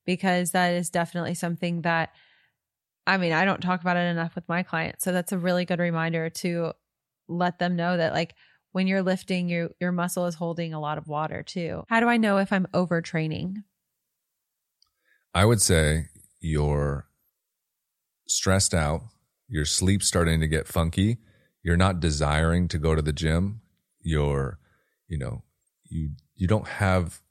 because 0.06 0.52
that 0.52 0.74
is 0.74 0.90
definitely 0.90 1.36
something 1.36 1.82
that 1.82 2.10
I 3.06 3.18
mean, 3.18 3.34
I 3.34 3.44
don't 3.44 3.62
talk 3.62 3.82
about 3.82 3.98
it 3.98 4.08
enough 4.08 4.34
with 4.34 4.48
my 4.48 4.64
clients. 4.64 5.04
So 5.04 5.12
that's 5.12 5.34
a 5.34 5.38
really 5.38 5.66
good 5.66 5.80
reminder 5.80 6.30
to 6.30 6.72
let 7.28 7.60
them 7.60 7.76
know 7.76 7.98
that 7.98 8.14
like 8.14 8.36
when 8.72 8.88
you're 8.88 9.04
lifting, 9.04 9.50
your 9.50 9.70
your 9.80 9.92
muscle 9.92 10.26
is 10.26 10.36
holding 10.36 10.74
a 10.74 10.80
lot 10.80 10.98
of 10.98 11.08
water 11.08 11.44
too. 11.44 11.84
How 11.90 12.00
do 12.00 12.08
I 12.08 12.18
know 12.18 12.38
if 12.38 12.52
I'm 12.52 12.66
overtraining? 12.74 13.64
I 15.34 15.46
would 15.46 15.62
say 15.62 16.10
you're 16.40 17.08
stressed 18.28 18.74
out, 18.74 19.02
your 19.48 19.66
sleep's 19.66 20.08
starting 20.08 20.40
to 20.40 20.48
get 20.48 20.68
funky, 20.68 21.18
you're 21.64 21.78
not 21.78 22.00
desiring 22.00 22.68
to 22.68 22.78
go 22.78 22.94
to 22.94 23.02
the 23.02 23.14
gym, 23.14 23.62
you're, 24.02 24.60
you 25.08 25.18
know, 25.18 25.44
you 25.90 26.12
you 26.36 26.48
don't 26.48 26.68
have 26.68 27.22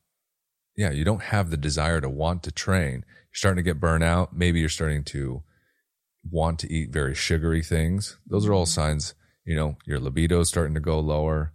yeah, 0.76 0.90
you 0.90 1.04
don't 1.04 1.22
have 1.22 1.50
the 1.50 1.56
desire 1.56 2.00
to 2.00 2.08
want 2.08 2.42
to 2.44 2.52
train. 2.52 3.04
You're 3.06 3.34
starting 3.34 3.62
to 3.62 3.70
get 3.70 3.80
burnout. 3.80 4.32
Maybe 4.32 4.60
you're 4.60 4.68
starting 4.70 5.04
to 5.04 5.42
want 6.30 6.58
to 6.60 6.72
eat 6.72 6.90
very 6.90 7.14
sugary 7.14 7.62
things. 7.62 8.18
Those 8.26 8.46
are 8.46 8.52
all 8.54 8.66
signs, 8.66 9.14
you 9.44 9.54
know, 9.54 9.76
your 9.84 10.00
libido 10.00 10.40
is 10.40 10.48
starting 10.48 10.74
to 10.74 10.80
go 10.80 10.98
lower. 11.00 11.52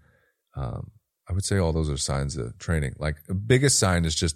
Um, 0.56 0.92
I 1.30 1.34
would 1.34 1.46
say 1.46 1.58
all 1.58 1.74
those 1.74 1.90
are 1.90 1.98
signs 1.98 2.38
of 2.38 2.58
training. 2.58 2.96
Like 3.00 3.26
the 3.28 3.34
biggest 3.34 3.80
sign 3.80 4.06
is 4.06 4.16
just 4.16 4.36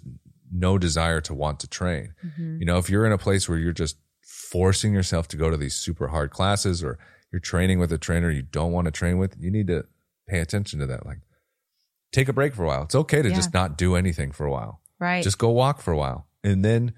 no 0.50 0.78
desire 0.78 1.20
to 1.22 1.34
want 1.34 1.60
to 1.60 1.68
train. 1.68 2.14
You 2.60 2.66
know, 2.66 2.78
if 2.78 2.90
you're 2.90 3.06
in 3.06 3.12
a 3.12 3.18
place 3.18 3.48
where 3.48 3.58
you're 3.58 3.72
just 3.72 3.96
forcing 4.22 4.92
yourself 4.92 5.28
to 5.28 5.36
go 5.36 5.48
to 5.48 5.56
these 5.56 5.74
super 5.74 6.08
hard 6.08 6.30
classes 6.30 6.82
or 6.82 6.98
you're 7.32 7.40
training 7.40 7.78
with 7.78 7.92
a 7.92 7.98
trainer 7.98 8.30
you 8.30 8.42
don't 8.42 8.72
want 8.72 8.84
to 8.84 8.90
train 8.90 9.18
with, 9.18 9.36
you 9.40 9.50
need 9.50 9.66
to 9.68 9.84
pay 10.28 10.40
attention 10.40 10.78
to 10.80 10.86
that. 10.86 11.06
Like 11.06 11.18
take 12.12 12.28
a 12.28 12.32
break 12.32 12.54
for 12.54 12.64
a 12.64 12.68
while. 12.68 12.82
It's 12.82 12.94
okay 12.94 13.22
to 13.22 13.28
Yeah. 13.30 13.34
just 13.34 13.54
not 13.54 13.78
do 13.78 13.96
anything 13.96 14.32
for 14.32 14.46
a 14.46 14.50
while. 14.50 14.80
Right. 15.00 15.24
Just 15.24 15.38
go 15.38 15.50
walk 15.50 15.80
for 15.80 15.92
a 15.92 15.96
while 15.96 16.28
and 16.44 16.64
then 16.64 16.92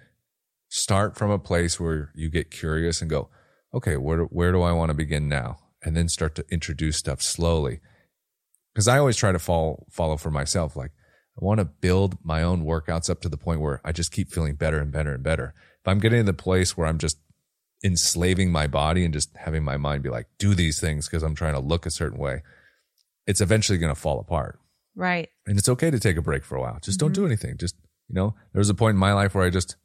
start 0.68 1.16
from 1.16 1.30
a 1.30 1.38
place 1.38 1.78
where 1.78 2.10
you 2.14 2.28
get 2.28 2.50
curious 2.50 3.00
and 3.00 3.08
go, 3.08 3.30
okay, 3.72 3.96
where, 3.96 4.22
where 4.24 4.52
do 4.52 4.60
I 4.62 4.72
want 4.72 4.90
to 4.90 4.94
begin 4.94 5.28
now? 5.28 5.58
And 5.82 5.96
then 5.96 6.08
start 6.08 6.34
to 6.36 6.44
introduce 6.50 6.96
stuff 6.96 7.22
slowly. 7.22 7.80
Cause 8.74 8.88
I 8.88 8.98
always 8.98 9.16
try 9.16 9.30
to 9.30 9.38
follow, 9.38 9.86
follow 9.90 10.16
for 10.16 10.32
myself. 10.32 10.74
Like 10.74 10.90
I 11.40 11.44
want 11.44 11.58
to 11.58 11.64
build 11.64 12.18
my 12.24 12.42
own 12.42 12.64
workouts 12.64 13.08
up 13.08 13.20
to 13.20 13.28
the 13.28 13.36
point 13.36 13.60
where 13.60 13.80
I 13.84 13.92
just 13.92 14.10
keep 14.10 14.32
feeling 14.32 14.56
better 14.56 14.80
and 14.80 14.90
better 14.90 15.14
and 15.14 15.22
better. 15.22 15.54
If 15.80 15.88
I'm 15.88 16.00
getting 16.00 16.20
to 16.20 16.24
the 16.24 16.32
place 16.32 16.76
where 16.76 16.86
I'm 16.88 16.98
just 16.98 17.18
enslaving 17.84 18.50
my 18.50 18.66
body 18.66 19.04
and 19.04 19.12
just 19.12 19.36
having 19.36 19.62
my 19.62 19.76
mind 19.76 20.02
be 20.02 20.08
like, 20.08 20.26
do 20.38 20.54
these 20.54 20.80
things 20.80 21.06
because 21.06 21.22
I'm 21.22 21.34
trying 21.34 21.52
to 21.54 21.60
look 21.60 21.84
a 21.86 21.90
certain 21.90 22.18
way, 22.18 22.42
it's 23.26 23.40
eventually 23.40 23.78
going 23.78 23.94
to 23.94 24.00
fall 24.00 24.18
apart. 24.18 24.58
right. 24.96 25.28
And 25.46 25.58
it's 25.58 25.68
okay 25.68 25.90
to 25.90 26.00
take 26.00 26.16
a 26.16 26.22
break 26.22 26.44
for 26.44 26.56
a 26.56 26.60
while. 26.60 26.78
Just 26.82 26.98
don't 26.98 27.12
do 27.12 27.26
anything. 27.26 27.58
Just, 27.58 27.76
you 28.08 28.14
know, 28.14 28.34
there 28.52 28.58
was 28.60 28.70
a 28.70 28.74
point 28.74 28.94
in 28.94 28.98
my 28.98 29.12
life 29.12 29.34
where 29.34 29.44
I 29.44 29.50
just, 29.50 29.76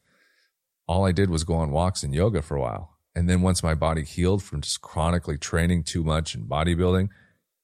all 0.87 1.05
I 1.05 1.11
did 1.11 1.29
was 1.29 1.43
go 1.43 1.55
on 1.55 1.71
walks 1.71 2.01
and 2.03 2.13
yoga 2.15 2.41
for 2.41 2.55
a 2.55 2.61
while. 2.61 2.95
And 3.15 3.29
then 3.29 3.41
once 3.41 3.61
my 3.61 3.73
body 3.73 4.03
healed 4.03 4.41
from 4.41 4.61
just 4.61 4.81
chronically 4.81 5.37
training 5.37 5.83
too 5.83 6.03
much 6.03 6.35
and 6.35 6.47
bodybuilding, 6.49 7.09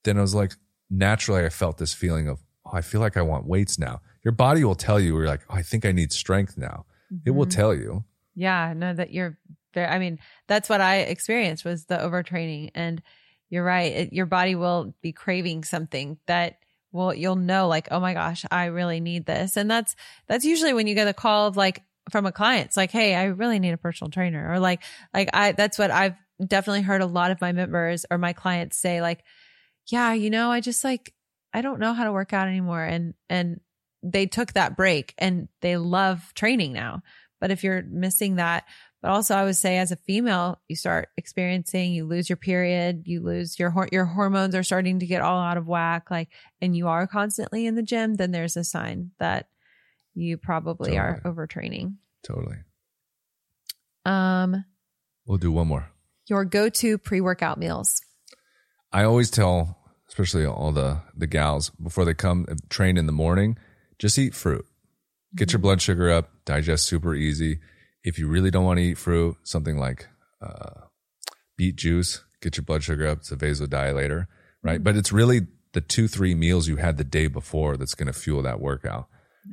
then 0.04 0.18
I 0.18 0.22
was 0.22 0.36
like, 0.36 0.54
naturally, 0.90 1.46
I 1.46 1.50
felt 1.50 1.78
this 1.78 1.94
feeling 1.94 2.28
of, 2.28 2.40
oh, 2.66 2.72
I 2.74 2.82
feel 2.82 3.00
like 3.00 3.16
I 3.16 3.22
want 3.22 3.46
weights 3.48 3.80
now. 3.80 4.02
Your 4.24 4.34
body 4.34 4.64
will 4.66 4.76
tell 4.76 5.00
you, 5.00 5.16
you're 5.18 5.28
like, 5.28 5.42
oh, 5.50 5.56
I 5.56 5.62
think 5.62 5.86
I 5.86 5.92
need 5.94 6.12
strength 6.12 6.58
now. 6.58 6.86
It 7.26 7.32
will 7.32 7.46
Mhm. 7.46 7.52
tell 7.56 7.74
you. 7.74 8.04
Yeah, 8.34 8.74
no, 8.76 8.94
that 8.94 9.12
you're 9.14 9.38
there. 9.76 9.90
I 9.90 10.00
mean, 10.00 10.20
that's 10.48 10.68
what 10.68 10.82
I 10.82 10.98
experienced 11.02 11.64
was 11.64 11.86
the 11.86 11.98
overtraining. 11.98 12.72
And 12.74 13.02
you're 13.50 13.64
right. 13.64 13.92
It, 13.92 14.14
your 14.14 14.26
body 14.26 14.56
will 14.56 14.96
be 15.02 15.12
craving 15.12 15.64
something 15.64 16.18
that 16.26 16.58
will, 16.92 17.14
you'll 17.14 17.36
know 17.36 17.68
like, 17.68 17.90
oh 17.92 18.00
my 18.00 18.14
gosh, 18.14 18.46
I 18.50 18.66
really 18.66 19.00
need 19.00 19.26
this. 19.26 19.58
And 19.58 19.70
that's, 19.70 19.96
that's 20.28 20.46
usually 20.46 20.74
when 20.74 20.88
you 20.88 20.96
get 20.96 21.08
a 21.08 21.14
call 21.14 21.48
of 21.48 21.58
like 21.58 21.84
from 22.10 22.26
a 22.26 22.32
client. 22.32 22.68
It's 22.68 22.78
like, 22.78 22.92
Hey, 22.92 23.16
I 23.16 23.26
really 23.26 23.60
need 23.60 23.74
a 23.74 23.78
personal 23.78 24.10
trainer 24.10 24.52
or 24.52 24.60
like, 24.60 24.82
like 25.14 25.30
I, 25.34 25.52
that's 25.52 25.78
what 25.78 25.92
I've 25.92 26.16
definitely 26.46 26.82
heard 26.82 27.02
a 27.02 27.08
lot 27.08 27.32
of 27.32 27.42
my 27.42 27.52
members 27.52 28.06
or 28.10 28.18
my 28.18 28.34
clients 28.34 28.78
say 28.78 29.02
like, 29.02 29.24
yeah, 29.88 30.14
you 30.14 30.30
know, 30.30 30.52
I 30.52 30.62
just 30.62 30.84
like, 30.84 31.14
I 31.54 31.62
don't 31.62 31.80
know 31.80 31.94
how 31.94 32.06
to 32.06 32.12
work 32.12 32.34
out 32.34 32.48
anymore. 32.48 32.84
And, 32.84 33.14
and 33.30 33.60
they 34.04 34.26
took 34.26 34.54
that 34.54 34.76
break 34.78 35.14
and 35.18 35.48
they 35.62 35.78
love 35.78 36.34
training 36.36 36.74
now. 36.74 37.02
But 37.42 37.52
if 37.52 37.64
you're 37.64 37.84
missing 37.84 38.36
that, 38.36 38.66
but 39.06 39.12
also 39.12 39.36
I 39.36 39.44
would 39.44 39.56
say 39.56 39.78
as 39.78 39.92
a 39.92 39.98
female, 39.98 40.60
you 40.68 40.76
start 40.76 41.10
experiencing, 41.16 41.92
you 41.92 42.08
lose 42.08 42.28
your 42.28 42.38
period, 42.38 43.04
you 43.06 43.22
lose 43.22 43.60
your, 43.60 43.70
hor- 43.70 43.88
your 43.92 44.06
hormones 44.06 44.56
are 44.56 44.64
starting 44.64 44.98
to 44.98 45.06
get 45.06 45.22
all 45.22 45.40
out 45.40 45.58
of 45.58 45.68
whack, 45.68 46.10
like, 46.10 46.30
and 46.60 46.76
you 46.76 46.88
are 46.88 47.06
constantly 47.06 47.68
in 47.68 47.76
the 47.76 47.84
gym, 47.84 48.16
then 48.16 48.32
there's 48.32 48.58
a 48.58 48.64
sign 48.64 49.12
that 49.20 49.48
you 50.16 50.38
probably 50.38 50.98
are 50.98 51.22
overtraining. 51.24 51.98
Totally. 52.28 52.56
Um, 54.06 54.66
We'll 55.28 55.38
do 55.38 55.52
one 55.52 55.68
more. 55.68 55.92
your 56.26 56.44
go-to 56.44 56.98
pre-workout 56.98 57.60
meals. 57.60 58.02
I 58.92 59.04
always 59.04 59.30
tell, 59.30 59.78
especially 60.08 60.48
all 60.48 60.72
the 60.72 61.02
the 61.16 61.28
gals 61.28 61.70
before 61.70 62.06
they 62.06 62.16
come 62.16 62.48
train 62.70 62.98
in 62.98 63.06
the 63.06 63.12
morning, 63.12 63.60
just 64.00 64.18
eat 64.18 64.34
fruit. 64.34 64.66
Get 65.36 65.54
your 65.54 65.60
blood 65.60 65.80
sugar 65.80 66.10
up, 66.10 66.32
digest 66.44 66.86
super 66.88 67.14
easy. 67.14 67.60
If 68.06 68.20
you 68.20 68.28
really 68.28 68.52
don't 68.52 68.64
want 68.66 68.78
to 68.78 68.84
eat 68.84 68.98
fruit, 68.98 69.36
something 69.44 69.78
like 69.78 70.08
uh, 70.42 70.82
beet 71.58 71.76
juice, 71.76 72.24
get 72.42 72.56
your 72.56 72.64
blood 72.64 72.84
sugar 72.84 73.08
up. 73.08 73.18
It's 73.20 73.32
a 73.32 73.36
vasodilator, 73.36 74.28
right? 74.64 74.84
But 74.84 74.96
it's 74.96 75.12
really 75.12 75.48
the 75.74 75.82
two 75.82 76.08
three 76.08 76.36
meals 76.36 76.68
you 76.68 76.78
had 76.78 76.98
the 76.98 77.04
day 77.04 77.28
before 77.28 77.78
that's 77.78 77.96
going 77.96 78.08
to 78.08 78.14
fuel 78.14 78.42
that 78.44 78.60
workout, 78.60 79.08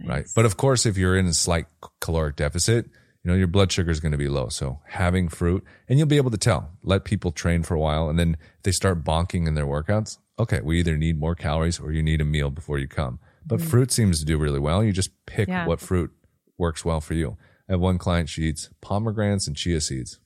right? 0.06 0.26
But 0.36 0.44
of 0.44 0.56
course, 0.56 0.86
if 0.86 0.96
you're 0.96 1.16
in 1.16 1.26
a 1.26 1.34
slight 1.34 1.66
caloric 2.00 2.36
deficit, 2.36 2.86
you 3.24 3.30
know 3.30 3.36
your 3.36 3.46
blood 3.48 3.72
sugar 3.72 3.90
is 3.90 4.00
going 4.00 4.12
to 4.12 4.18
be 4.18 4.28
low. 4.28 4.48
So 4.48 4.80
having 4.86 5.28
fruit, 5.28 5.64
and 5.88 5.98
you'll 5.98 6.08
be 6.08 6.16
able 6.18 6.30
to 6.30 6.36
tell. 6.38 6.70
Let 6.82 7.04
people 7.04 7.32
train 7.32 7.62
for 7.62 7.74
a 7.74 7.80
while, 7.80 8.08
and 8.08 8.18
then 8.18 8.36
if 8.58 8.62
they 8.64 8.72
start 8.72 9.02
bonking 9.02 9.46
in 9.48 9.54
their 9.54 9.66
workouts. 9.66 10.18
Okay, 10.38 10.60
we 10.62 10.78
either 10.80 10.96
need 10.96 11.18
more 11.20 11.34
calories 11.34 11.78
or 11.78 11.92
you 11.92 12.02
need 12.02 12.20
a 12.20 12.24
meal 12.24 12.50
before 12.50 12.78
you 12.78 12.88
come. 12.88 13.18
But 13.46 13.60
fruit 13.60 13.92
seems 13.92 14.18
to 14.20 14.24
do 14.24 14.38
really 14.38 14.58
well. 14.58 14.82
You 14.82 14.92
just 14.92 15.10
pick 15.26 15.48
Yeah. 15.48 15.66
what 15.66 15.78
fruit 15.80 16.10
works 16.58 16.84
well 16.84 17.00
for 17.00 17.14
you. 17.14 17.36
I 17.68 17.72
have 17.72 17.80
one 17.80 17.98
client; 17.98 18.28
she 18.28 18.42
eats 18.42 18.68
pomegranates 18.80 19.46
and 19.46 19.56
chia 19.56 19.80
seeds. 19.80 20.18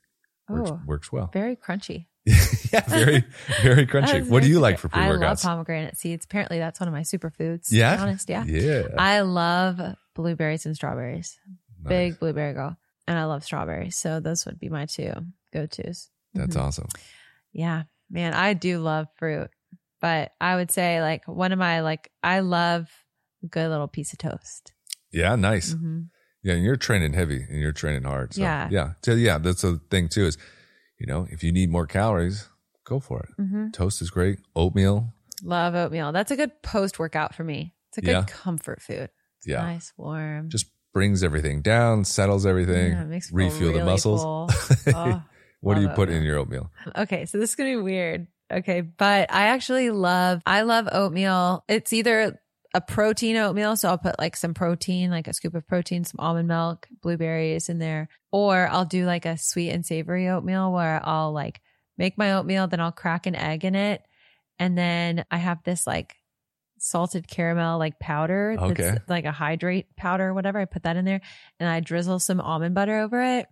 Works, 0.49 0.71
Oh, 0.71 0.81
works 0.87 1.13
well. 1.13 1.31
very 1.33 1.57
crunchy. 1.57 2.07
yeah, 2.73 2.83
very, 2.89 3.25
very 3.63 3.87
crunchy. 3.87 4.27
What 4.31 4.43
do 4.43 4.49
you 4.49 4.59
like 4.59 4.79
for 4.79 4.89
pre 4.89 5.01
I 5.01 5.11
love 5.11 5.41
pomegranate 5.43 5.97
seeds. 5.97 6.25
Apparently, 6.25 6.59
that's 6.59 6.81
one 6.81 6.89
of 6.89 6.93
my 6.95 7.03
superfoods. 7.03 7.67
to 7.67 7.71
be 7.73 7.77
Yeah, 7.79 8.01
honest, 8.01 8.29
yeah. 8.29 8.45
yeah. 8.45 8.83
I 8.99 9.21
love 9.21 9.81
blueberries 10.15 10.67
and 10.67 10.75
strawberries. 10.75 11.39
Nice. 11.85 11.89
Big 11.89 12.19
blueberry 12.19 12.53
girl, 12.53 12.77
and 13.07 13.19
I 13.19 13.25
love 13.27 13.45
strawberries. 13.45 13.97
So 13.97 14.19
those 14.21 14.45
would 14.47 14.59
be 14.59 14.69
my 14.69 14.87
two 14.87 15.13
go 15.53 15.67
tos. 15.67 16.11
That's 16.35 16.57
awesome. 16.57 16.89
Yeah, 17.53 17.85
man, 18.11 18.35
I 18.35 18.55
do 18.55 18.79
love 18.81 19.07
fruit, 19.17 19.51
but 20.01 20.33
I 20.41 20.57
would 20.57 20.71
say 20.73 21.01
like 21.01 21.27
one 21.29 21.53
of 21.53 21.59
my 21.61 21.81
like 21.81 22.11
I 22.25 22.41
love 22.41 22.89
a 23.45 23.47
good 23.47 23.69
little 23.69 23.89
piece 23.89 24.13
of 24.13 24.19
toast. 24.19 24.73
Yeah, 25.13 25.37
nice. 25.37 25.73
hmm 25.75 26.03
Yeah, 26.47 26.55
and 26.55 26.65
you're 26.65 26.77
training 26.77 27.13
heavy 27.15 27.45
and 27.51 27.59
you're 27.61 27.73
training 27.73 28.05
hard. 28.05 28.35
So, 28.35 28.41
Yeah. 28.43 28.69
yeah. 28.71 28.93
So 29.05 29.13
yeah, 29.15 29.39
that's 29.39 29.63
the 29.63 29.81
thing 29.91 30.09
too. 30.09 30.27
Is 30.27 30.39
you 30.99 31.07
know 31.07 31.27
if 31.31 31.43
you 31.43 31.51
need 31.53 31.71
more 31.71 31.87
calories, 31.87 32.49
go 32.85 33.01
for 33.01 33.21
it. 33.25 33.31
hmm 33.43 33.71
Toast 33.73 34.01
is 34.01 34.11
great. 34.11 34.39
Oatmeal. 34.55 35.13
Love 35.43 35.75
oatmeal. 35.75 36.13
That's 36.13 36.31
a 36.31 36.37
good 36.37 36.53
post 36.63 36.99
workout 37.01 37.35
for 37.35 37.43
me. 37.45 37.75
It's 37.91 37.99
a 37.99 38.01
good 38.01 38.11
Yeah. 38.13 38.25
comfort 38.29 38.81
food. 38.81 39.11
Yeah, 39.45 39.63
Nice, 39.63 39.93
warm. 39.97 40.49
just 40.49 40.67
brings 40.95 41.23
everything 41.23 41.63
down, 41.63 42.05
settles 42.05 42.47
everything, 42.47 42.93
Yeah, 42.93 43.03
it 43.03 43.07
makes 43.09 43.33
me 43.33 43.51
feel 43.51 43.69
refuel 43.69 43.73
the 43.75 43.85
muscles. 43.85 44.23
Oh. 44.95 45.23
what 45.61 45.75
do 45.75 45.81
you 45.83 45.89
put 45.91 46.09
in 46.11 46.23
your 46.23 46.39
oatmeal? 46.39 46.71
Okay, 46.97 47.27
so 47.27 47.39
this 47.39 47.51
is 47.51 47.57
gonna 47.57 47.71
be 47.77 47.83
weird. 47.83 48.29
Okay, 48.53 48.81
but 48.83 49.33
I 49.33 49.49
actually 49.49 49.91
love 49.91 50.41
I 50.47 50.63
love 50.63 50.89
oatmeal. 50.93 51.65
It's 51.69 51.93
either 51.93 52.39
a 52.75 52.81
protein 52.81 53.37
oatmeal, 53.37 53.77
so 53.77 53.89
I'll 53.89 53.99
put 53.99 54.19
like 54.19 54.37
some 54.37 54.55
protein, 54.55 55.11
like 55.11 55.29
a 55.29 55.33
scoop 55.33 55.55
of 55.55 55.67
protein, 55.67 56.05
some 56.05 56.21
almond 56.21 56.49
milk, 56.49 56.89
blueberries 57.03 57.69
in 57.69 57.79
there, 57.79 58.09
or 58.33 58.69
I'll 58.69 58.85
do 58.85 59.07
like 59.07 59.27
a 59.27 59.39
sweet 59.39 59.71
and 59.71 59.85
savory 59.85 60.29
oatmeal 60.29 60.73
where 60.73 61.01
I'll 61.03 61.33
like 61.33 61.61
make 61.97 62.19
my 62.19 62.35
oatmeal, 62.35 62.67
then 62.67 62.81
I'll 62.81 62.93
crack 62.93 63.27
an 63.27 63.35
egg 63.35 63.65
in 63.65 63.75
it, 63.75 64.03
and 64.59 64.77
then 64.77 65.25
I 65.31 65.39
have 65.39 65.63
this 65.65 65.87
like 65.87 66.17
salted 66.79 67.27
caramel 67.27 67.79
like 67.79 67.99
powder 67.99 68.57
Okay. 68.59 68.75
that's 68.75 69.09
like 69.09 69.25
a 69.25 69.33
hydrate 69.33 69.97
powder 69.97 70.29
or 70.29 70.35
whatever. 70.35 70.59
I 70.59 70.67
put 70.67 70.83
that 70.83 70.97
in 70.97 71.07
there 71.07 71.23
and 71.59 71.69
I 71.69 71.81
drizzle 71.81 72.19
some 72.19 72.41
almond 72.41 72.75
butter 72.75 72.99
over 72.99 73.23
it. 73.23 73.47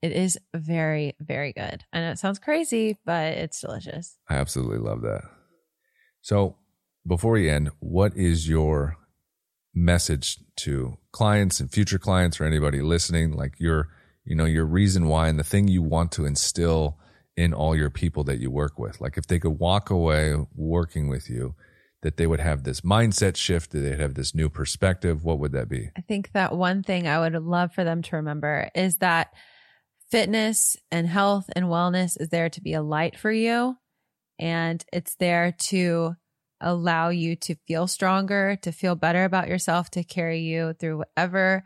It 0.00 0.12
is 0.12 0.38
very, 0.54 1.14
very 1.20 1.52
good. 1.52 1.84
I 1.92 2.00
know 2.00 2.10
it 2.10 2.18
sounds 2.18 2.38
crazy, 2.38 2.98
but 3.04 3.34
it's 3.34 3.60
delicious. 3.60 4.18
I 4.28 4.36
absolutely 4.36 4.78
love 4.78 5.02
that. 5.02 5.22
So 6.22 6.56
before 7.06 7.32
we 7.32 7.50
end, 7.50 7.70
what 7.80 8.16
is 8.16 8.48
your 8.48 8.96
message 9.74 10.38
to 10.56 10.96
clients 11.12 11.60
and 11.60 11.70
future 11.70 11.98
clients 11.98 12.40
or 12.40 12.44
anybody 12.44 12.80
listening? 12.80 13.32
Like 13.32 13.54
your, 13.58 13.88
you 14.24 14.34
know, 14.36 14.44
your 14.44 14.66
reason 14.66 15.06
why 15.06 15.28
and 15.28 15.38
the 15.38 15.44
thing 15.44 15.68
you 15.68 15.82
want 15.82 16.12
to 16.12 16.24
instill 16.24 16.98
in 17.36 17.54
all 17.54 17.74
your 17.74 17.90
people 17.90 18.24
that 18.24 18.38
you 18.38 18.50
work 18.50 18.78
with. 18.78 19.00
Like 19.00 19.16
if 19.16 19.26
they 19.26 19.38
could 19.38 19.58
walk 19.58 19.90
away 19.90 20.34
working 20.54 21.08
with 21.08 21.30
you, 21.30 21.54
that 22.02 22.16
they 22.16 22.26
would 22.26 22.40
have 22.40 22.64
this 22.64 22.80
mindset 22.82 23.36
shift, 23.36 23.70
that 23.70 23.78
they'd 23.78 24.00
have 24.00 24.14
this 24.14 24.34
new 24.34 24.48
perspective. 24.48 25.24
What 25.24 25.38
would 25.38 25.52
that 25.52 25.68
be? 25.68 25.90
I 25.96 26.00
think 26.02 26.32
that 26.32 26.54
one 26.54 26.82
thing 26.82 27.06
I 27.06 27.20
would 27.20 27.34
love 27.42 27.72
for 27.72 27.84
them 27.84 28.02
to 28.02 28.16
remember 28.16 28.68
is 28.74 28.96
that 28.96 29.32
fitness 30.10 30.76
and 30.90 31.06
health 31.06 31.48
and 31.54 31.66
wellness 31.66 32.20
is 32.20 32.28
there 32.28 32.50
to 32.50 32.60
be 32.60 32.74
a 32.74 32.82
light 32.82 33.18
for 33.18 33.32
you. 33.32 33.76
And 34.38 34.84
it's 34.92 35.14
there 35.14 35.52
to 35.52 36.16
allow 36.62 37.10
you 37.10 37.36
to 37.36 37.54
feel 37.66 37.86
stronger, 37.86 38.56
to 38.62 38.72
feel 38.72 38.94
better 38.94 39.24
about 39.24 39.48
yourself, 39.48 39.90
to 39.90 40.04
carry 40.04 40.40
you 40.40 40.72
through 40.74 40.98
whatever 40.98 41.64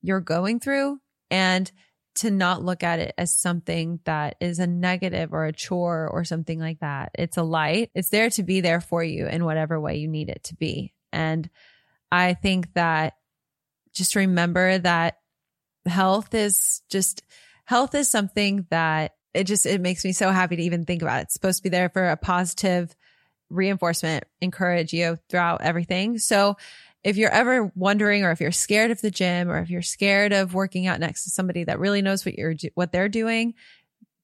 you're 0.00 0.20
going 0.20 0.60
through. 0.60 0.98
And 1.30 1.70
to 2.14 2.30
not 2.30 2.62
look 2.62 2.82
at 2.82 2.98
it 2.98 3.14
as 3.16 3.34
something 3.34 4.00
that 4.04 4.36
is 4.40 4.58
a 4.58 4.66
negative 4.66 5.32
or 5.32 5.46
a 5.46 5.52
chore 5.52 6.08
or 6.08 6.24
something 6.24 6.58
like 6.58 6.80
that. 6.80 7.10
It's 7.14 7.36
a 7.36 7.42
light. 7.42 7.90
It's 7.94 8.10
there 8.10 8.28
to 8.30 8.42
be 8.42 8.60
there 8.60 8.80
for 8.80 9.02
you 9.02 9.26
in 9.26 9.44
whatever 9.44 9.80
way 9.80 9.96
you 9.96 10.08
need 10.08 10.28
it 10.28 10.44
to 10.44 10.54
be. 10.54 10.92
And 11.12 11.48
I 12.10 12.34
think 12.34 12.74
that 12.74 13.14
just 13.94 14.14
remember 14.14 14.78
that 14.78 15.18
health 15.86 16.34
is 16.34 16.82
just 16.90 17.22
health 17.64 17.94
is 17.94 18.10
something 18.10 18.66
that 18.70 19.12
it 19.34 19.44
just 19.44 19.64
it 19.64 19.80
makes 19.80 20.04
me 20.04 20.12
so 20.12 20.30
happy 20.30 20.56
to 20.56 20.62
even 20.62 20.84
think 20.84 21.02
about 21.02 21.20
it. 21.20 21.22
It's 21.22 21.34
supposed 21.34 21.58
to 21.58 21.62
be 21.62 21.70
there 21.70 21.88
for 21.88 22.08
a 22.08 22.16
positive 22.16 22.94
reinforcement, 23.52 24.24
encourage 24.40 24.92
you 24.92 25.18
throughout 25.28 25.62
everything. 25.62 26.18
So 26.18 26.56
if 27.04 27.16
you're 27.16 27.30
ever 27.30 27.72
wondering 27.74 28.24
or 28.24 28.30
if 28.30 28.40
you're 28.40 28.52
scared 28.52 28.90
of 28.90 29.00
the 29.00 29.10
gym 29.10 29.50
or 29.50 29.58
if 29.58 29.70
you're 29.70 29.82
scared 29.82 30.32
of 30.32 30.54
working 30.54 30.86
out 30.86 31.00
next 31.00 31.24
to 31.24 31.30
somebody 31.30 31.64
that 31.64 31.78
really 31.78 32.02
knows 32.02 32.24
what 32.24 32.36
you're 32.36 32.54
what 32.74 32.92
they're 32.92 33.08
doing, 33.08 33.54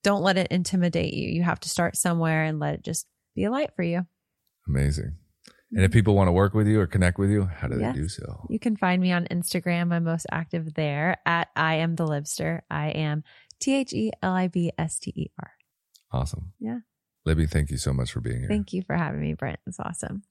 don't 0.02 0.22
let 0.22 0.36
it 0.38 0.48
intimidate 0.50 1.14
you. 1.14 1.28
You 1.28 1.42
have 1.42 1.60
to 1.60 1.68
start 1.68 1.96
somewhere 1.96 2.44
and 2.44 2.58
let 2.58 2.74
it 2.74 2.84
just 2.84 3.06
be 3.34 3.44
a 3.44 3.50
light 3.50 3.74
for 3.74 3.82
you. 3.82 4.06
Amazing. 4.66 5.16
And 5.72 5.84
if 5.84 5.90
mm-hmm. 5.90 5.98
people 5.98 6.14
want 6.14 6.28
to 6.28 6.32
work 6.32 6.54
with 6.54 6.66
you 6.66 6.80
or 6.80 6.86
connect 6.86 7.18
with 7.18 7.30
you, 7.30 7.44
how 7.44 7.68
do 7.68 7.76
they 7.76 7.92
do 7.92 8.08
so? 8.08 8.46
You 8.48 8.58
can 8.58 8.76
find 8.76 9.02
me 9.02 9.12
on 9.12 9.26
Instagram. 9.26 9.92
I'm 9.92 10.04
most 10.04 10.26
active 10.30 10.74
there 10.74 11.18
at 11.26 11.48
I 11.54 11.76
am 11.76 11.94
the 11.96 12.06
Libster. 12.06 12.60
I 12.70 12.88
am 12.88 13.22
T 13.60 13.74
H 13.74 13.92
E 13.92 14.12
L 14.22 14.32
I 14.32 14.48
B 14.48 14.72
S 14.78 14.98
T 14.98 15.12
E 15.14 15.30
R. 15.38 15.50
Awesome. 16.10 16.52
Yeah. 16.58 16.78
Libby, 17.28 17.46
thank 17.46 17.70
you 17.70 17.76
so 17.76 17.92
much 17.92 18.10
for 18.10 18.22
being 18.22 18.38
here. 18.38 18.48
Thank 18.48 18.72
you 18.72 18.82
for 18.82 18.96
having 18.96 19.20
me, 19.20 19.34
Brent. 19.34 19.60
It's 19.66 19.78
awesome. 19.78 20.22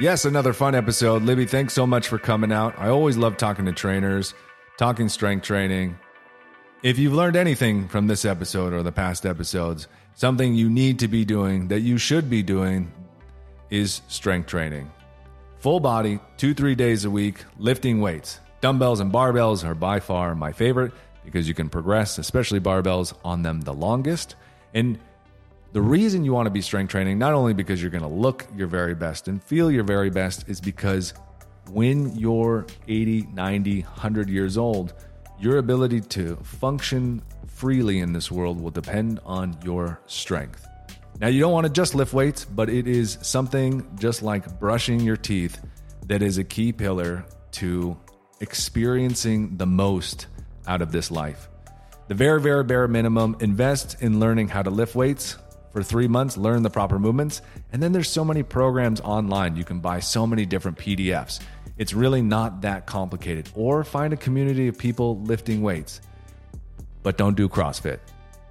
Yes, 0.00 0.24
another 0.24 0.52
fun 0.52 0.74
episode. 0.74 1.22
Libby, 1.22 1.46
thanks 1.46 1.72
so 1.72 1.86
much 1.86 2.08
for 2.08 2.18
coming 2.18 2.50
out. 2.50 2.76
I 2.78 2.88
always 2.88 3.16
love 3.16 3.36
talking 3.36 3.64
to 3.66 3.72
trainers, 3.72 4.34
talking 4.76 5.08
strength 5.08 5.44
training. 5.44 5.96
If 6.82 6.98
you've 6.98 7.12
learned 7.12 7.36
anything 7.36 7.86
from 7.86 8.08
this 8.08 8.24
episode 8.24 8.72
or 8.72 8.82
the 8.82 8.90
past 8.90 9.24
episodes, 9.24 9.86
something 10.16 10.52
you 10.52 10.68
need 10.68 10.98
to 10.98 11.06
be 11.06 11.24
doing 11.24 11.68
that 11.68 11.82
you 11.82 11.98
should 11.98 12.28
be 12.28 12.42
doing 12.42 12.90
is 13.70 14.02
strength 14.08 14.48
training. 14.48 14.90
Full 15.60 15.78
body, 15.78 16.18
two, 16.38 16.54
three 16.54 16.74
days 16.74 17.04
a 17.04 17.10
week, 17.10 17.44
lifting 17.56 18.00
weights. 18.00 18.40
Dumbbells 18.60 18.98
and 18.98 19.12
barbells 19.12 19.64
are 19.64 19.76
by 19.76 20.00
far 20.00 20.34
my 20.34 20.50
favorite 20.50 20.92
because 21.24 21.48
you 21.48 21.54
can 21.54 21.68
progress, 21.68 22.18
especially 22.18 22.60
barbells, 22.60 23.14
on 23.24 23.42
them 23.42 23.60
the 23.60 23.72
longest. 23.72 24.36
And 24.74 24.98
the 25.72 25.82
reason 25.82 26.24
you 26.24 26.32
want 26.32 26.46
to 26.46 26.50
be 26.50 26.60
strength 26.60 26.90
training, 26.90 27.18
not 27.18 27.32
only 27.32 27.54
because 27.54 27.80
you're 27.80 27.90
going 27.90 28.02
to 28.02 28.08
look 28.08 28.46
your 28.56 28.66
very 28.66 28.94
best 28.94 29.28
and 29.28 29.42
feel 29.42 29.70
your 29.70 29.84
very 29.84 30.10
best, 30.10 30.48
is 30.48 30.60
because 30.60 31.14
when 31.70 32.14
you're 32.16 32.66
80, 32.88 33.28
90, 33.32 33.82
100 33.82 34.28
years 34.28 34.58
old, 34.58 34.94
your 35.40 35.58
ability 35.58 36.00
to 36.00 36.36
function 36.36 37.22
freely 37.46 38.00
in 38.00 38.12
this 38.12 38.30
world 38.30 38.60
will 38.60 38.70
depend 38.70 39.20
on 39.24 39.56
your 39.64 40.00
strength. 40.06 40.66
Now, 41.20 41.28
you 41.28 41.40
don't 41.40 41.52
want 41.52 41.66
to 41.66 41.72
just 41.72 41.94
lift 41.94 42.12
weights, 42.12 42.44
but 42.44 42.68
it 42.68 42.86
is 42.86 43.18
something 43.22 43.86
just 43.98 44.22
like 44.22 44.58
brushing 44.58 45.00
your 45.00 45.16
teeth 45.16 45.60
that 46.06 46.22
is 46.22 46.38
a 46.38 46.44
key 46.44 46.72
pillar 46.72 47.24
to 47.52 47.96
experiencing 48.40 49.56
the 49.56 49.66
most 49.66 50.26
out 50.66 50.82
of 50.82 50.92
this 50.92 51.10
life. 51.10 51.48
The 52.08 52.14
very, 52.14 52.40
very 52.40 52.64
bare 52.64 52.88
minimum 52.88 53.36
invest 53.40 54.02
in 54.02 54.20
learning 54.20 54.48
how 54.48 54.62
to 54.62 54.70
lift 54.70 54.94
weights 54.94 55.36
for 55.72 55.82
three 55.82 56.08
months, 56.08 56.36
learn 56.36 56.62
the 56.62 56.70
proper 56.70 56.98
movements. 56.98 57.40
And 57.72 57.82
then 57.82 57.92
there's 57.92 58.08
so 58.08 58.24
many 58.24 58.42
programs 58.42 59.00
online. 59.00 59.56
You 59.56 59.64
can 59.64 59.80
buy 59.80 60.00
so 60.00 60.26
many 60.26 60.44
different 60.44 60.76
PDFs. 60.76 61.40
It's 61.78 61.94
really 61.94 62.20
not 62.20 62.60
that 62.60 62.86
complicated. 62.86 63.48
Or 63.54 63.82
find 63.82 64.12
a 64.12 64.16
community 64.16 64.68
of 64.68 64.76
people 64.76 65.20
lifting 65.20 65.62
weights. 65.62 66.02
But 67.02 67.16
don't 67.16 67.36
do 67.36 67.48
CrossFit. 67.48 67.98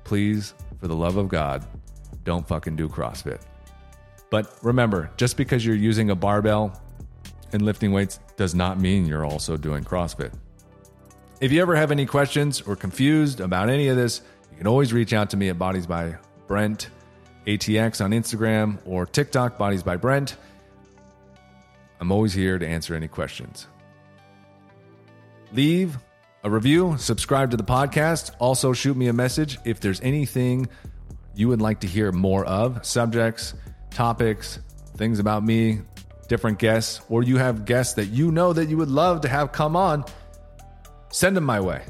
Please, 0.03 0.55
for 0.79 0.87
the 0.87 0.95
love 0.95 1.17
of 1.17 1.29
God, 1.29 1.65
don't 2.23 2.47
fucking 2.47 2.75
do 2.75 2.89
CrossFit. 2.89 3.41
But 4.31 4.57
remember, 4.63 5.11
just 5.17 5.37
because 5.37 5.65
you're 5.65 5.75
using 5.75 6.09
a 6.09 6.15
barbell 6.15 6.81
and 7.53 7.61
lifting 7.61 7.91
weights 7.91 8.19
does 8.37 8.55
not 8.55 8.79
mean 8.79 9.05
you're 9.05 9.25
also 9.25 9.57
doing 9.57 9.83
CrossFit. 9.83 10.33
If 11.41 11.51
you 11.51 11.59
ever 11.59 11.75
have 11.75 11.89
any 11.89 12.05
questions 12.05 12.61
or 12.61 12.75
confused 12.75 13.39
about 13.39 13.67
any 13.67 13.87
of 13.87 13.97
this, 13.97 14.21
you 14.51 14.57
can 14.59 14.67
always 14.67 14.93
reach 14.93 15.11
out 15.11 15.31
to 15.31 15.37
me 15.37 15.49
at 15.49 15.57
Bodies 15.57 15.87
by 15.87 16.17
Brent 16.45 16.91
ATX 17.47 17.99
on 18.05 18.11
Instagram 18.11 18.77
or 18.85 19.07
TikTok, 19.07 19.57
Bodies 19.57 19.81
by 19.81 19.97
Brent. 19.97 20.37
I'm 21.99 22.11
always 22.11 22.31
here 22.31 22.59
to 22.59 22.67
answer 22.67 22.93
any 22.93 23.07
questions. 23.07 23.65
Leave 25.51 25.97
a 26.43 26.49
review, 26.51 26.95
subscribe 26.99 27.49
to 27.49 27.57
the 27.57 27.63
podcast. 27.63 28.35
Also, 28.37 28.71
shoot 28.71 28.95
me 28.95 29.07
a 29.07 29.13
message 29.13 29.57
if 29.65 29.79
there's 29.79 29.99
anything 30.01 30.69
you 31.33 31.47
would 31.47 31.59
like 31.59 31.79
to 31.79 31.87
hear 31.87 32.11
more 32.11 32.45
of 32.45 32.85
subjects, 32.85 33.55
topics, 33.89 34.59
things 34.95 35.17
about 35.17 35.43
me, 35.43 35.81
different 36.27 36.59
guests, 36.59 37.01
or 37.09 37.23
you 37.23 37.37
have 37.37 37.65
guests 37.65 37.95
that 37.95 38.05
you 38.05 38.31
know 38.31 38.53
that 38.53 38.69
you 38.69 38.77
would 38.77 38.89
love 38.89 39.21
to 39.21 39.27
have 39.27 39.51
come 39.51 39.75
on. 39.75 40.05
Send 41.11 41.35
them 41.35 41.43
my 41.43 41.59
way. 41.59 41.83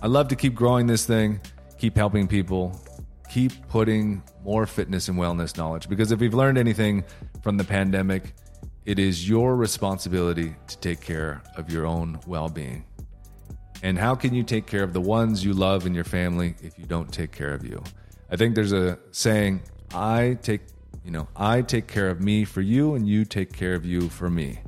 I 0.00 0.06
love 0.06 0.28
to 0.28 0.36
keep 0.36 0.54
growing 0.54 0.86
this 0.86 1.04
thing, 1.04 1.40
keep 1.76 1.96
helping 1.96 2.28
people, 2.28 2.80
keep 3.28 3.52
putting 3.68 4.22
more 4.44 4.64
fitness 4.64 5.08
and 5.08 5.18
wellness 5.18 5.56
knowledge. 5.56 5.88
Because 5.88 6.12
if 6.12 6.20
we've 6.20 6.34
learned 6.34 6.56
anything 6.56 7.04
from 7.42 7.56
the 7.56 7.64
pandemic, 7.64 8.34
it 8.86 8.98
is 8.98 9.28
your 9.28 9.56
responsibility 9.56 10.54
to 10.68 10.78
take 10.78 11.00
care 11.00 11.42
of 11.56 11.70
your 11.70 11.84
own 11.84 12.20
well 12.26 12.48
being. 12.48 12.84
And 13.82 13.98
how 13.98 14.14
can 14.14 14.34
you 14.34 14.42
take 14.42 14.66
care 14.66 14.82
of 14.82 14.92
the 14.92 15.00
ones 15.00 15.44
you 15.44 15.52
love 15.52 15.84
in 15.84 15.94
your 15.94 16.04
family 16.04 16.54
if 16.62 16.78
you 16.78 16.84
don't 16.84 17.12
take 17.12 17.32
care 17.32 17.52
of 17.52 17.64
you? 17.64 17.82
I 18.30 18.36
think 18.36 18.54
there's 18.54 18.72
a 18.72 18.98
saying, 19.10 19.62
I 19.92 20.38
take, 20.42 20.62
you 21.04 21.10
know, 21.10 21.28
I 21.36 21.62
take 21.62 21.86
care 21.86 22.08
of 22.08 22.20
me 22.20 22.44
for 22.44 22.60
you 22.60 22.94
and 22.94 23.08
you 23.08 23.24
take 23.24 23.52
care 23.52 23.74
of 23.74 23.84
you 23.84 24.08
for 24.08 24.30
me. 24.30 24.60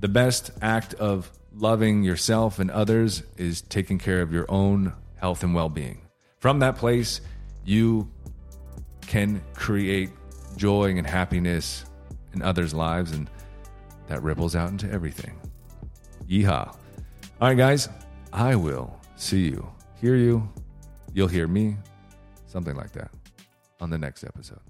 The 0.00 0.08
best 0.08 0.50
act 0.62 0.94
of 0.94 1.30
loving 1.54 2.02
yourself 2.02 2.58
and 2.58 2.70
others 2.70 3.22
is 3.36 3.62
taking 3.62 3.98
care 3.98 4.20
of 4.20 4.32
your 4.32 4.46
own 4.48 4.92
health 5.16 5.42
and 5.42 5.54
well-being. 5.54 6.00
From 6.38 6.58
that 6.58 6.76
place, 6.76 7.20
you 7.64 8.10
can 9.02 9.42
create 9.54 10.10
joy 10.56 10.90
and 10.96 11.06
happiness 11.06 11.84
in 12.32 12.42
others' 12.42 12.74
lives, 12.74 13.12
and 13.12 13.30
that 14.08 14.22
ripples 14.22 14.56
out 14.56 14.70
into 14.70 14.90
everything. 14.90 15.38
Yeehaw. 16.28 16.68
All 17.40 17.48
right, 17.48 17.56
guys, 17.56 17.88
I 18.32 18.56
will 18.56 18.98
see 19.16 19.44
you, 19.44 19.66
hear 20.00 20.16
you, 20.16 20.48
you'll 21.12 21.28
hear 21.28 21.46
me, 21.46 21.76
something 22.46 22.76
like 22.76 22.92
that, 22.92 23.10
on 23.80 23.90
the 23.90 23.98
next 23.98 24.24
episode. 24.24 24.60